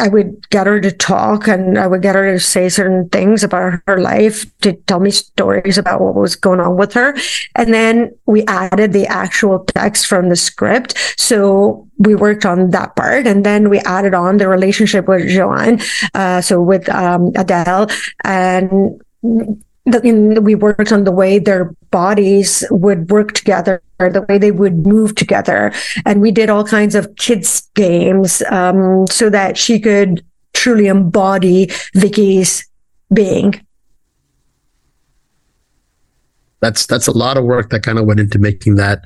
i 0.00 0.08
would 0.08 0.48
get 0.50 0.66
her 0.68 0.80
to 0.80 0.92
talk 0.92 1.48
and 1.48 1.76
i 1.78 1.86
would 1.86 2.00
get 2.00 2.14
her 2.14 2.32
to 2.32 2.38
say 2.38 2.68
certain 2.68 3.08
things 3.08 3.42
about 3.42 3.80
her 3.88 4.00
life 4.00 4.46
to 4.60 4.72
tell 4.86 5.00
me 5.00 5.10
stories 5.10 5.76
about 5.76 6.00
what 6.00 6.14
was 6.14 6.36
going 6.36 6.60
on 6.60 6.76
with 6.76 6.92
her. 6.92 7.14
And 7.56 7.74
then 7.74 8.16
we 8.26 8.44
added 8.46 8.92
the 8.92 9.06
actual 9.06 9.64
text 9.64 10.06
from 10.06 10.28
the 10.28 10.36
script. 10.36 10.96
So 11.18 11.88
we 11.98 12.14
worked 12.14 12.46
on 12.46 12.70
that 12.70 12.94
part. 12.96 13.26
And 13.26 13.44
then 13.44 13.68
we 13.68 13.80
added 13.80 14.14
on 14.14 14.36
the 14.36 14.48
relationship 14.48 15.08
with 15.08 15.28
joanne 15.28 15.80
uh, 16.14 16.40
so 16.40 16.62
with 16.62 16.88
um, 16.88 17.32
adele. 17.36 17.88
And 18.22 19.02
the, 19.86 20.40
we 20.42 20.54
worked 20.54 20.92
on 20.92 21.04
the 21.04 21.12
way 21.12 21.38
their 21.38 21.74
bodies 21.90 22.64
would 22.70 23.10
work 23.10 23.32
together, 23.32 23.82
the 23.98 24.24
way 24.28 24.38
they 24.38 24.50
would 24.50 24.86
move 24.86 25.14
together, 25.14 25.72
and 26.06 26.20
we 26.20 26.30
did 26.30 26.48
all 26.48 26.64
kinds 26.64 26.94
of 26.94 27.14
kids 27.16 27.68
games 27.74 28.42
um, 28.50 29.06
so 29.08 29.28
that 29.30 29.58
she 29.58 29.78
could 29.78 30.24
truly 30.54 30.86
embody 30.86 31.70
Vicky's 31.94 32.66
being. 33.12 33.60
That's 36.60 36.86
that's 36.86 37.06
a 37.06 37.12
lot 37.12 37.36
of 37.36 37.44
work 37.44 37.68
that 37.70 37.82
kind 37.82 37.98
of 37.98 38.06
went 38.06 38.20
into 38.20 38.38
making 38.38 38.76
that 38.76 39.02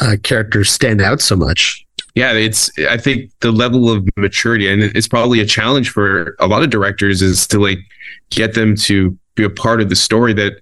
uh, 0.00 0.16
character 0.22 0.64
stand 0.64 1.02
out 1.02 1.20
so 1.20 1.36
much. 1.36 1.84
Yeah, 2.14 2.32
it's 2.32 2.70
I 2.88 2.96
think 2.96 3.30
the 3.40 3.52
level 3.52 3.90
of 3.90 4.08
maturity, 4.16 4.66
and 4.70 4.82
it's 4.82 5.06
probably 5.06 5.40
a 5.40 5.44
challenge 5.44 5.90
for 5.90 6.34
a 6.40 6.46
lot 6.46 6.62
of 6.62 6.70
directors, 6.70 7.20
is 7.20 7.46
to 7.48 7.60
like 7.60 7.80
get 8.30 8.54
them 8.54 8.74
to 8.76 9.18
be 9.36 9.44
a 9.44 9.50
part 9.50 9.80
of 9.80 9.88
the 9.88 9.96
story 9.96 10.32
that 10.34 10.60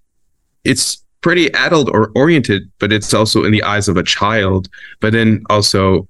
it's 0.65 1.03
pretty 1.21 1.53
adult 1.55 1.89
or 1.89 2.13
oriented, 2.15 2.71
but 2.79 2.93
it's 2.93 3.15
also 3.15 3.45
in 3.45 3.53
the 3.53 3.63
eyes 3.63 3.89
of 3.89 3.97
a 3.97 4.03
child. 4.03 4.69
But 5.01 5.15
then 5.15 5.43
also, 5.49 6.07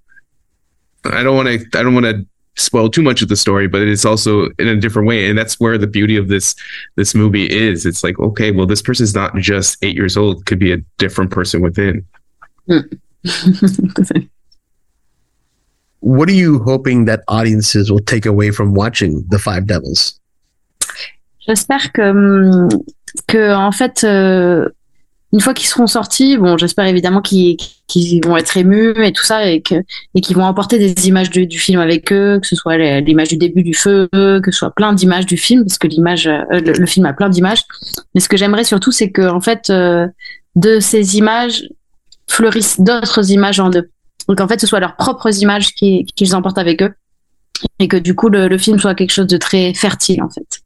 I 1.04 1.22
don't 1.22 1.36
want 1.36 1.48
to, 1.48 1.78
I 1.78 1.82
don't 1.82 1.94
want 1.94 2.06
to 2.06 2.26
spoil 2.56 2.88
too 2.88 3.02
much 3.02 3.22
of 3.22 3.28
the 3.28 3.36
story, 3.36 3.68
but 3.68 3.82
it's 3.82 4.04
also 4.04 4.48
in 4.58 4.66
a 4.68 4.76
different 4.76 5.06
way, 5.08 5.28
and 5.28 5.38
that's 5.38 5.60
where 5.60 5.78
the 5.78 5.86
beauty 5.86 6.16
of 6.16 6.28
this 6.28 6.54
this 6.96 7.14
movie 7.14 7.46
is. 7.46 7.86
It's 7.86 8.02
like, 8.02 8.18
okay, 8.18 8.50
well, 8.50 8.66
this 8.66 8.82
person's 8.82 9.14
not 9.14 9.36
just 9.36 9.76
eight 9.82 9.94
years 9.94 10.16
old; 10.16 10.46
could 10.46 10.58
be 10.58 10.72
a 10.72 10.78
different 10.98 11.30
person 11.30 11.60
within. 11.60 12.04
what 16.00 16.28
are 16.28 16.32
you 16.32 16.62
hoping 16.62 17.04
that 17.04 17.22
audiences 17.28 17.90
will 17.90 18.00
take 18.00 18.26
away 18.26 18.50
from 18.50 18.74
watching 18.74 19.24
The 19.28 19.38
Five 19.38 19.66
Devils? 19.66 20.18
J'espère 21.46 21.92
que, 21.92 22.02
hum, 22.02 22.68
que 23.26 23.54
en 23.54 23.72
fait, 23.72 24.04
euh, 24.04 24.68
une 25.32 25.40
fois 25.40 25.52
qu'ils 25.52 25.66
seront 25.66 25.88
sortis, 25.88 26.36
bon, 26.38 26.56
j'espère 26.56 26.86
évidemment 26.86 27.20
qu'ils 27.20 27.58
vont 28.24 28.36
être 28.36 28.56
émus 28.56 28.94
et 29.04 29.12
tout 29.12 29.24
ça 29.24 29.50
et 29.50 29.62
qu'ils 29.62 30.36
vont 30.36 30.44
emporter 30.44 30.78
des 30.78 31.08
images 31.08 31.28
du, 31.28 31.58
film 31.58 31.80
avec 31.80 32.12
eux, 32.12 32.38
que 32.40 32.46
ce 32.46 32.54
soit 32.54 32.76
l'image 33.00 33.28
du 33.28 33.36
début 33.36 33.64
du 33.64 33.74
feu, 33.74 34.08
que 34.12 34.52
ce 34.52 34.58
soit 34.58 34.70
plein 34.70 34.92
d'images 34.92 35.26
du 35.26 35.36
film 35.36 35.64
parce 35.64 35.76
que 35.76 35.88
l'image, 35.88 36.28
euh, 36.28 36.44
le, 36.60 36.86
film 36.86 37.04
a 37.06 37.12
plein 37.12 37.28
d'images. 37.28 37.64
Mais 38.14 38.20
ce 38.20 38.28
que 38.28 38.36
j'aimerais 38.36 38.62
surtout, 38.62 38.92
c'est 38.92 39.10
que 39.10 39.28
en 39.28 39.40
fait, 39.40 39.70
euh, 39.70 40.06
de 40.54 40.78
ces 40.78 41.16
images 41.18 41.64
fleurissent 42.28 42.80
d'autres 42.80 43.32
images 43.32 43.58
en 43.58 43.70
deux. 43.70 43.90
Donc 44.28 44.40
en 44.40 44.46
fait, 44.46 44.60
ce 44.60 44.68
soit 44.68 44.78
leurs 44.78 44.94
propres 44.94 45.36
images 45.42 45.72
qu'ils 45.74 46.36
emportent 46.36 46.58
avec 46.58 46.80
eux 46.80 46.94
et 47.80 47.88
que 47.88 47.96
du 47.96 48.14
coup 48.14 48.28
le, 48.28 48.46
le 48.46 48.58
film 48.58 48.78
soit 48.78 48.94
quelque 48.94 49.12
chose 49.12 49.26
de 49.26 49.36
très 49.36 49.74
fertile 49.74 50.22
en 50.22 50.30
fait. 50.30 50.63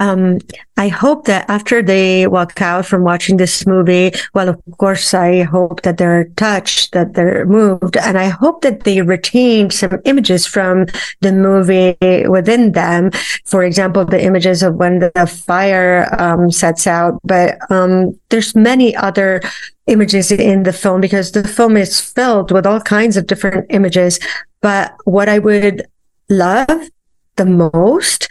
Um, 0.00 0.38
I 0.76 0.88
hope 0.88 1.26
that 1.26 1.48
after 1.48 1.80
they 1.80 2.26
walk 2.26 2.60
out 2.60 2.84
from 2.84 3.02
watching 3.02 3.36
this 3.36 3.64
movie, 3.66 4.10
well, 4.34 4.48
of 4.48 4.60
course, 4.78 5.14
I 5.14 5.42
hope 5.42 5.82
that 5.82 5.98
they're 5.98 6.24
touched, 6.36 6.92
that 6.92 7.14
they're 7.14 7.46
moved, 7.46 7.96
and 7.96 8.18
I 8.18 8.26
hope 8.26 8.62
that 8.62 8.82
they 8.82 9.02
retain 9.02 9.70
some 9.70 10.00
images 10.04 10.46
from 10.46 10.86
the 11.20 11.32
movie 11.32 11.96
within 12.26 12.72
them. 12.72 13.12
For 13.44 13.62
example, 13.62 14.04
the 14.04 14.22
images 14.22 14.62
of 14.62 14.74
when 14.74 14.98
the 14.98 15.26
fire 15.26 16.08
um, 16.18 16.50
sets 16.50 16.86
out, 16.86 17.20
but 17.22 17.58
um, 17.70 18.18
there's 18.30 18.54
many 18.56 18.96
other 18.96 19.40
images 19.86 20.32
in 20.32 20.64
the 20.64 20.72
film 20.72 21.00
because 21.00 21.32
the 21.32 21.46
film 21.46 21.76
is 21.76 22.00
filled 22.00 22.50
with 22.50 22.66
all 22.66 22.80
kinds 22.80 23.16
of 23.16 23.26
different 23.26 23.66
images. 23.70 24.18
But 24.60 24.94
what 25.04 25.28
I 25.28 25.38
would 25.38 25.86
love 26.28 26.88
the 27.36 27.44
most 27.44 28.28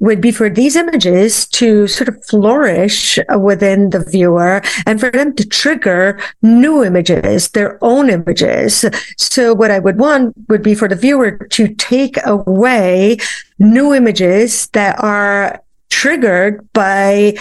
would 0.00 0.20
be 0.20 0.30
for 0.30 0.48
these 0.48 0.76
images 0.76 1.46
to 1.48 1.86
sort 1.86 2.08
of 2.08 2.24
flourish 2.24 3.18
within 3.38 3.90
the 3.90 4.04
viewer 4.04 4.62
and 4.86 5.00
for 5.00 5.10
them 5.10 5.34
to 5.34 5.46
trigger 5.46 6.20
new 6.42 6.84
images, 6.84 7.50
their 7.50 7.78
own 7.82 8.10
images. 8.10 8.84
So 9.16 9.54
what 9.54 9.70
I 9.70 9.78
would 9.78 9.98
want 9.98 10.34
would 10.48 10.62
be 10.62 10.74
for 10.74 10.88
the 10.88 10.96
viewer 10.96 11.32
to 11.32 11.68
take 11.74 12.16
away 12.24 13.18
new 13.58 13.94
images 13.94 14.68
that 14.68 15.02
are 15.02 15.62
triggered 15.90 16.66
by 16.72 17.36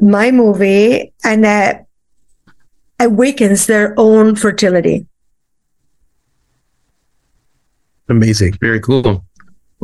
my 0.00 0.30
movie 0.30 1.12
and 1.24 1.44
that 1.44 1.86
awakens 3.00 3.66
their 3.66 3.94
own 3.98 4.36
fertility. 4.36 5.06
Amazing. 8.08 8.56
Very 8.60 8.80
cool. 8.80 9.24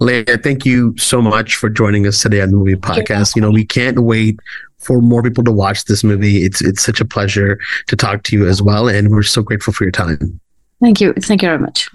Léa, 0.02 0.42
thank 0.42 0.66
you 0.66 0.94
so 0.98 1.22
much 1.22 1.54
for 1.54 1.70
joining 1.70 2.08
us 2.08 2.20
today 2.20 2.40
on 2.40 2.50
the 2.50 2.56
movie 2.56 2.74
podcast. 2.74 3.36
You 3.36 3.42
know, 3.42 3.52
we 3.52 3.64
can't 3.64 4.00
wait 4.00 4.40
for 4.78 5.00
more 5.00 5.22
people 5.22 5.44
to 5.44 5.52
watch 5.52 5.84
this 5.84 6.02
movie. 6.02 6.42
It's 6.42 6.60
it's 6.60 6.82
such 6.82 7.00
a 7.00 7.04
pleasure 7.04 7.60
to 7.86 7.94
talk 7.94 8.24
to 8.24 8.36
you 8.36 8.48
as 8.48 8.60
well, 8.60 8.88
and 8.88 9.10
we're 9.10 9.22
so 9.22 9.42
grateful 9.42 9.72
for 9.72 9.84
your 9.84 9.92
time. 9.92 10.40
Thank 10.80 11.00
you. 11.00 11.12
Thank 11.14 11.42
you 11.42 11.48
very 11.48 11.60
much. 11.60 11.88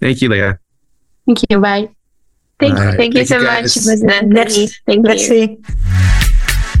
Thank 0.00 0.22
you, 0.22 0.30
Léa. 0.30 0.58
Thank 1.26 1.40
you. 1.50 1.60
Bye. 1.60 1.90
Thank, 2.58 2.78
All 2.78 2.84
right. 2.86 2.96
thank 2.96 3.14
you 3.14 3.24
Thank 3.24 3.30
you, 3.30 3.40
so 3.40 3.42
guys. 3.44 3.76
much, 3.76 3.86
Ms. 3.86 4.02
Nancy. 4.04 4.60
Let's, 4.60 4.80
Thank 4.86 5.06
let's 5.06 5.28
you. 5.28 5.46
see. 5.46 5.58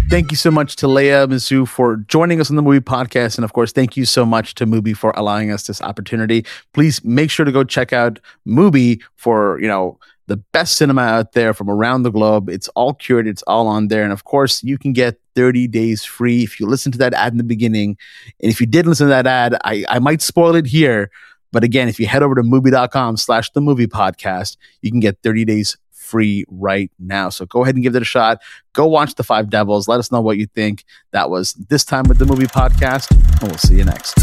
Thank 0.08 0.30
you 0.30 0.36
so 0.36 0.50
much 0.50 0.76
to 0.76 0.86
Léa 0.86 1.26
Mysius 1.26 1.68
for 1.68 1.96
joining 1.96 2.40
us 2.40 2.50
on 2.50 2.56
the 2.56 2.62
movie 2.62 2.80
podcast. 2.80 3.36
And 3.36 3.44
of 3.44 3.52
course, 3.52 3.72
thank 3.72 3.96
you 3.96 4.04
so 4.04 4.24
much 4.24 4.54
to 4.56 4.66
Mubi 4.66 4.96
for 4.96 5.12
allowing 5.16 5.50
us 5.50 5.66
this 5.66 5.82
opportunity. 5.82 6.44
Please 6.72 7.04
make 7.04 7.30
sure 7.30 7.44
to 7.44 7.52
go 7.52 7.64
check 7.64 7.92
out 7.92 8.18
Mubi 8.46 9.02
for, 9.16 9.60
you 9.60 9.68
know, 9.68 9.98
the 10.32 10.38
best 10.38 10.78
cinema 10.78 11.02
out 11.02 11.32
there 11.32 11.52
from 11.52 11.68
around 11.68 12.04
the 12.04 12.10
globe. 12.10 12.48
It's 12.48 12.68
all 12.68 12.94
curated, 12.94 13.28
it's 13.28 13.42
all 13.42 13.68
on 13.68 13.88
there. 13.88 14.02
And 14.02 14.14
of 14.14 14.24
course, 14.24 14.64
you 14.64 14.78
can 14.78 14.94
get 14.94 15.20
30 15.34 15.68
days 15.68 16.06
free 16.06 16.42
if 16.42 16.58
you 16.58 16.66
listen 16.66 16.90
to 16.92 16.98
that 16.98 17.12
ad 17.12 17.32
in 17.32 17.36
the 17.36 17.44
beginning. 17.44 17.98
And 18.40 18.50
if 18.50 18.58
you 18.58 18.66
did 18.66 18.86
listen 18.86 19.08
to 19.08 19.10
that 19.10 19.26
ad, 19.26 19.58
I, 19.62 19.84
I 19.90 19.98
might 19.98 20.22
spoil 20.22 20.54
it 20.54 20.64
here. 20.64 21.10
But 21.52 21.64
again, 21.64 21.86
if 21.86 22.00
you 22.00 22.06
head 22.06 22.22
over 22.22 22.34
to 22.34 22.40
mubi.com 22.40 23.18
slash 23.18 23.50
the 23.50 23.60
movie 23.60 23.86
podcast, 23.86 24.56
you 24.80 24.90
can 24.90 25.00
get 25.00 25.18
30 25.22 25.44
days 25.44 25.76
free 25.90 26.46
right 26.48 26.90
now. 26.98 27.28
So 27.28 27.44
go 27.44 27.62
ahead 27.62 27.74
and 27.74 27.84
give 27.84 27.94
it 27.94 28.00
a 28.00 28.06
shot. 28.06 28.40
Go 28.72 28.86
watch 28.86 29.16
The 29.16 29.24
Five 29.24 29.50
Devils. 29.50 29.86
Let 29.86 29.98
us 29.98 30.10
know 30.10 30.22
what 30.22 30.38
you 30.38 30.46
think. 30.46 30.84
That 31.10 31.28
was 31.28 31.52
This 31.52 31.84
Time 31.84 32.04
with 32.08 32.16
the 32.16 32.26
Movie 32.26 32.46
Podcast, 32.46 33.10
and 33.10 33.50
we'll 33.50 33.58
see 33.58 33.76
you 33.76 33.84
next. 33.84 34.14